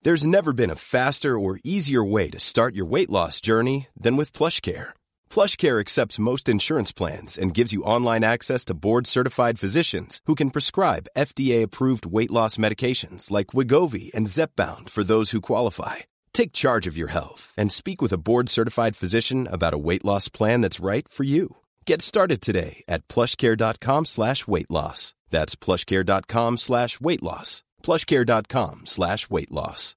[0.05, 4.17] There's never been a faster or easier way to start your weight loss journey than
[4.17, 4.91] with plush PlushCare.
[5.29, 10.51] PlushCare accepts most insurance plans and gives you online access to board-certified physicians who can
[10.51, 15.97] prescribe FDA-approved weight loss medications like Wigovi and Zepbound for those who qualify.
[16.33, 20.29] Take charge of your health and speak with a board-certified physician about a weight loss
[20.29, 21.57] plan that's right for you.
[21.87, 25.15] Get started today at plushcare.com slash weight loss.
[25.31, 27.63] That's plushcare.com slash weight loss.
[27.83, 29.95] plushcare.com slash weight loss.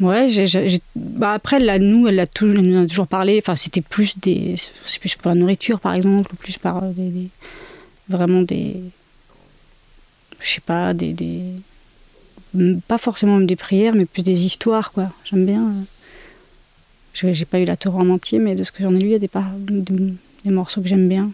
[0.00, 3.38] Ouais, j'ai, j'ai- bah après, là, nous, elle, a toujours, elle a toujours parlé.
[3.40, 4.56] Enfin, c'était plus des.
[4.86, 7.10] C'est plus pour la nourriture, par exemple, ou plus par euh, des.
[7.10, 7.28] des-
[8.08, 8.80] vraiment des.
[10.44, 11.40] Je sais pas, des, des.
[12.86, 15.10] Pas forcément des prières, mais plus des histoires, quoi.
[15.24, 15.62] J'aime bien.
[15.62, 15.82] euh.
[17.14, 19.06] J'ai, j'ai pas eu la Torah en entier, mais de ce que j'en ai lu,
[19.06, 19.30] il y a des,
[20.44, 21.30] des, morceaux que j'aime bien.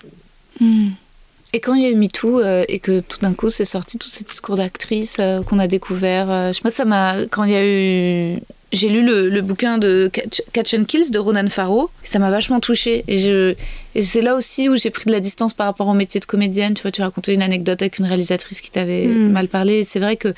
[1.53, 3.99] Et quand il y a eu MeToo euh, et que tout d'un coup c'est sorti
[3.99, 7.27] tous ces discours d'actrices euh, qu'on a découvert, euh, je sais pas, ça m'a.
[7.27, 8.39] Quand il y a eu.
[8.73, 12.31] J'ai lu le, le bouquin de Catch, Catch and Kills de Ronan Farrow, ça m'a
[12.31, 13.03] vachement touchée.
[13.09, 13.55] Et, je,
[13.97, 16.25] et c'est là aussi où j'ai pris de la distance par rapport au métier de
[16.25, 16.75] comédienne.
[16.75, 19.33] Tu vois, tu racontais une anecdote avec une réalisatrice qui t'avait Mm.
[19.33, 19.83] mal parlé.
[19.85, 20.33] C'est vrai que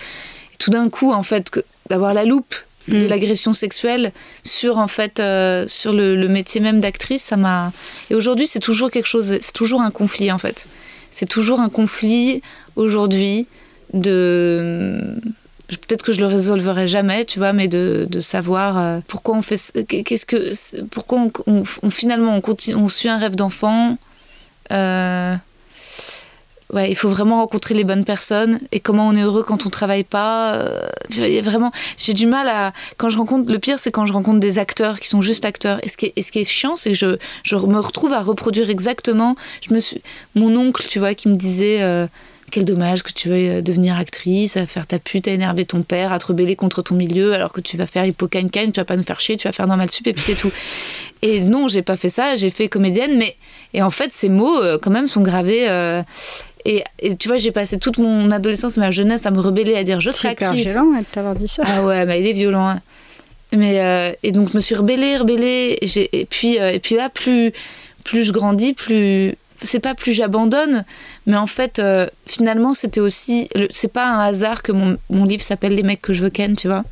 [0.59, 1.51] tout d'un coup, en fait,
[1.91, 2.55] d'avoir la loupe
[2.89, 3.09] de Mm.
[3.09, 4.13] l'agression sexuelle
[4.43, 7.71] sur en fait euh, sur le, le métier même d'actrice, ça m'a.
[8.11, 10.67] Et aujourd'hui, c'est toujours quelque chose, c'est toujours un conflit en fait.
[11.11, 12.41] C'est toujours un conflit
[12.77, 13.47] aujourd'hui
[13.93, 15.15] de
[15.79, 19.43] peut-être que je le résolverai jamais, tu vois, mais de, de savoir euh, pourquoi on
[19.43, 23.97] fait, ce- qu'est-ce que, pourquoi on, finalement on continue, on suit un rêve d'enfant.
[24.73, 25.35] Euh,
[26.73, 29.71] ouais, il faut vraiment rencontrer les bonnes personnes et comment on est heureux quand on
[29.71, 30.55] travaille pas.
[30.55, 33.53] euh, il vraiment, j'ai du mal à quand je rencontre.
[33.53, 35.79] Le pire, c'est quand je rencontre des acteurs qui sont juste acteurs.
[35.85, 38.23] Et ce qui est, ce qui est chiant, c'est que je, je me retrouve à
[38.23, 39.35] reproduire exactement.
[39.67, 40.01] Je me suis,
[40.35, 41.83] mon oncle, tu vois, qui me disait.
[41.83, 42.07] euh,
[42.53, 45.83] quel dommage que tu veuilles euh, devenir actrice, à faire ta pute, à énerver ton
[45.83, 48.85] père, à te rebeller contre ton milieu, alors que tu vas faire hippocagne-cagne, tu vas
[48.85, 50.53] pas nous faire chier, tu vas faire normal sup et puis c'est tout.
[51.23, 53.37] Et non, j'ai pas fait ça, j'ai fait comédienne, mais
[53.75, 55.69] et en fait ces mots euh, quand même sont gravés.
[55.69, 56.03] euh,
[56.65, 59.75] et, et tu vois, j'ai passé toute mon adolescence et ma jeunesse à me rebeller,
[59.75, 60.69] à dire je serai C'est actrice.
[60.69, 61.63] violent de t'avoir dit ça.
[61.67, 62.69] Ah ouais, bah, il est violent.
[62.69, 62.81] hein.
[63.55, 65.77] Mais euh, et donc je me suis rebellée, rebellée.
[65.81, 67.53] Et, puis euh, et puis là, plus
[68.05, 70.85] plus je grandis, plus c'est pas plus j'abandonne,
[71.27, 75.43] mais en fait euh, finalement c'était aussi c'est pas un hasard que mon, mon livre
[75.43, 76.85] s'appelle Les mecs que je veux ken, tu vois.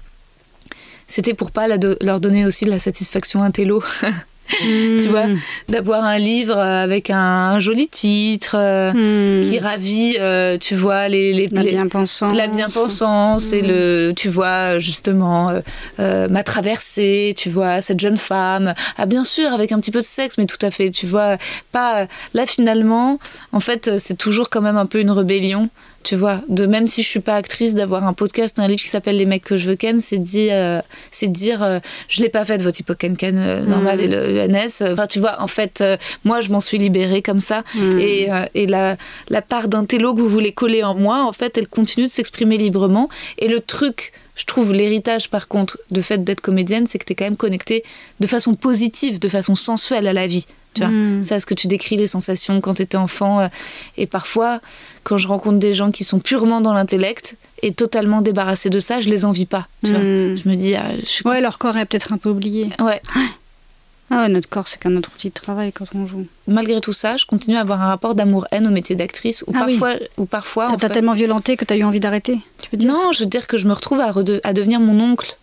[1.06, 3.82] C'était pour pas leur donner aussi de la satisfaction intello.
[4.58, 5.24] tu vois,
[5.68, 9.42] d'avoir un livre euh, avec un, un joli titre euh, Hmm.
[9.42, 12.36] qui ravit, euh, tu vois, les, les, La bien-pensance.
[12.36, 15.52] la bien-pensance et le, tu vois, justement,
[15.98, 18.74] euh, ma traversée, tu vois, cette jeune femme.
[18.98, 21.36] Ah, bien sûr, avec un petit peu de sexe, mais tout à fait, tu vois,
[21.72, 22.06] pas.
[22.34, 23.18] Là, finalement,
[23.52, 25.68] en fait, c'est toujours quand même un peu une rébellion.
[26.02, 28.88] Tu vois, de même si je suis pas actrice, d'avoir un podcast, un livre qui
[28.88, 30.80] s'appelle Les mecs que je veux ken, c'est dire, euh,
[31.10, 31.78] c'est dire, euh,
[32.08, 34.04] je l'ai pas fait de votre hippocane ken euh, normal Mhm.
[34.04, 34.92] et le ENS.
[34.92, 37.64] Enfin, tu vois, en fait, euh, moi, je m'en suis libérée comme ça.
[37.74, 37.98] Hmm.
[37.98, 38.96] Et, euh, et la,
[39.28, 42.10] la part d'un télo que vous voulez coller en moi, en fait, elle continue de
[42.10, 43.10] s'exprimer librement.
[43.36, 47.12] Et le truc, je trouve, l'héritage, par contre, de fait d'être comédienne, c'est que tu
[47.12, 47.84] es quand même connectée
[48.20, 50.46] de façon positive, de façon sensuelle à la vie.
[50.74, 51.22] Tu vois, Mm.
[51.24, 53.40] c'est à ce que tu décris les sensations quand tu étais enfant.
[53.40, 53.48] euh,
[53.96, 54.60] Et parfois,
[55.02, 59.00] quand je rencontre des gens qui sont purement dans l'intellect et totalement débarrassés de ça,
[59.00, 59.66] je les envie pas.
[59.84, 60.36] Tu vois, Hmm.
[60.36, 61.26] je me dis, ah, je suis.
[61.28, 62.68] Ouais, leur corps est peut-être un peu oublié.
[62.80, 63.02] Ouais.
[64.12, 66.26] Ah ouais, notre corps, c'est qu'un autre outil de travail quand on joue.
[66.48, 69.64] Malgré tout ça, je continue à avoir un rapport d'amour-haine au métier d'actrice, ou Ah
[69.66, 69.78] oui.
[69.78, 70.68] parfois, ou parfois.
[70.68, 72.92] Ça t'a fait- tellement violenté que t'as eu envie d'arrêter, tu peux dire?
[72.92, 75.36] Non, je veux dire que je me retrouve à devenir mon oncle.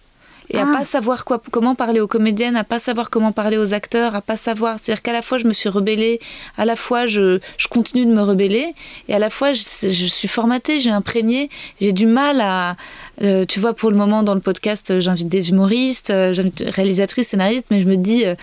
[0.50, 0.78] Et à Ah.
[0.78, 4.22] pas savoir quoi, comment parler aux comédiennes, à pas savoir comment parler aux acteurs, à
[4.22, 4.78] pas savoir.
[4.80, 6.20] C'est-à-dire qu'à la fois je me suis rebellée,
[6.58, 8.74] à la fois je, je continue de me rebeller,
[9.10, 11.50] et à la fois je, je suis formatée, j'ai imprégné,
[11.82, 12.76] j'ai du mal à.
[13.22, 16.64] euh, tu vois, pour le moment dans le podcast, euh, j'invite des humoristes, euh, j'invite
[16.68, 18.26] réalisatrices, scénaristes, mais je me dis.
[18.26, 18.36] euh,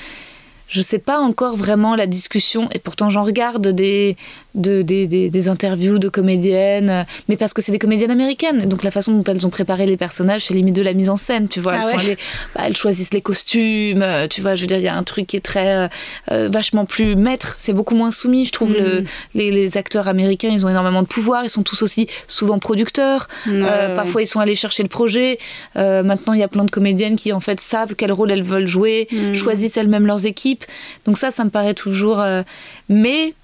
[0.67, 4.17] je sais pas encore vraiment la discussion, et pourtant j'en regarde des,
[4.55, 8.67] de- des, des- des interviews de comédiennes, euh, mais parce que c'est des comédiennes américaines,
[8.67, 11.17] donc la façon dont elles ont préparé les personnages, c'est limite de la mise en
[11.17, 11.75] scène, tu vois.
[11.75, 12.01] Elles, Ah sont ouais.
[12.05, 12.17] allées-
[12.55, 15.03] bah, elles choisissent les costumes, euh, tu vois, je veux dire, il y a un
[15.03, 15.89] truc qui est très euh,
[16.31, 18.73] euh, vachement plus maître, c'est beaucoup moins soumis, je trouve.
[18.75, 19.05] Le, Mm.
[19.35, 23.29] les, les acteurs américains, ils ont énormément de pouvoir, ils sont tous aussi souvent producteurs,
[23.49, 25.39] euh, parfois ils sont allés chercher le projet.
[25.77, 28.43] Euh, maintenant, il y a plein de comédiennes qui en fait savent quel rôle elles
[28.43, 29.35] veulent jouer, Mm.
[29.35, 30.65] choisissent elles-mêmes leurs équipes.
[31.07, 32.21] Donc ça, ça me paraît toujours.
[32.21, 32.43] euh,
[32.89, 33.35] Mais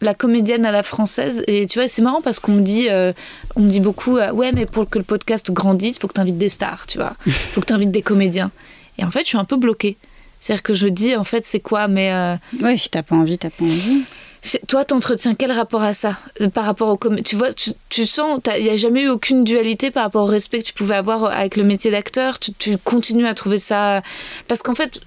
[0.00, 3.12] la comédienne à la française, et tu vois, c'est marrant parce qu'on me dit, euh,
[3.54, 6.20] on me dit beaucoup, euh, ouais, mais pour que le podcast grandisse, faut que tu
[6.20, 8.50] invites des stars, tu vois, faut que tu invites des comédiens.
[8.98, 9.96] Et en fait, je suis un peu bloquée.
[10.38, 13.38] C'est-à-dire que je dis, en fait, c'est quoi Mais euh, Ouais, si t'as pas envie,
[13.38, 14.04] t'as pas envie.
[14.68, 18.38] Toi, t'entretiens quel rapport à ça euh, Par rapport au Tu vois, tu, tu sens,
[18.56, 21.24] il n'y a jamais eu aucune dualité par rapport au respect que tu pouvais avoir
[21.24, 22.38] avec le métier d'acteur.
[22.38, 24.02] Tu, tu continues à trouver ça.
[24.46, 25.00] Parce qu'en fait,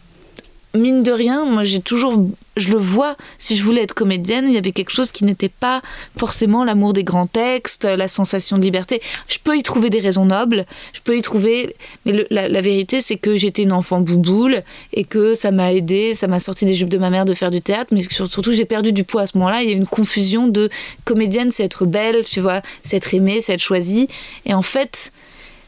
[0.76, 2.14] mine de rien, moi j'ai toujours,
[2.56, 5.50] je le vois, si je voulais être comédienne, il y avait quelque chose qui n'était
[5.50, 5.82] pas
[6.18, 9.02] forcément l'amour des grands textes, la sensation de liberté.
[9.28, 13.16] Je peux y trouver des raisons nobles, je peux y trouver, mais la, vérité c'est
[13.16, 14.64] que j'étais une enfant bouboule
[14.94, 17.52] et que ça m'a aidé, ça m'a sorti des jupes de ma mère de faire
[17.52, 19.64] du théâtre, mais surtout j'ai perdu du poids à ce moment-là.
[19.64, 20.70] Il y a une confusion de
[21.04, 24.08] comédienne, c'est être belle, tu vois, c'est être aimée, c'est être choisie,
[24.46, 25.12] et en fait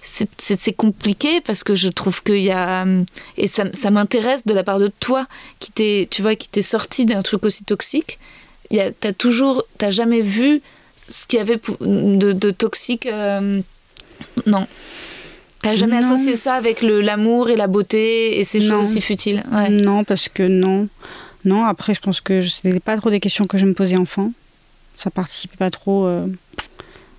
[0.01, 2.85] c'est compliqué parce que je trouve qu'il y a
[3.37, 5.27] et ça, ça m'intéresse de la part de toi
[5.59, 8.17] qui t'es tu vois qui t'es sorti d'un truc aussi toxique
[8.71, 10.61] il t'as toujours t'as jamais vu
[11.07, 13.61] ce qu'il y avait de, de toxique euh,
[14.47, 14.67] non
[15.61, 19.43] T'as jamais associé ça avec l'amour et la beauté et ces choses aussi futiles?
[19.69, 20.87] Non, parce que non.
[21.45, 23.97] Non, après, je pense que ce n'était pas trop des questions que je me posais
[23.97, 24.31] enfant.
[24.95, 26.05] Ça participait pas trop.
[26.05, 26.25] Euh,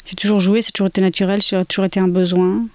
[0.06, 2.66] j'ai toujours joué, c'est toujours été naturel, c'est toujours été un besoin.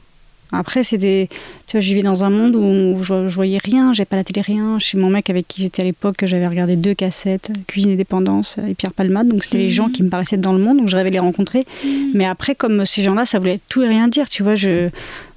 [0.51, 1.27] Après, c'était.
[1.67, 4.23] Tu vois, je vivais dans un monde où je, je voyais rien, j'avais pas la
[4.23, 4.79] télé, rien.
[4.79, 8.57] Chez mon mec avec qui j'étais à l'époque, j'avais regardé deux cassettes, Cuisine et Dépendance
[8.65, 9.27] et Pierre Palmade.
[9.27, 11.65] Donc, c'était les gens qui me paraissaient dans le monde, donc je rêvais les rencontrer.
[12.13, 14.29] Mais après, comme ces gens-là, ça voulait tout et rien dire.
[14.29, 14.89] Tu vois, je,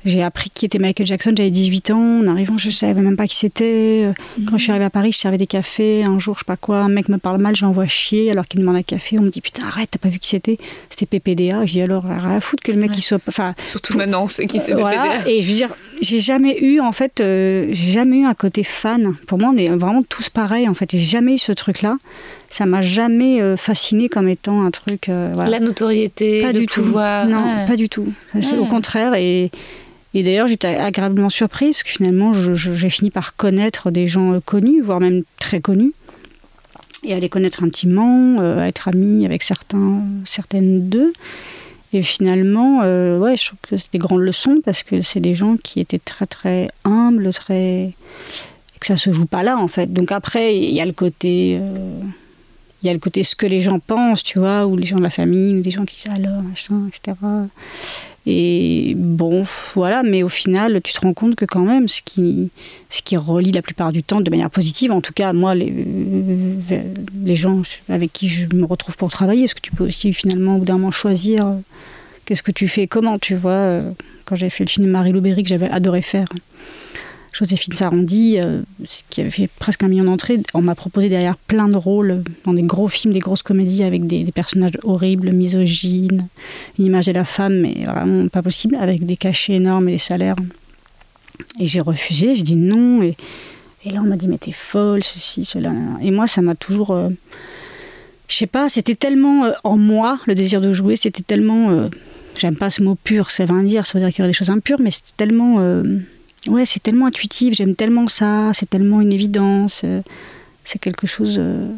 [0.05, 2.21] j'ai appris qui était Michael Jackson, j'avais 18 ans.
[2.21, 4.05] En arrivant, je savais même pas qui c'était.
[4.07, 4.13] Euh,
[4.49, 6.05] quand je suis arrivée à Paris, je servais des cafés.
[6.05, 8.47] Un jour, je sais pas quoi, un mec me parle mal, je l'envoie chier alors
[8.47, 9.19] qu'il me demande un café.
[9.19, 10.57] On me dit putain, arrête, t'as pas vu qui c'était?
[10.89, 11.67] C'était PPDA.
[11.67, 13.21] Je dis alors, rien à foutre que le mec il soit.
[13.29, 15.29] Enfin, Surtout maintenant, c'est qui c'est PPDA.
[15.29, 15.71] Et je veux dire,
[16.01, 19.15] j'ai jamais eu, en fait, euh, j'ai jamais eu un côté fan.
[19.27, 20.91] Pour moi, on est vraiment tous pareils, en fait.
[20.93, 21.99] J'ai jamais eu ce truc-là.
[22.51, 25.07] Ça m'a jamais euh, fasciné comme étant un truc.
[25.09, 27.25] La notoriété, pas le du pouvoir.
[27.25, 27.33] Tout.
[27.33, 28.13] Non, pas du tout.
[28.41, 29.15] C'est au contraire.
[29.15, 29.51] Et
[30.13, 34.41] et d'ailleurs, j'étais agréablement surprise parce que finalement, j'ai fini par connaître des gens euh,
[34.45, 35.93] connus, voire même très connus,
[37.05, 41.13] et à les connaître intimement, euh, à être amie avec certains, certaines d'eux.
[41.93, 45.35] Et finalement, euh, ouais, je trouve que c'est des grandes leçons parce que c'est des
[45.35, 49.69] gens qui étaient très très humbles, très et que ça se joue pas là en
[49.69, 49.93] fait.
[49.93, 51.61] Donc après, il y a le côté,
[52.83, 54.97] il y a le côté ce que les gens pensent, tu vois, ou les gens
[54.97, 57.17] de la famille, ou des gens qui disent alors, machin, etc.
[58.27, 62.51] Et bon, voilà, mais au final, tu te rends compte que quand même, ce qui,
[62.91, 65.73] ce qui relie la plupart du temps de manière positive, en tout cas, moi, les,
[67.25, 70.57] les gens avec qui je me retrouve pour travailler, parce que tu peux aussi finalement,
[70.57, 71.55] au bout d'un moment, choisir euh,
[72.27, 73.53] qu'est-ce que tu fais, comment, tu vois.
[73.53, 73.91] Euh,
[74.27, 76.29] quand j'avais fait le film Marie Louberry, que j'avais adoré faire,
[77.33, 78.63] Joséphine Sarondi, euh,
[79.09, 82.53] qui avait fait presque un million d'entrées, on m'a proposé derrière plein de rôles dans
[82.53, 86.27] des gros films, des grosses comédies avec des, personnages horribles, misogynes,
[86.79, 89.99] une image de la femme, mais vraiment pas possible, avec des cachets énormes et des
[89.99, 90.37] salaires.
[91.59, 93.03] Et j'ai refusé, j'ai dit non.
[93.03, 93.17] Et,
[93.87, 95.73] là, on m'a dit, mais t'es folle, ceci, cela.
[96.03, 96.91] Et moi, ça m'a toujours.
[96.91, 97.09] Euh,
[98.29, 101.89] je sais pas, c'était tellement euh, en moi, le désir de jouer, c'était tellement.
[102.37, 104.37] J'aime pas ce mot pur, ça veut dire, ça veut dire qu'il y aurait des
[104.37, 105.59] choses impures, mais c'était tellement
[106.47, 110.03] ouais, c'est tellement intuitif, j'aime tellement ça, c'est tellement une évidence, euh,
[110.65, 111.69] c'est quelque chose euh,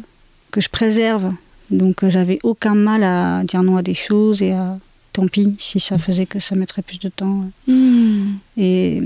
[0.51, 1.33] que je préserve.
[1.69, 4.77] Donc euh, j'avais aucun mal à dire non à des choses et à
[5.11, 7.45] tant pis si ça faisait que ça mettrait plus de temps.
[7.67, 8.33] Hmm.
[8.57, 9.01] Et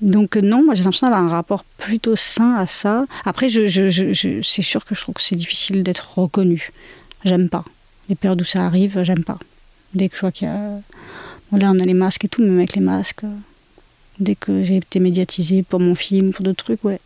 [0.00, 3.06] donc non, moi j'ai l'impression d'avoir un rapport plutôt sain à ça.
[3.24, 6.70] Après, je, je, je, c'est sûr que je trouve que c'est difficile d'être reconnu.
[7.24, 7.64] J'aime pas.
[8.08, 9.38] Les périodes où ça arrive, j'aime pas.
[9.94, 10.54] Dès que je vois qu'il y a...
[11.58, 13.24] là, on a les masques et tout, même avec les masques,
[14.20, 17.00] dès que j'ai été médiatisée pour mon film, pour d'autres trucs, ouais.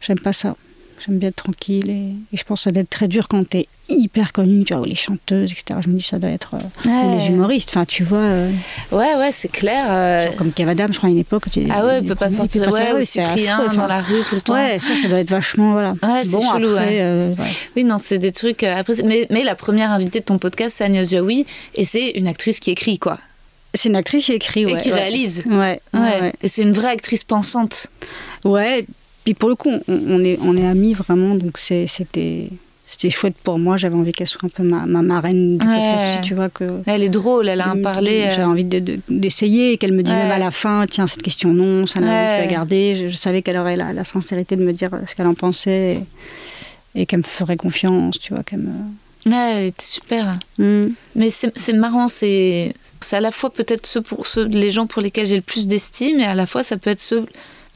[0.00, 0.56] J'aime pas ça.
[1.04, 3.66] J'aime bien être tranquille et, je pense que ça doit être très dur quand t'es
[3.88, 5.80] hyper connue, tu vois, ou les chanteuses, etc.
[5.84, 6.54] Je me dis ça doit être.
[6.54, 8.18] Euh, ou les humoristes, enfin, tu vois.
[8.18, 8.50] Euh,
[8.92, 9.84] ouais, ouais, c'est clair.
[9.88, 11.50] Euh, comme Cavadam, je crois, à une époque.
[11.50, 12.72] Tu, ah ouais, il peut pas sortir.
[12.72, 14.54] Ouais, ou Cyprien dans la rue tout le temps.
[14.54, 15.72] Ouais, ça, ça doit être vachement.
[15.72, 15.90] Voilà.
[16.02, 17.34] Ouais, c'est bon, chelou, après,
[17.76, 18.62] Oui, non, c'est des trucs.
[18.62, 22.28] Après, mais, mais la première invitée de ton podcast, c'est Agnès Jaoui, et c'est une
[22.28, 23.18] actrice qui écrit, quoi.
[23.74, 24.72] C'est une actrice qui écrit, ouais.
[24.72, 25.42] Et qui réalise.
[25.46, 25.80] Ouais.
[25.92, 26.32] ouais.
[26.42, 27.88] Et c'est une vraie actrice pensante.
[28.44, 28.86] Ouais.
[29.24, 32.50] Puis pour le coup, on, est, on est amis vraiment, donc c'était
[32.86, 33.76] c'était chouette pour moi.
[33.76, 36.20] J'avais envie qu'elle soit un peu ma, ma marraine du ouais.
[36.22, 36.82] tu vois que.
[36.86, 38.28] Elle est drôle, elle a un parler.
[38.30, 41.86] J'avais envie d'essayer et qu'elle me dise même à la fin, tiens cette question non,
[41.86, 42.96] ça n'a pas garder.
[42.96, 46.02] Je, je, savais qu'elle aurait la, la, sincérité de me dire ce qu'elle en pensait
[46.94, 49.30] et, qu'elle me ferait confiance, tu vois, qu'elle me.
[49.30, 50.38] Ouais, elle était super.
[50.58, 50.88] Mm.
[51.16, 55.02] Mais c'est marrant, c'est c'est à la fois peut-être ceux pour ceux, les gens pour
[55.02, 57.26] lesquels j'ai le plus d'estime, et à la fois ça peut être ceux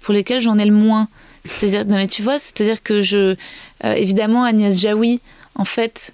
[0.01, 1.09] pour lesquels j'en ai le moins.
[1.45, 3.37] C'est-à-dire, non mais tu vois, c'est-à-dire que je,
[3.85, 5.21] euh, évidemment, Agnès Jaoui,
[5.55, 6.13] en fait,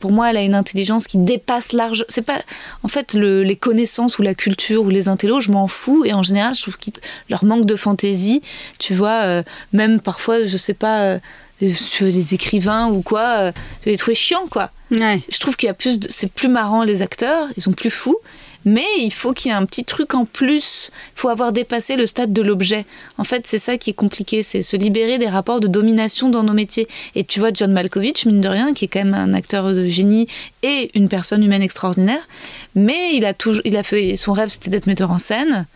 [0.00, 2.04] pour moi, elle a une intelligence qui dépasse large.
[2.08, 2.40] C'est pas,
[2.82, 6.04] en fait, les connaissances ou la culture ou les intellos, je m'en fous.
[6.04, 6.94] Et en général, je trouve qu'ils
[7.30, 8.42] leur manque de fantaisie.
[8.78, 11.02] Tu vois, euh, même parfois, je sais pas.
[11.02, 11.18] Euh,
[11.66, 14.70] des écrivains ou quoi, euh, je vais les trouver chiants, quoi.
[14.90, 15.20] Ouais.
[15.30, 17.90] Je trouve qu'il y a plus, de- c'est plus marrant les acteurs, ils sont plus
[17.90, 18.16] fous,
[18.64, 20.90] mais il faut qu'il y ait un petit truc en plus.
[21.16, 22.84] Il faut avoir dépassé le stade de l'objet.
[23.18, 26.42] En fait, c'est ça qui est compliqué, c'est se libérer des rapports de domination dans
[26.44, 26.86] nos métiers.
[27.16, 29.84] Et tu vois, John Malkovich, mine de rien, qui est quand même un acteur de
[29.86, 30.28] génie
[30.62, 32.28] et une personne humaine extraordinaire,
[32.76, 35.66] mais il a toujours, il a fait, son rêve c'était d'être metteur en scène.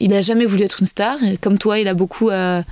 [0.00, 1.22] Il a jamais voulu être une star.
[1.24, 2.30] Et comme toi, il a beaucoup.
[2.30, 2.62] euh,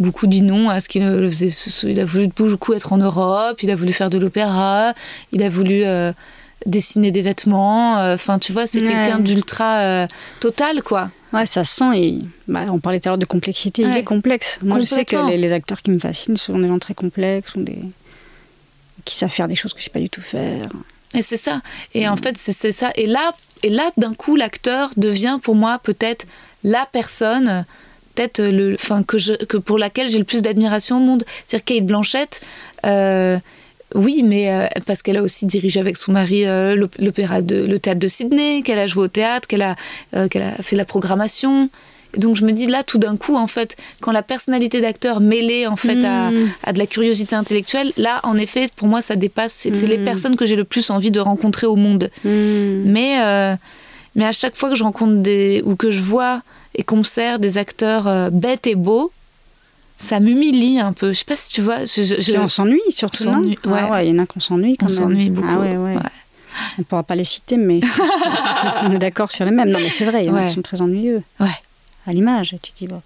[0.00, 1.48] beaucoup dit non à ce qu'il faisait.
[1.88, 4.94] Il a voulu beaucoup être en Europe, il a voulu faire de l'opéra,
[5.32, 6.12] il a voulu euh,
[6.66, 7.98] dessiner des vêtements.
[7.98, 8.88] euh, Enfin, tu vois, c'est Ouais.
[8.88, 10.06] quelqu'un d'ultra euh,
[10.40, 11.10] total, quoi.
[11.32, 11.90] Ouais, ça se sent.
[11.96, 13.82] Et, bah, on parlait tout à l'heure de complexité.
[13.82, 14.58] Il est complexe.
[14.64, 17.52] Moi, je sais que les, les acteurs qui me fascinent sont des gens très complexes,
[17.52, 17.78] sont des
[19.04, 20.68] qui savent faire des choses que je sais pas du tout faire.
[21.14, 21.60] Et c'est ça.
[21.94, 22.90] Et en fait, c'est c'est ça.
[22.96, 23.32] Et là,
[23.62, 26.26] et là d'un coup, l'acteur devient pour moi peut-être
[26.64, 27.64] la personne.
[28.20, 31.24] Peut-être le, enfin que je, que pour laquelle j'ai le plus d'admiration au monde.
[31.46, 32.40] C'est-à-dire Kate Blanchett.
[32.84, 33.38] euh,
[33.94, 37.56] oui, mais euh, parce qu'elle a aussi dirigé avec son mari euh, l'op- l'opéra de
[37.64, 39.74] le théâtre de Sydney, qu'elle a joué au théâtre, qu'elle a
[40.14, 41.70] euh, qu'elle a fait la programmation.
[42.14, 45.20] Et donc je me dis là tout d'un coup en fait quand la personnalité d'acteur
[45.20, 46.50] mêlée en fait à, Mm.
[46.64, 50.04] à de la curiosité intellectuelle là en effet pour moi ça dépasse c'est les Mm.
[50.04, 53.54] personnes que j'ai le plus envie de rencontrer au monde mais euh,
[54.16, 56.42] mais à chaque fois que je rencontre des ou que je vois
[56.74, 59.10] et qu'on me sert des acteurs euh, bêtes et beaux
[59.98, 63.24] ça m'humilie un peu je sais pas si tu vois je, je- on s'ennuie surtout,
[63.24, 63.80] On non s'ennuie, ouais.
[63.82, 64.98] Ah ouais, il y en a qu'on s'ennuie quand on même.
[64.98, 65.96] s'ennuie beaucoup Ah ouais.
[66.78, 67.80] On pourra pas les citer, mais
[68.82, 69.68] on est d'accord sur les mêmes.
[69.68, 70.46] Non, mais c'est vrai, il y en a Ouais.
[70.48, 71.22] qui sont très ennuyeux.
[71.38, 71.46] Ouais.
[72.06, 73.00] À l'image, tu dis, bon.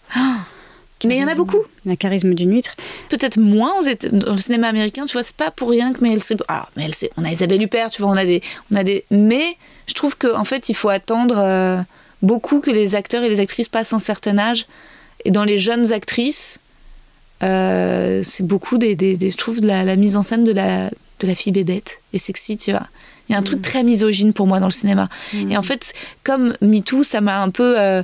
[1.04, 2.74] mais il y en a beaucoup Le charisme d'une huître.
[3.10, 3.74] peut-être moins
[4.12, 6.42] dans le cinéma américain, tu vois, c'est pas pour rien que Meryl Streep.
[6.48, 8.40] Alors, Meryl Streep, on a Isabelle Huppert, tu vois, on a des,
[8.72, 9.04] on a des.
[9.10, 9.56] Mais
[9.86, 11.80] je trouve qu'en en fait, il faut attendre euh,
[12.24, 14.66] beaucoup que les acteurs et les actrices passent un certain âge.
[15.24, 16.58] Et dans les jeunes actrices,
[17.42, 20.52] euh, c'est beaucoup des, des- des- je trouve, de la, la mise en scène de
[20.52, 22.86] la, de la fille bébête et sexy, tu vois.
[23.28, 25.08] Il y a un truc très misogyne pour moi dans le cinéma.
[25.50, 25.94] Et en fait,
[26.24, 27.80] comme MeToo, ça m'a un peu.
[27.80, 28.02] euh,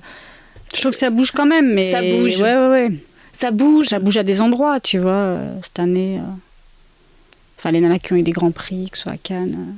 [0.75, 1.91] Je trouve que ça bouge quand même, mais.
[1.91, 2.41] Ça bouge.
[2.41, 2.91] Ouais, ouais, ouais.
[3.35, 3.89] ça bouge.
[3.89, 5.13] Ça bouge à des endroits, tu vois.
[5.13, 6.19] euh, Cette année.
[6.19, 6.23] euh,
[7.59, 9.75] Enfin, les nanas qui ont eu des grands prix, que ce soit à Cannes.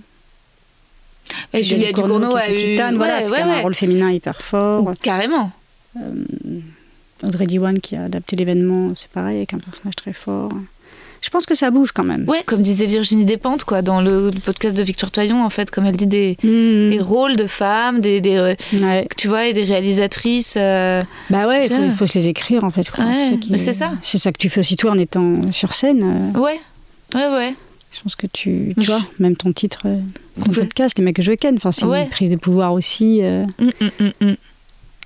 [1.54, 2.54] Euh, Et Julia Ducournau a eu.
[2.54, 4.92] Titane, voilà, ouais, c'est ouais, un rôle féminin hyper fort.
[5.02, 5.50] Carrément.
[7.22, 10.50] Audrey Diwan qui a adapté l'événement, c'est pareil, avec un personnage très fort.
[11.20, 12.28] Je pense que ça bouge quand même.
[12.28, 15.70] Ouais, comme disait Virginie Despentes, quoi, dans le, le podcast de Victoire Toyon, en fait,
[15.70, 16.90] comme elle dit des, Mmh.
[16.90, 19.06] des rôles de femmes, des, des, euh, Ouais.
[19.16, 20.54] tu vois, et des réalisatrices.
[20.56, 22.90] euh, Bah ouais, il faut, se les écrire en fait.
[22.98, 23.92] Ouais, c'est ça.
[24.02, 26.32] C'est ça que tu fais aussi toi en étant sur scène.
[26.34, 26.58] euh, Ouais,
[27.14, 27.54] ouais, ouais.
[27.94, 29.98] Je pense que tu, tu vois, même ton titre, euh,
[30.44, 32.04] ton podcast, les mecs que je ken, enfin, c'est Ouais.
[32.04, 33.20] une prise de pouvoir aussi.
[33.22, 33.44] euh.
[33.58, 33.70] Mm,
[34.00, 34.34] mm, mm.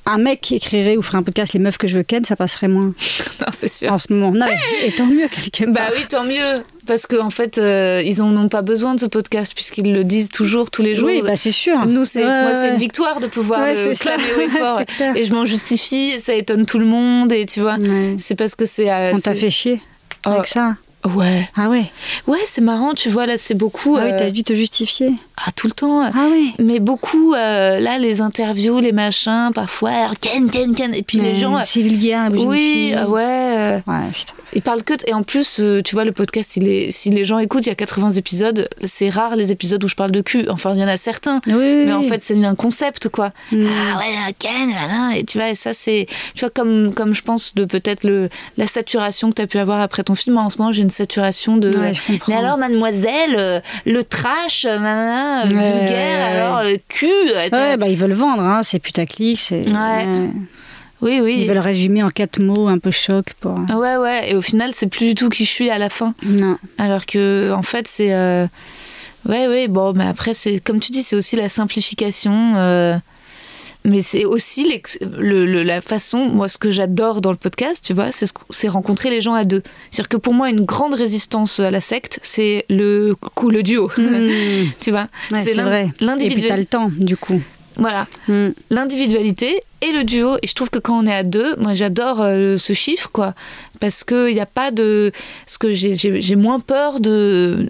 [0.09, 2.37] Un mec qui écrirait ou ferait un podcast les meufs que je veux ken, ça
[2.37, 2.95] passerait moins
[3.41, 3.93] Non, c'est sûr.
[3.93, 4.31] en ce moment.
[4.31, 4.47] Non,
[4.85, 5.73] et tant mieux quelque part.
[5.73, 6.63] Bah oui, tant mieux.
[6.87, 10.05] Parce qu'en en fait, euh, ils en ont pas besoin de ce podcast, puisqu'ils le
[10.05, 11.09] disent toujours, tous les jours.
[11.09, 11.85] Oui, bah c'est sûr.
[11.87, 12.71] Nous, c'est Ouais, moi, c'est ouais.
[12.75, 14.81] une victoire de pouvoir Ouais, le c'est clamer et fort.
[14.97, 17.77] C'est et je m'en justifie, et ça étonne tout le monde, et tu vois.
[18.19, 18.89] C'est parce que c'est.
[18.93, 19.81] euh, On t'a c'est- fait chier
[20.25, 20.77] Oh, avec ça.
[21.15, 21.49] Ouais.
[21.57, 21.85] Ah ouais.
[22.27, 23.97] Ouais, c'est marrant, tu vois, là, c'est beaucoup.
[23.97, 25.13] Ah oui, euh, t'as dû te justifier.
[25.37, 26.03] ah, tout le temps.
[26.03, 26.47] Ah ouais.
[26.59, 30.95] Mais beaucoup, euh, là, les interviews, les machins, parfois, Ken, Ken, Ken.
[30.95, 31.57] Et puis les gens.
[31.57, 33.23] euh, C'est vulgaire, la oui, euh, ouais.
[33.25, 34.33] euh, Ouais, putain.
[34.55, 34.95] ils parlent que.
[35.07, 37.69] Et en plus, euh, tu vois, le podcast, il est, si les gens écoutent, il
[37.69, 38.69] y a 80 épisodes.
[38.85, 40.49] C'est rare les épisodes où je parle de cul.
[40.49, 41.41] Enfin, il y en a certains.
[41.47, 43.31] Oui, oui, Mais en fait, c'est un concept, quoi.
[43.53, 43.67] Mm.
[43.69, 46.07] Ah ouais, Ken, nanana, et tu vois, et ça, c'est.
[46.35, 49.59] Tu vois, comme, comme je pense de peut-être le, la saturation que tu as pu
[49.59, 50.39] avoir après ton film.
[50.39, 51.77] En ce moment, j'ai une saturation de.
[51.77, 52.33] Ouais, je comprends.
[52.33, 57.07] Mais alors, mademoiselle, euh, le trash, euh, nanana, euh, Ouais, vulgaire, ouais, alors le cul.
[57.53, 59.69] Ouais, bah ils veulent vendre, hein, c'est putaclic, c'est.
[59.71, 60.07] Ouais.
[61.03, 61.41] Oui, oui.
[61.43, 63.53] Ils veulent résumer en quatre mots, un peu choc pour.
[63.77, 64.31] Ouais, ouais.
[64.31, 66.15] Et au final, c'est plus du tout qui je suis à la fin.
[66.25, 66.57] Non.
[66.79, 68.13] Alors que, en fait, c'est.
[68.15, 68.47] euh,
[69.29, 72.53] Ouais, ouais, bon, mais après, c'est comme tu dis, c'est aussi la simplification.
[72.57, 72.97] euh,
[73.89, 77.85] Mais c'est aussi l'ex- le- le- la façon, moi, ce que j'adore dans le podcast,
[77.87, 79.63] tu vois, c'est ce- c'est rencontrer les gens à deux.
[79.91, 83.89] C'est-à-dire que pour moi, une grande résistance à la secte, c'est le coup, le duo.
[83.97, 84.01] Mm.
[84.81, 85.85] tu vois, Ouais, c'est vrai.
[85.85, 86.59] Et puis t'as l'individuel.
[86.59, 87.41] le temps, du coup.
[87.77, 88.49] Voilà, Mm.
[88.71, 90.37] l'individualité et le duo.
[90.43, 93.35] Et je trouve que quand on est à deux, moi j'adore euh, ce chiffre, quoi.
[93.81, 95.13] Parce qu'il n'y a pas de.
[95.45, 97.69] Parce que j'ai- moins peur de.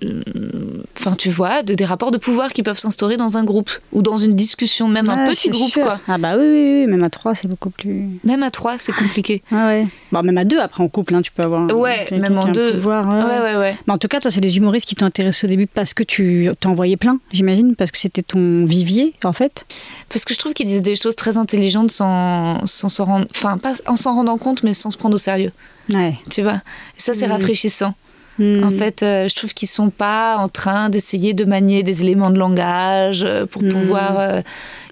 [0.98, 4.02] Enfin, tu vois, de, des rapports de pouvoir qui peuvent s'instaurer dans un groupe ou
[4.02, 5.82] dans une discussion, même un petit groupe, sûr.
[5.82, 6.00] quoi.
[6.08, 8.06] Ah bah oui, oui, oui, même à trois, c'est beaucoup plus.
[8.24, 9.42] Même à trois, c'est compliqué.
[9.52, 9.86] Ah ouais.
[10.12, 11.66] Bon, même à deux, après en couple, hein, tu peux avoir.
[11.76, 12.72] Ouais, même en deux.
[12.74, 13.76] pouvoir, Ouais, ouais, ouais.
[13.86, 16.02] Mais en tout cas, toi, c'est des humoristes qui t'ont intéressé au début parce que
[16.02, 19.64] tu t'en envoyais plein, j'imagine, parce que c'était ton vivier, en fait.
[20.08, 23.26] Parce que je trouve qu'ils disent des choses très intelligentes sans sans s'en rendre.
[23.30, 25.52] Enfin, pas en s'en rendant compte, mais sans se prendre au sérieux.
[25.92, 26.14] Ouais.
[26.30, 26.60] Tu vois?
[26.96, 27.32] Et ça, c'est Mhm.
[27.32, 27.94] rafraîchissant.
[28.38, 28.64] Hmm.
[28.64, 32.28] En fait, euh, je trouve qu'ils sont pas en train d'essayer de manier des éléments
[32.30, 33.68] de langage euh, pour Hmm.
[33.70, 34.18] pouvoir.
[34.20, 34.42] euh,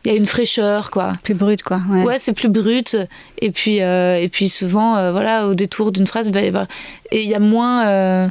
[0.06, 1.12] Il y a une fraîcheur, quoi.
[1.22, 1.80] Plus brut, quoi.
[1.90, 2.02] Ouais.
[2.04, 2.96] Ouais, c'est plus brut.
[3.40, 6.66] Et puis, euh, et puis souvent, euh, voilà, au détour d'une phrase, bah, bah,
[7.10, 7.86] et il y a moins.
[7.86, 8.26] euh,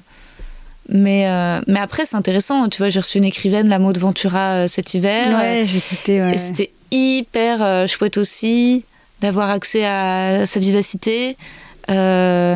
[0.89, 2.67] mais, euh, mais après, c'est intéressant.
[2.69, 5.35] Tu vois, j'ai reçu une écrivaine, la Maud Ventura, euh, cet hiver.
[5.37, 6.21] Ouais, j'ai écouté.
[6.21, 6.33] Ouais.
[6.35, 8.85] Et c'était hyper euh, chouette aussi
[9.21, 11.35] d'avoir accès à sa vivacité.
[11.89, 12.55] Euh,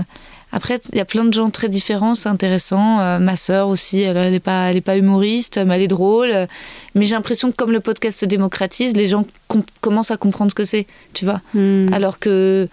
[0.51, 2.99] après, il y a plein de gens très différents, c'est intéressant.
[2.99, 6.47] Euh, ma sœur aussi, elle n'est pas, elle est pas humoriste, mais elle est drôle.
[6.95, 10.51] Mais j'ai l'impression que comme le podcast se démocratise, les gens com- commencent à comprendre
[10.51, 11.41] ce que c'est, tu vois.
[11.53, 11.91] Hmm.
[11.93, 12.69] Alors que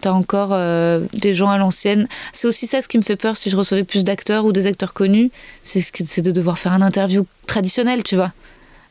[0.00, 2.08] t'as encore euh, des gens à l'ancienne.
[2.32, 4.66] C'est aussi ça ce qui me fait peur si je recevais plus d'acteurs ou des
[4.66, 5.30] acteurs connus,
[5.62, 8.32] c'est de devoir faire un interview traditionnel, tu vois.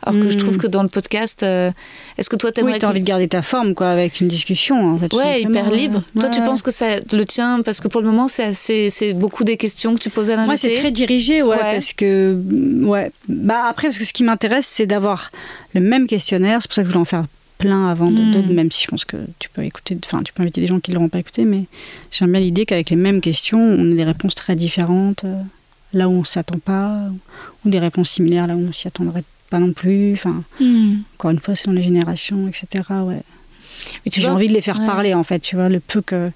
[0.04, 1.72] Alors que je trouve que dans le podcast, euh,
[2.18, 4.28] est-ce que toi t'aimerais Oui, t'as que- envie de garder ta forme, quoi, avec une
[4.28, 5.14] discussion, en fait.
[5.14, 6.04] Ouais, hyper libre.
[6.16, 6.22] ouais.
[6.22, 6.46] Toi, tu Ouais.
[6.46, 7.62] penses que ça le tient?
[7.62, 10.36] Parce que pour le moment, c'est assez, c'est beaucoup des questions que tu poses à
[10.36, 10.48] l'invité.
[10.48, 11.58] Moi, c'est très dirigé, ouais, Ouais.
[11.74, 13.12] parce que, mm, ouais.
[13.28, 15.32] Bah, après, parce que ce qui m'intéresse, c'est d'avoir
[15.74, 16.60] le même questionnaire.
[16.62, 17.26] C'est pour ça que je voulais en faire
[17.60, 18.48] plein avant, de, Mm.
[18.48, 20.80] de- même si je pense que tu peux écouter, enfin, tu peux inviter des gens
[20.80, 21.66] qui ne l'auront pas écouté, mais
[22.12, 25.36] j'aime bien l'idée qu'avec les mêmes questions, on ait des réponses très différentes, euh,
[25.94, 26.98] là où on ne s'attend pas,
[27.64, 29.28] ou des réponses similaires là où on s'y attendrait pas
[29.60, 30.14] non plus.
[30.14, 30.98] Enfin, Hmm.
[31.18, 32.66] encore une fois, selon les générations, etc.
[33.04, 33.22] Ouais.
[34.06, 34.86] Mais J'ai envie de les faire ouais.
[34.86, 36.28] parler, en fait, tu vois, le peu que.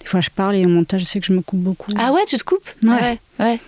[0.00, 1.92] Des fois, je parle et au montage, je sais que je me coupe beaucoup.
[1.98, 2.90] Ah ouais, tu te coupes Ouais.
[2.90, 3.18] ouais.
[3.40, 3.60] ouais.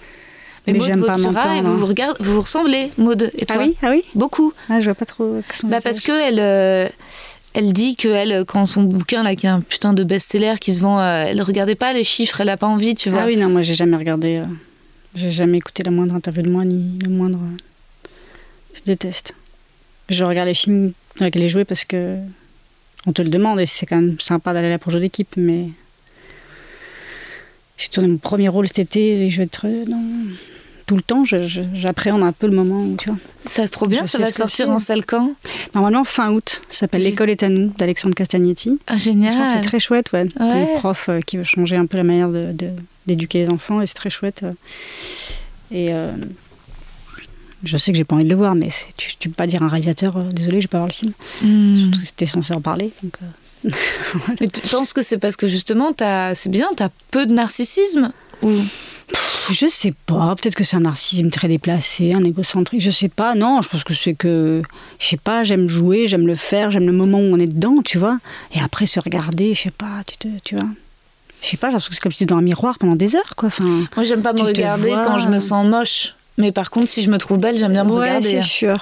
[0.67, 1.75] Mais, Mais j'aime pas m'entendre, et vous, hein.
[1.77, 4.53] vous, regardez, vous vous ressemblez, Maud et toi ah oui, ah oui Beaucoup.
[4.69, 5.41] Ah, je vois pas trop.
[5.53, 6.89] son Bah parce que elle, euh,
[7.55, 10.75] elle dit que elle, quand son bouquin là, qui est un putain de best-seller qui
[10.75, 13.21] se vend, euh, elle regardait pas les chiffres, elle a pas envie, tu vois.
[13.23, 14.39] Ah oui, non, moi j'ai jamais regardé.
[14.39, 14.45] euh,
[15.15, 17.39] j'ai jamais écouté la moindre interview de moi, ni le moindre.
[17.39, 17.57] euh,
[18.77, 19.35] je déteste.
[20.09, 22.17] Je regarde les films dans lesquels j'ai joué parce que.
[23.09, 25.69] On te le demande et c'est quand même sympa d'aller là pour jouer d'équipe, mais.
[27.79, 29.67] J'ai tourné mon premier rôle cet été et je vais être.
[29.67, 30.03] euh, dans-
[30.87, 33.19] Tout le temps, j'appréhende un peu le moment où, tu vois.
[33.47, 35.33] Ça c'est trop bien, Je ça va sortir en salle quand?
[35.75, 38.79] Normalement, fin août, ça s'appelle L'école est à nous d'Alexandre Castagnetti.
[38.87, 39.35] ah, Génial.
[39.53, 40.27] C'est très chouette, ouais.
[40.39, 40.61] Ouais.
[40.61, 42.71] une prof euh, qui veut changer un peu la manière de- de-
[43.09, 44.43] d'éduquer les enfants et c'est très chouette.
[44.45, 44.53] euh.
[45.73, 46.13] Et euh,
[47.67, 49.63] je sais que j'ai pas envie de le voir, mais tu, tu peux pas dire
[49.63, 51.13] à un réalisateur, euh, désolé, je vais pas voir le film.
[51.43, 51.77] Hmm.
[51.77, 52.91] Surtout que c'était censé en parler.
[53.03, 53.71] Donc, euh,
[54.41, 55.93] Mais tu penses que c'est parce que justement,
[56.35, 58.11] c'est bien, t'as peu de narcissisme
[58.43, 58.51] ou?
[59.09, 63.09] Pff, je sais pas, peut-être que c'est un narcissisme très déplacé, un égocentrique, je sais
[63.09, 63.35] pas.
[63.35, 64.63] Non, je pense que c'est que,
[64.99, 67.83] je sais pas, j'aime jouer, j'aime le faire, j'aime le moment où on est dedans,
[67.85, 68.19] tu vois.
[68.55, 70.67] Et après se regarder, je sais pas, tu, te, tu vois.
[71.41, 72.97] Je sais pas, j'ai l'impression que c'est comme si tu étais dans un miroir pendant
[72.97, 73.47] des heures, quoi.
[73.49, 75.05] Enfin, Moi, j'aime pas me regarder vois.
[75.05, 76.15] quand je me sens moche.
[76.39, 78.29] Mais par contre, si je me trouve belle, j'aime bien me ouais, regarder.
[78.29, 78.77] c'est sûr.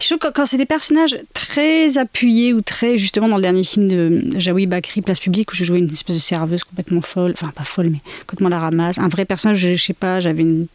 [0.00, 3.62] Je trouve que quand c'est des personnages très appuyés ou très, justement, dans le dernier
[3.64, 7.32] film de Jaoui Bakri, Place Publique, où je jouais une espèce de serveuse complètement folle,
[7.32, 8.98] enfin pas folle, mais complètement la ramasse.
[8.98, 10.66] Un vrai personnage, je, je sais pas, j'avais une,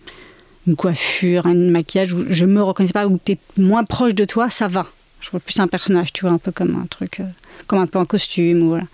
[0.68, 4.50] une coiffure, un maquillage où je me reconnaissais pas, où t'es moins proche de toi,
[4.50, 4.86] ça va.
[5.20, 7.26] Je vois plus un personnage, tu vois, un peu comme un truc, euh,
[7.68, 8.86] comme un peu en costume, ou voilà.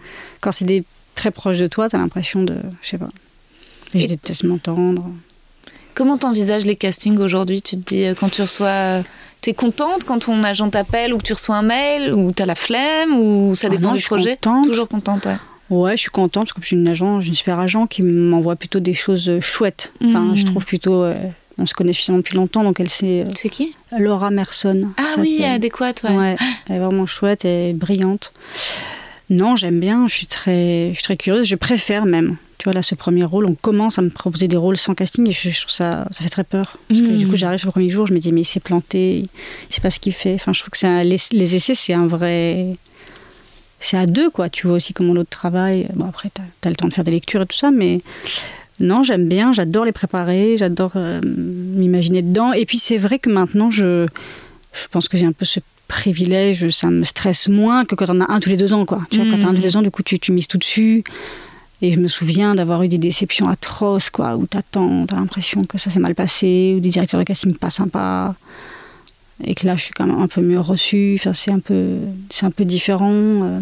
[0.41, 0.84] Quand c'est des
[1.15, 3.10] très proches de toi, t'as l'impression de, je sais pas.
[3.94, 5.10] Je Et- déteste m'entendre.
[5.98, 7.64] Comment t'envisages les castings aujourd'hui?
[7.64, 8.68] Tu te dis, euh, quand tu reçois.
[8.68, 9.02] euh,
[9.41, 12.53] T'es contente quand ton agent t'appelle ou que tu reçois un mail ou t'as la
[12.53, 14.38] flemme ou ça Ah dépend non, du je suis projet?
[14.40, 14.65] contente.
[14.65, 15.38] Toujours contente, ouais.
[15.72, 18.56] Ouais, je suis contente parce que j'ai une agent, j'ai une super agent qui m'envoie
[18.56, 19.91] plutôt des choses euh, chouettes.
[20.06, 20.36] Enfin, Mhm.
[20.36, 21.02] je trouve plutôt.
[21.03, 21.15] euh,
[21.57, 23.24] on se connaît suffisamment depuis longtemps, donc elle sait.
[23.26, 23.74] euh, C'est qui?
[23.98, 24.90] Laura Merson.
[24.98, 26.15] Ah oui, adéquate, ouais.
[26.15, 26.36] Ouais,
[26.69, 28.32] elle est vraiment chouette et brillante.
[29.32, 32.38] Non, j'aime bien, je suis très, je suis très curieuse, je préfère même.
[32.57, 35.27] Tu vois, là, ce premier rôle, on commence à me proposer des rôles sans casting
[35.29, 36.77] et je, je trouve ça, ça fait très peur.
[36.88, 38.59] Parce que du coup, j'arrive sur le premier jour, je me dis, mais il s'est
[38.59, 39.25] planté,
[39.69, 40.34] il sait pas ce qu'il fait.
[40.34, 42.75] Enfin, je trouve que un- les, les essais, c'est un vrai.
[43.79, 44.49] C'est à deux, quoi.
[44.49, 45.88] Tu vois aussi comment l'autre travaille.
[45.93, 48.01] Bon, après, tu as, le temps de faire des lectures et tout ça, mais
[48.79, 52.53] non, j'aime bien, j'adore les préparer, j'adore euh, m'imaginer dedans.
[52.53, 54.07] Et puis, c'est vrai que maintenant, je,
[54.73, 58.19] je pense que j'ai un peu ce privilège, ça me stresse moins que quand on
[58.19, 59.03] a un tous les deux ans, quoi.
[59.11, 60.57] Tu vois, quand t'as un tous les deux ans, du coup, tu, tu mises tout
[60.57, 61.03] dessus.
[61.82, 65.78] Et je me souviens d'avoir eu des déceptions atroces, quoi, où t'attends, t'as l'impression que
[65.78, 68.34] ça s'est mal passé, ou des directeurs de casting pas sympas,
[69.44, 71.16] et que là, je suis quand même un peu mieux reçue.
[71.20, 71.98] Enfin, c'est un peu,
[72.32, 73.12] c'est un peu différent.
[73.14, 73.60] Euh,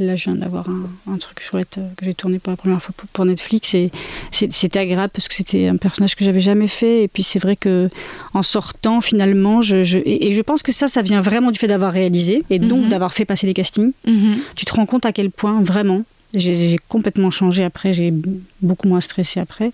[0.00, 2.82] Là, je viens d'avoir un, un truc chouette euh, que j'ai tourné pour la première
[2.82, 3.92] fois pour, pour Netflix, et
[4.32, 7.04] c'était agréable parce que c'était un personnage que j'avais jamais fait.
[7.04, 7.88] Et puis, c'est vrai que
[8.32, 11.60] en sortant, finalement, je, je- et, et je pense que ça, ça vient vraiment du
[11.60, 12.88] fait d'avoir réalisé et donc Mhm.
[12.88, 14.38] d'avoir fait passer des castings Mhm.
[14.56, 16.02] tu te rends compte à quel point vraiment
[16.34, 18.12] j'ai complètement changé après j'ai
[18.60, 19.72] beaucoup moins stressé après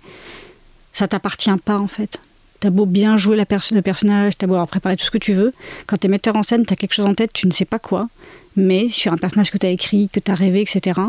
[0.92, 2.20] ça t'appartient pas en fait
[2.60, 5.32] t'as beau bien jouer la le personnage t'as beau avoir préparé tout ce que tu
[5.32, 5.52] veux
[5.86, 8.08] quand t'es metteur en scène t'as quelque chose en tête tu ne sais pas quoi
[8.56, 11.00] mais sur un personnage que t'as écrit que t'as rêvé etc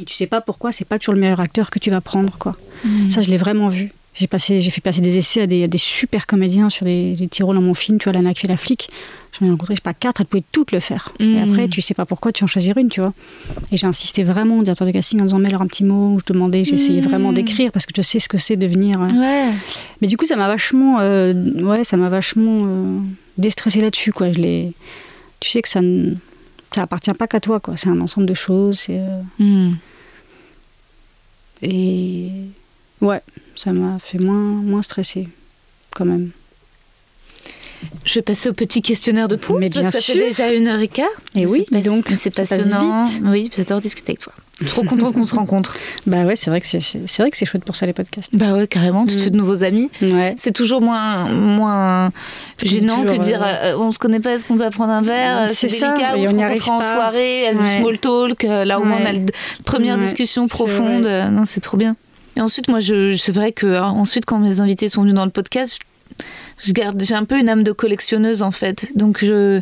[0.00, 2.36] Et tu sais pas pourquoi, c'est pas toujours le meilleur acteur que tu vas prendre,
[2.38, 2.56] quoi.
[2.84, 3.10] Mm.
[3.10, 3.92] Ça, je l'ai vraiment vu.
[4.14, 7.14] J'ai passé, j'ai fait passer des essais à des, à des super comédiens sur des,
[7.14, 7.98] des petits rôles dans mon film.
[7.98, 8.90] Tu vois, Lana qui fait la flic.
[9.40, 11.14] J'en ai rencontré, je sais pas, quatre, elles pouvaient toutes le faire.
[11.18, 13.14] Et après, tu sais pas pourquoi, tu en choisir une, tu vois.
[13.70, 16.18] Et j'ai insisté vraiment au directeur de casting en disant, mets-leur un petit mot.
[16.26, 19.00] Je demandais, j'essayais vraiment d'écrire parce que je sais ce que c'est de venir.
[19.00, 19.48] euh, Ouais.
[20.02, 21.32] mais du coup, ça m'a vachement, euh,
[21.62, 22.98] ouais, ça m'a vachement euh,
[23.38, 24.30] déstressé là-dessus, quoi.
[24.30, 24.72] Je l'ai,
[25.40, 26.12] tu sais que ça, ne,
[26.74, 27.78] ça appartient pas qu'à toi, quoi.
[27.78, 28.80] C'est un ensemble de choses.
[28.80, 29.72] C'est, euh, Mm.
[31.62, 32.28] et
[33.02, 33.20] ouais,
[33.54, 35.28] ça m'a fait moins, moins stressé,
[35.94, 36.30] quand même.
[38.04, 39.58] Je vais passer au petit questionnaire de Proust.
[39.60, 40.14] Mais bien ça sûr.
[40.14, 41.06] fait déjà une heure et quart.
[41.34, 43.04] Et oui, donc, c'est ça passionnant.
[43.04, 43.22] vite.
[43.24, 44.32] Oui, j'adore discuter avec toi.
[44.66, 45.76] Trop contente qu'on se rencontre.
[46.06, 48.36] Bah ouais, c'est vrai que c'est, c'est, vrai que c'est chouette pour ça les podcasts.
[48.36, 49.04] Bah ouais, carrément.
[49.06, 49.24] Tu te Mm.
[49.24, 49.90] fais de nouveaux amis.
[50.00, 50.34] Ouais.
[50.36, 52.12] C'est toujours moins, moins
[52.64, 54.92] gênant toujours, que de dire euh, euh, on se connaît pas, est-ce qu'on doit prendre
[54.92, 56.94] un verre euh, C'est C'est ça, délicat, et on se on n'y rencontre en pas.
[56.94, 57.80] soirée, elle du Ouais.
[57.80, 59.18] small talk, euh, là moins on a la
[59.64, 61.04] première discussion profonde.
[61.32, 61.96] Non, c'est trop bien.
[62.36, 65.24] Et ensuite, moi, je, c'est vrai que euh, ensuite, quand mes invités sont venus dans
[65.24, 65.78] le podcast,
[66.58, 68.88] je, je garde, j'ai un peu une âme de collectionneuse en fait.
[68.96, 69.60] Donc je.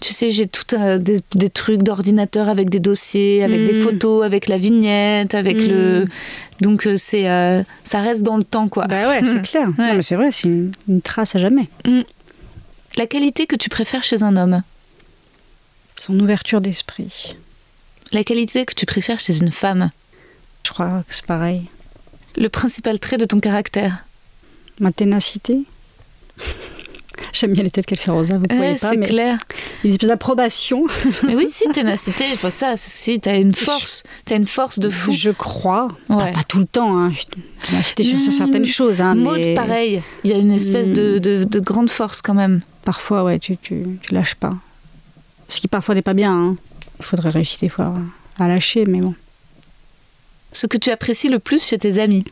[0.00, 3.82] Tu sais, j'ai tout euh, des, des trucs d'ordinateur avec des dossiers, avec des Mm.
[3.82, 5.68] photos, avec la vignette, avec Mm.
[5.68, 6.06] le.
[6.62, 8.86] Donc euh, c'est, euh, ça reste dans le temps, quoi.
[8.86, 9.42] Bah ouais, c'est Mm.
[9.50, 9.68] clair.
[9.78, 9.88] Ouais.
[9.88, 11.68] Non, mais c'est vrai, c'est une, une trace à jamais.
[12.96, 14.62] La qualité que tu préfères chez un homme?
[15.96, 17.36] Son ouverture d'esprit.
[18.12, 19.90] La qualité que tu préfères chez une femme?
[20.66, 21.64] Je crois que c'est pareil.
[22.36, 24.04] Le principal trait de ton caractère
[24.78, 25.58] Ma ténacité.
[27.32, 29.36] J'aime bien les têtes qu'elle fait Rosa, vous ne Ouais, pas, c'est clair.
[29.84, 30.86] une espèce d'approbation.
[31.26, 32.76] Mais oui, si, ténacité, je vois ça.
[32.78, 35.12] Si, t'as une force, t'as une force de fou.
[35.12, 35.88] Je crois.
[36.08, 36.32] Pas, Ouais.
[36.32, 36.96] pas tout le temps.
[36.98, 37.10] Hein.
[37.68, 38.32] Ténacité sur Mmh.
[38.32, 39.00] certaines choses.
[39.02, 40.02] Hein, Maud, mais pareil.
[40.24, 42.62] Il y a une espèce de, de- de grande force quand même.
[42.84, 44.54] Parfois, ouais, tu, tu, tu lâches pas.
[45.48, 46.32] Ce qui parfois n'est pas bien.
[46.34, 46.56] hein.
[47.00, 47.94] Il faudrait réussir des fois
[48.38, 49.14] à lâcher, mais bon.
[50.52, 52.24] Ce que tu apprécies le plus chez tes amis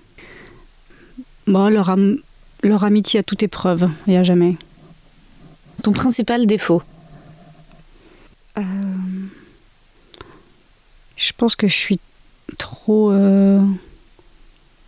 [1.47, 2.19] Bon, leur, am-
[2.63, 4.57] leur amitié à toute épreuve, et à jamais.
[5.83, 6.83] Ton principal défaut
[8.59, 8.63] Euh,
[11.17, 12.01] je pense que je suis
[12.59, 13.13] trop.
[13.13, 13.61] euh,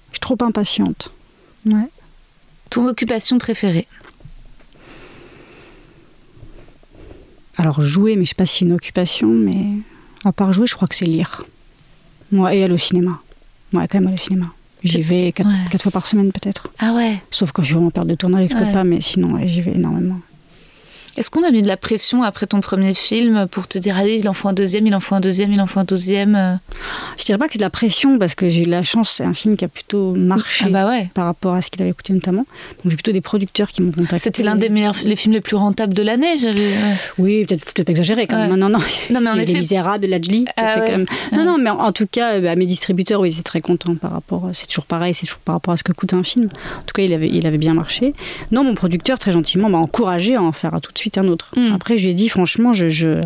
[0.09, 1.13] je suis trop impatiente.
[1.67, 1.89] Ouais.
[2.69, 3.87] Ton occupation préférée
[7.57, 9.65] Alors, jouer, mais je sais pas si une occupation, mais
[10.25, 11.45] à part jouer, je crois que c'est lire.
[12.33, 13.19] Moi, et aller au cinéma.
[13.73, 14.47] Ouais, quand même aller au cinéma.
[14.83, 15.69] J'y vais quatre, Ouais.
[15.71, 16.69] quatre fois par semaine, peut-être.
[16.79, 18.67] Ah ouais Sauf quand je suis vraiment en période de tournage et que je Ouais.
[18.67, 20.19] peux pas, mais sinon, ouais, j'y vais énormément.
[21.21, 24.17] Est-ce qu'on a mis de la pression après ton premier film pour te dire allez,
[24.17, 26.35] il en faut un deuxième, il en faut un deuxième, il en faut un deuxième
[26.35, 26.55] euh?
[27.19, 29.25] Je dirais pas que c'est de la pression, parce que j'ai eu la chance, c'est
[29.25, 30.65] un film qui a plutôt marché.
[30.69, 31.11] Ah bah ouais.
[31.13, 32.47] par rapport à ce qu'il avait coûté notamment.
[32.83, 34.17] Donc j'ai plutôt des producteurs qui m'ont contacté.
[34.17, 36.39] C'était l'un des meilleurs, les films les plus rentables de l'année.
[36.39, 36.71] J'avais.
[37.19, 38.53] Oui, peut-être peut pas exagérer quand même.
[38.53, 38.57] Ouais.
[38.57, 38.79] Non, non.
[39.11, 40.45] Non, mais en effet- Les Misérables, Lajli.
[40.47, 40.87] qui a Ah fait ouais.
[40.87, 43.35] quand même- Non, non, mais en, en tout cas, euh, bah, mes distributeurs, oui, ils
[43.35, 44.49] étaient très contents par rapport.
[44.55, 46.47] C'est toujours pareil, c'est toujours par rapport à ce que coûte un film.
[46.47, 48.15] En tout cas, il avait, il avait bien marché.
[48.53, 51.53] Non, mon producteur, très gentiment, m'a encouragé à en faire tout de suite un autre.
[51.57, 51.73] Mm.
[51.73, 53.21] Après, je lui ai dit, franchement, je, je-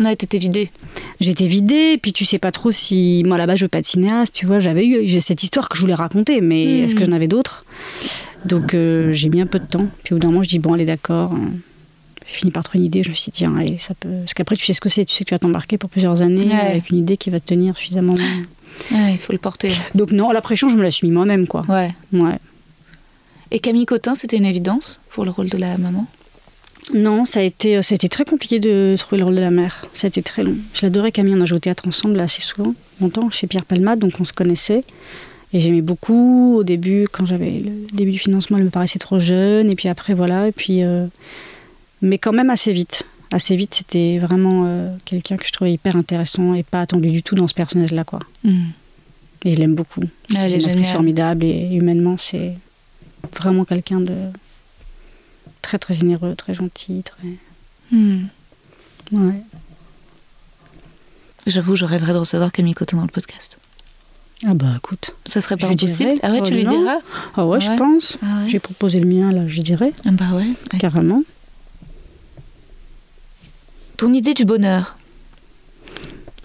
[0.00, 0.70] Ouais, t'étais vidé.
[1.20, 3.22] j'étais vidée, puis tu sais pas trop si.
[3.26, 4.58] Moi, là-bas, je veux pas de cinéaste, tu vois.
[4.58, 6.84] J'avais eu j'ai cette histoire que je voulais raconter, mais Mm.
[6.84, 7.64] est-ce que j'en avais d'autres?
[8.44, 9.86] Donc, euh, j'ai mis un peu de temps.
[10.02, 11.32] Puis au bout d'un moment, je dis, bon, allez, d'accord.
[11.34, 11.50] hein.
[12.26, 13.02] J'ai fini par trouver une idée.
[13.02, 14.08] Je me suis dit, tiens, allez, ça peut.
[14.20, 15.04] Parce qu'après, tu sais ce que c'est.
[15.04, 16.54] Tu sais que tu vas t'embarquer pour plusieurs années Ouais.
[16.70, 18.14] avec une idée qui va te tenir suffisamment.
[18.14, 19.70] Ouais, il faut le porter.
[19.94, 21.64] Donc, non, la pression, je me la suis mis moi-même, quoi.
[21.68, 21.92] Ouais.
[22.12, 22.38] Ouais.
[23.50, 26.06] Et Camille Cotin, c'était une évidence pour le rôle de la maman?
[26.94, 29.50] Non, ça a, été, ça a été très compliqué de trouver le rôle de la
[29.50, 29.86] mère.
[29.94, 30.56] Ça a été très long.
[30.74, 31.34] Je l'adorais, Camille.
[31.36, 34.32] On a joué au théâtre ensemble assez souvent, longtemps, chez Pierre Palmade, donc on se
[34.32, 34.84] connaissait.
[35.52, 36.56] Et j'aimais beaucoup.
[36.56, 39.70] Au début, quand j'avais le début du financement, elle me paraissait trop jeune.
[39.70, 40.48] Et puis après, voilà.
[40.48, 41.06] Et puis, euh,
[42.00, 43.04] mais quand même assez vite.
[43.30, 47.22] Assez vite, c'était vraiment euh, quelqu'un que je trouvais hyper intéressant et pas attendu du
[47.22, 48.18] tout dans ce personnage-là, quoi.
[49.44, 50.02] Et je l'aime beaucoup.
[50.34, 52.52] Ah, c'est est une actrice formidable et humainement, c'est
[53.38, 54.14] vraiment quelqu'un de
[55.62, 57.28] très très généreux, très gentil, très.
[57.90, 58.24] Hmm.
[59.12, 59.42] Ouais.
[61.46, 63.58] J'avoue, je rêverais de recevoir Camille Cotin dans le podcast.
[64.46, 65.14] Ah bah écoute.
[65.28, 66.20] Ça serait pas Je lui impossible dirai.
[66.22, 66.78] Ah ouais, Oh tu lui non.
[66.80, 66.98] diras
[67.36, 67.60] Ah ouais, Ouais.
[67.60, 68.16] je pense.
[68.22, 68.48] Ah ouais.
[68.48, 70.46] J'ai proposé le mien là, je dirais Ah bah ouais.
[70.72, 70.78] ouais.
[70.78, 71.22] carrément.
[73.96, 74.96] Ton idée du bonheur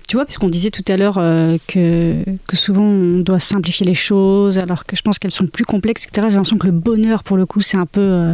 [0.08, 3.96] Tu vois, puisqu'on disait tout à l'heure euh, que, que souvent on doit simplifier les
[3.96, 6.28] choses, alors que je pense qu'elles sont plus complexes, etc.
[6.30, 8.02] J'ai l'impression que le bonheur, pour le coup, c'est un peu.
[8.02, 8.34] euh,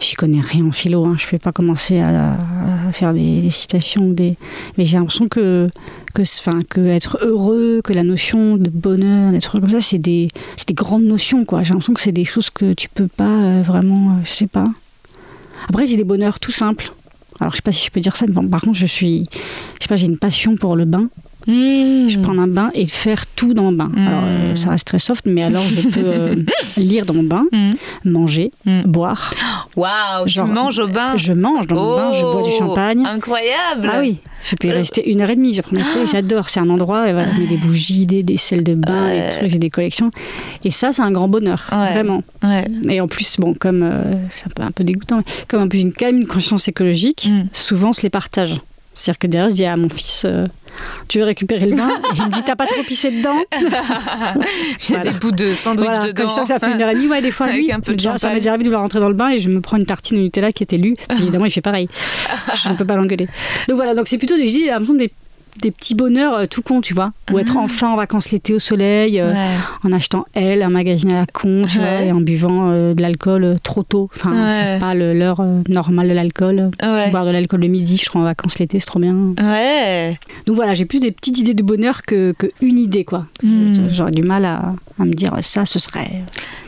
[0.00, 1.16] J'y connais rien en philo, hein.
[1.18, 2.36] je ne vais pas commencer à,
[2.92, 4.36] faire des, citations, des...
[4.78, 5.68] mais j'ai l'impression que,
[6.14, 6.22] que,
[6.64, 10.28] que être heureux, que la notion de bonheur, d'être heureux comme ça, c'est des,
[10.66, 11.44] des grandes notions.
[11.62, 14.46] J'ai l'impression que c'est des choses que tu peux pas euh, vraiment, euh, je sais
[14.46, 14.72] pas.
[15.68, 16.92] Après, j'ai des bonheurs tout simples.
[17.38, 19.26] Alors, je sais pas si je peux dire ça, mais bon, par contre, je suis,
[19.32, 21.08] je sais pas, j'ai une passion pour le bain.
[21.46, 23.90] Je peux prendre un bain et faire tout dans le bain.
[23.96, 26.34] Alors, euh, ça reste très soft, mais alors je peux euh,
[26.76, 27.44] lire dans mon bain,
[28.04, 28.52] manger,
[28.84, 29.34] boire.
[29.76, 33.04] Waouh, Genre, manges au bain Je mange dans mon bain, je bois du Oh, champagne.
[33.06, 35.54] Incroyable Ah oui, je peux y rester une heure et demie.
[35.54, 36.48] Je prends thé, j'adore.
[36.48, 39.06] C'est un endroit, et voilà, il y a des bougies, des, des sels de bain,
[39.06, 39.24] Ouais.
[39.30, 40.10] des trucs, j'ai des collections.
[40.64, 41.92] Et ça, c'est un grand bonheur, Ouais.
[41.92, 42.22] vraiment.
[42.42, 42.66] Ouais.
[42.88, 45.68] Et en plus, bon, comme euh, c'est un peu, un peu dégoûtant, mais comme en
[45.68, 48.56] plus j'ai une- quand même une conscience écologique, souvent on se les partage.
[48.94, 50.46] C'est-à-dire que derrière, je dis à mon fils, euh,
[51.08, 53.62] tu veux récupérer le bain Et il me dit, t'as pas trop pissé dedans Il
[53.62, 53.78] y a
[54.88, 55.04] Voilà.
[55.04, 56.22] des bouts de sandwich Voilà, dedans.
[56.24, 57.06] comme ça, ça fait une heure et demie.
[57.08, 58.82] Ouais, des fois, Avec lui, un peu de déjà, ça m'est déjà arrivé de vouloir
[58.82, 60.96] rentrer dans le bain et je me prends une tartine au Nutella qui était lue.
[61.08, 61.88] Puis évidemment, il fait pareil.
[62.54, 63.26] Je ne peux pas l'engueuler.
[63.68, 65.10] Donc voilà, donc c'est plutôt des, je dis, l'impression des,
[65.60, 67.12] des petits bonheurs euh, tout con, tu vois.
[67.32, 69.54] Ou être enfin en vacances l'été au soleil, euh, Ouais.
[69.84, 73.02] en achetant Elle, un magazine à la con, tu vois, et en buvant euh, de
[73.02, 74.10] l'alcool trop tôt.
[74.14, 74.50] Enfin, Ouais.
[74.50, 76.70] c'est pas l'heure normale de l'alcool.
[77.10, 79.14] Boire de l'alcool le midi, je crois, en vacances l'été, c'est trop bien.
[79.38, 80.18] Ouais.
[80.46, 83.26] Donc voilà, j'ai plus des petites idées de bonheur que, que une idée, quoi.
[83.42, 83.88] Mm.
[83.90, 86.10] J'aurais du mal à, à me dire ça, ce serait.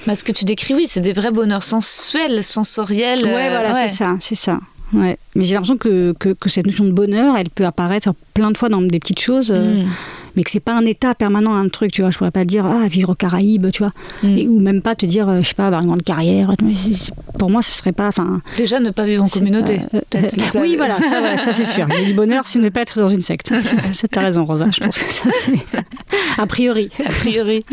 [0.07, 3.25] Bah, ce que tu décris, oui, c'est des vrais bonheurs sensuels, sensoriels.
[3.25, 4.59] Ouais, voilà, c'est ça, c'est ça.
[4.93, 5.17] Ouais.
[5.35, 8.59] Mais j'ai l'impression que, que, que cette notion de bonheur, elle peut apparaître plein de
[8.59, 9.89] fois dans des petites choses, euh, Mm.
[10.37, 12.11] mais que c'est pas un état permanent, un truc, tu vois.
[12.11, 13.93] Je pourrais pas dire, ah, vivre aux Caraïbes, tu vois.
[14.23, 14.37] Mm.
[14.39, 16.53] Et- ou même pas te dire, euh, je sais pas, avoir une grande carrière.
[16.61, 18.09] C'est- c'est- Pour moi, ce serait pas.
[18.09, 19.79] Enfin, Déjà, ne pas vivre en c'est communauté.
[19.91, 20.39] pas- euh, peut-être.
[20.39, 21.87] euh, Ça- oui, voilà, ça, ça c'est sûr.
[21.89, 23.49] Mais du bonheur, c'est ne pas être dans une secte.
[23.61, 24.69] Ça, ça, T'as raison, Rosa.
[24.71, 25.55] Je pense que ça, c'est.
[26.39, 26.91] A priori.
[27.05, 27.65] A priori.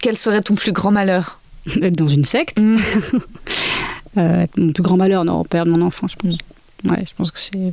[0.00, 1.38] Quel serait ton plus grand malheur?
[1.80, 2.60] Être dans une secte.
[2.60, 2.76] Mm.
[4.16, 6.34] Euh, mon plus grand malheur, non, perdre mon enfant, je pense.
[6.84, 7.72] Ouais, je pense que c'est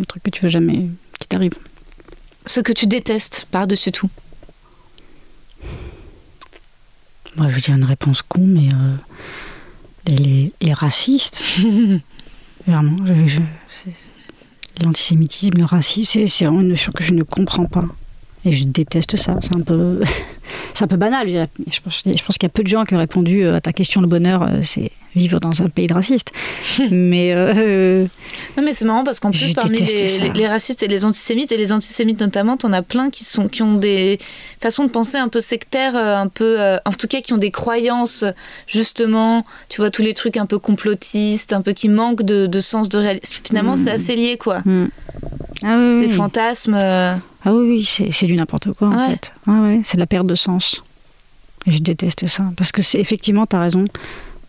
[0.00, 0.88] un truc que tu veux jamais
[1.20, 1.54] qui t'arrive.
[2.46, 4.10] Ce que tu détestes par-dessus tout.
[7.36, 8.96] Moi, je veux dire une réponse con, mais euh,
[10.06, 11.42] les, les, les racistes,
[12.66, 12.96] vraiment,
[14.82, 17.86] l'antisémitisme, le racisme, c'est c'est vraiment une notion que je ne comprends pas.
[18.44, 19.38] Et je déteste ça.
[19.40, 20.02] C'est un peu,
[20.74, 21.28] c'est un peu banal.
[21.28, 23.60] Je, pense, je pense qu'il y a peu de gens qui ont répondu euh, à
[23.60, 24.00] ta question.
[24.00, 26.32] Le bonheur, euh, c'est vivre dans un pays de racistes.
[26.90, 28.04] mais euh,
[28.56, 31.72] Non, mais c'est marrant parce qu'en plus, parmi les, racistes et les antisémites, et les
[31.72, 34.18] antisémites notamment, t'en as plein qui, sont, qui ont des
[34.60, 37.52] façons de penser un peu sectaires, un peu, euh, en tout cas, qui ont des
[37.52, 38.24] croyances,
[38.66, 42.60] justement, tu vois, tous les trucs un peu complotistes, un peu qui manquent de, de
[42.60, 43.28] sens de réalité.
[43.44, 44.60] Finalement, c'est assez lié, quoi.
[44.64, 44.88] hmm.
[45.62, 46.10] ah oui, Ces oui.
[46.10, 46.74] fantasmes.
[46.74, 47.14] euh,
[47.44, 49.32] Ah oui, oui, c'est c'est du n'importe quoi en fait.
[49.46, 50.82] Ah ouais, c'est la perte de sens.
[51.66, 52.52] Et je déteste ça.
[52.56, 53.84] Parce que c'est effectivement, tu as raison,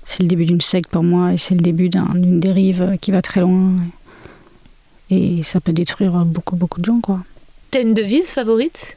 [0.05, 2.95] c'est le début d'une secte pour moi et c'est le début d'un- d'une dérive euh,
[2.97, 3.71] qui va très loin.
[5.09, 7.23] Et ça peut détruire beaucoup, beaucoup de gens, quoi.
[7.71, 8.95] T'as une devise favorite?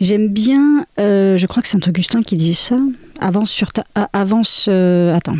[0.00, 2.78] J'aime bien, euh, je crois que c'est Saint-Augustin qui disait ça,
[3.20, 3.84] avance sur ta.
[4.12, 4.66] avance.
[4.68, 5.36] euh, attends.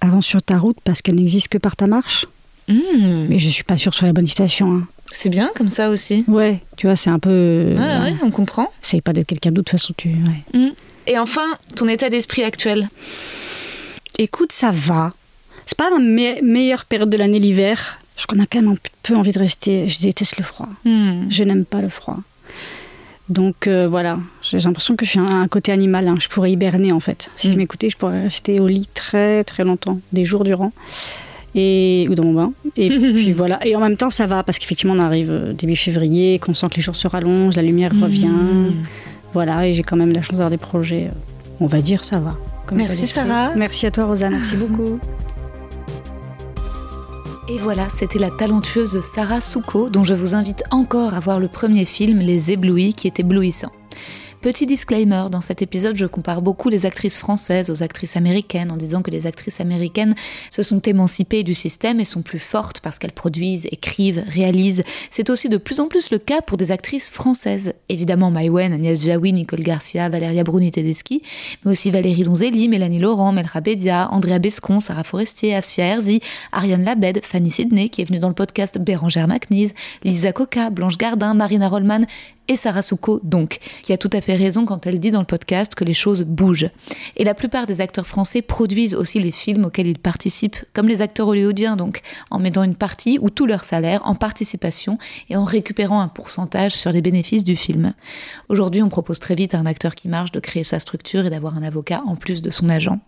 [0.00, 2.26] Avance sur ta route parce qu'elle n'existe que par ta marche.
[2.68, 4.72] Hmm, Mais je suis pas sûre sur la bonne citation.
[4.72, 4.86] hein.
[5.14, 6.24] C'est bien comme ça aussi.
[6.26, 7.30] Ouais, tu vois, c'est un peu.
[7.30, 8.68] Ouais, euh, ouais, on comprend.
[8.82, 10.08] Essaye pas d'être quelqu'un d'autre, de toute façon, tu.
[10.08, 10.72] ouais.
[11.06, 11.44] Et enfin,
[11.76, 12.88] ton état d'esprit actuel.
[14.18, 15.12] Écoute, ça va.
[15.66, 17.98] C'est pas la me- meilleure période de l'année, l'hiver.
[18.14, 19.88] Parce qu'on a quand même un peu envie de rester.
[19.88, 20.68] Je déteste le froid.
[20.84, 21.24] Hmm.
[21.28, 22.18] Je n'aime pas le froid.
[23.28, 26.06] Donc euh, voilà, j'ai l'impression que je suis un, un côté animal.
[26.08, 26.16] hein.
[26.20, 27.30] Je pourrais hiberner en fait.
[27.36, 27.58] Si je Mm.
[27.58, 30.72] m'écoutais, je pourrais rester au lit très très longtemps, des jours durant.
[31.54, 32.52] Et, ou dans mon bain.
[32.76, 33.64] Et puis voilà.
[33.66, 36.68] Et en même temps, ça va parce qu'effectivement, on arrive euh, début février, qu'on sent
[36.70, 38.26] que les jours se rallongent, la lumière revient.
[38.28, 38.70] Hmm.
[39.34, 39.66] Voilà.
[39.66, 41.08] Et j'ai quand même la chance d'avoir des projets.
[41.08, 42.36] euh, On va dire, ça va.
[42.66, 43.06] comme Merci.
[43.06, 43.52] Sarah.
[43.56, 44.30] Merci à toi, Rosa.
[44.30, 44.98] Merci beaucoup.
[47.48, 51.48] Et voilà, c'était la talentueuse Sarah Souko, dont je vous invite encore à voir le
[51.48, 53.72] premier film, Les Éblouis, qui est éblouissant.
[54.42, 58.76] Petit disclaimer, dans cet épisode, je compare beaucoup les actrices françaises aux actrices américaines en
[58.76, 60.16] disant que les actrices américaines
[60.50, 64.82] se sont émancipées du système et sont plus fortes parce qu'elles produisent, écrivent, réalisent.
[65.12, 67.74] C'est aussi de plus en plus le cas pour des actrices françaises.
[67.88, 71.22] Évidemment, Maïwen, Agnès Jaoui, Nicole Garcia, Valeria Bruni Tedeschi,
[71.64, 76.20] mais aussi Valérie Donzelli, Mélanie Laurent, Melra Bédia, Andrea Bescon, Sarah Forestier, Asfia Herzi,
[76.50, 80.98] Ariane Labed, Fanny Sidney, qui est venue dans le podcast Bérangère Macnise, Lisa Coca, Blanche
[80.98, 82.06] Gardin, Marina Rollman
[82.48, 85.26] et Sarah Souko, donc, qui a tout à fait raison quand elle dit dans le
[85.26, 86.70] podcast que les choses bougent.
[87.16, 91.02] Et la plupart des acteurs français produisent aussi les films auxquels ils participent, comme les
[91.02, 92.00] acteurs hollywoodiens, donc,
[92.30, 94.98] en mettant une partie ou tout leur salaire en participation
[95.30, 97.94] et en récupérant un pourcentage sur les bénéfices du film.
[98.48, 101.30] Aujourd'hui, on propose très vite à un acteur qui marche de créer sa structure et
[101.30, 102.98] d'avoir un avocat en plus de son agent.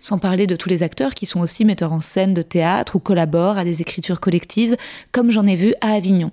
[0.00, 2.98] Sans parler de tous les acteurs qui sont aussi metteurs en scène de théâtre ou
[2.98, 4.76] collaborent à des écritures collectives,
[5.12, 6.30] comme j'en ai vu à Avignon.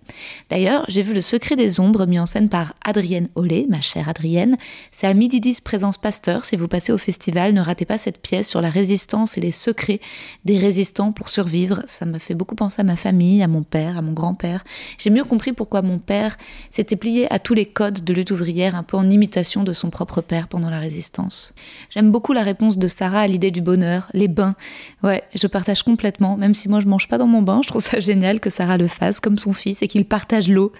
[0.49, 4.10] D'ailleurs, j'ai vu Le Secret des Ombres mis en scène par Adrienne Ollet, ma chère
[4.10, 4.57] Adrienne.
[4.91, 6.45] C'est à midi 10 présence Pasteur.
[6.45, 9.52] Si vous passez au festival, ne ratez pas cette pièce sur la résistance et les
[9.52, 9.99] secrets
[10.45, 11.84] des résistants pour survivre.
[11.88, 14.64] Ça me fait beaucoup penser à ma famille, à mon père, à mon grand-père.
[14.98, 16.38] J'ai mieux compris pourquoi mon père
[16.69, 19.90] s'était plié à tous les codes de lutte ouvrière, un peu en imitation de son
[19.90, 21.53] propre père pendant la résistance.
[21.90, 24.56] J'aime beaucoup la réponse de Sarah à l'idée du bonheur, les bains.
[25.03, 27.82] Ouais, je partage complètement, même si moi je mange pas dans mon bain, je trouve
[27.82, 30.72] ça génial que Sarah le fasse comme son fils et qu'il partage l'eau.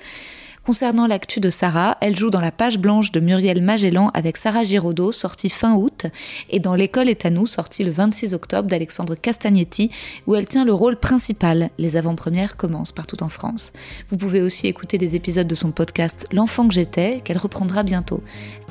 [0.68, 4.66] Concernant l'actu de Sarah, elle joue dans la page blanche de Muriel Magellan avec Sarah
[4.66, 6.08] Giraudot, sortie fin août,
[6.50, 9.92] et dans L'école est à nous, sortie le 26 octobre d'Alexandre Castagnetti,
[10.28, 11.70] où elle tient le rôle principal.
[11.78, 13.72] Les avant-premières commencent partout en France.
[14.10, 18.22] Vous pouvez aussi écouter des épisodes de son podcast L'enfant que j'étais, qu'elle reprendra bientôt.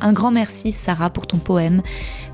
[0.02, 1.80] Un grand merci Sarah pour ton poème,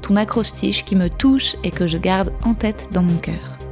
[0.02, 3.71] ton acrostiche qui me touche et que je garde en tête dans mon cœur.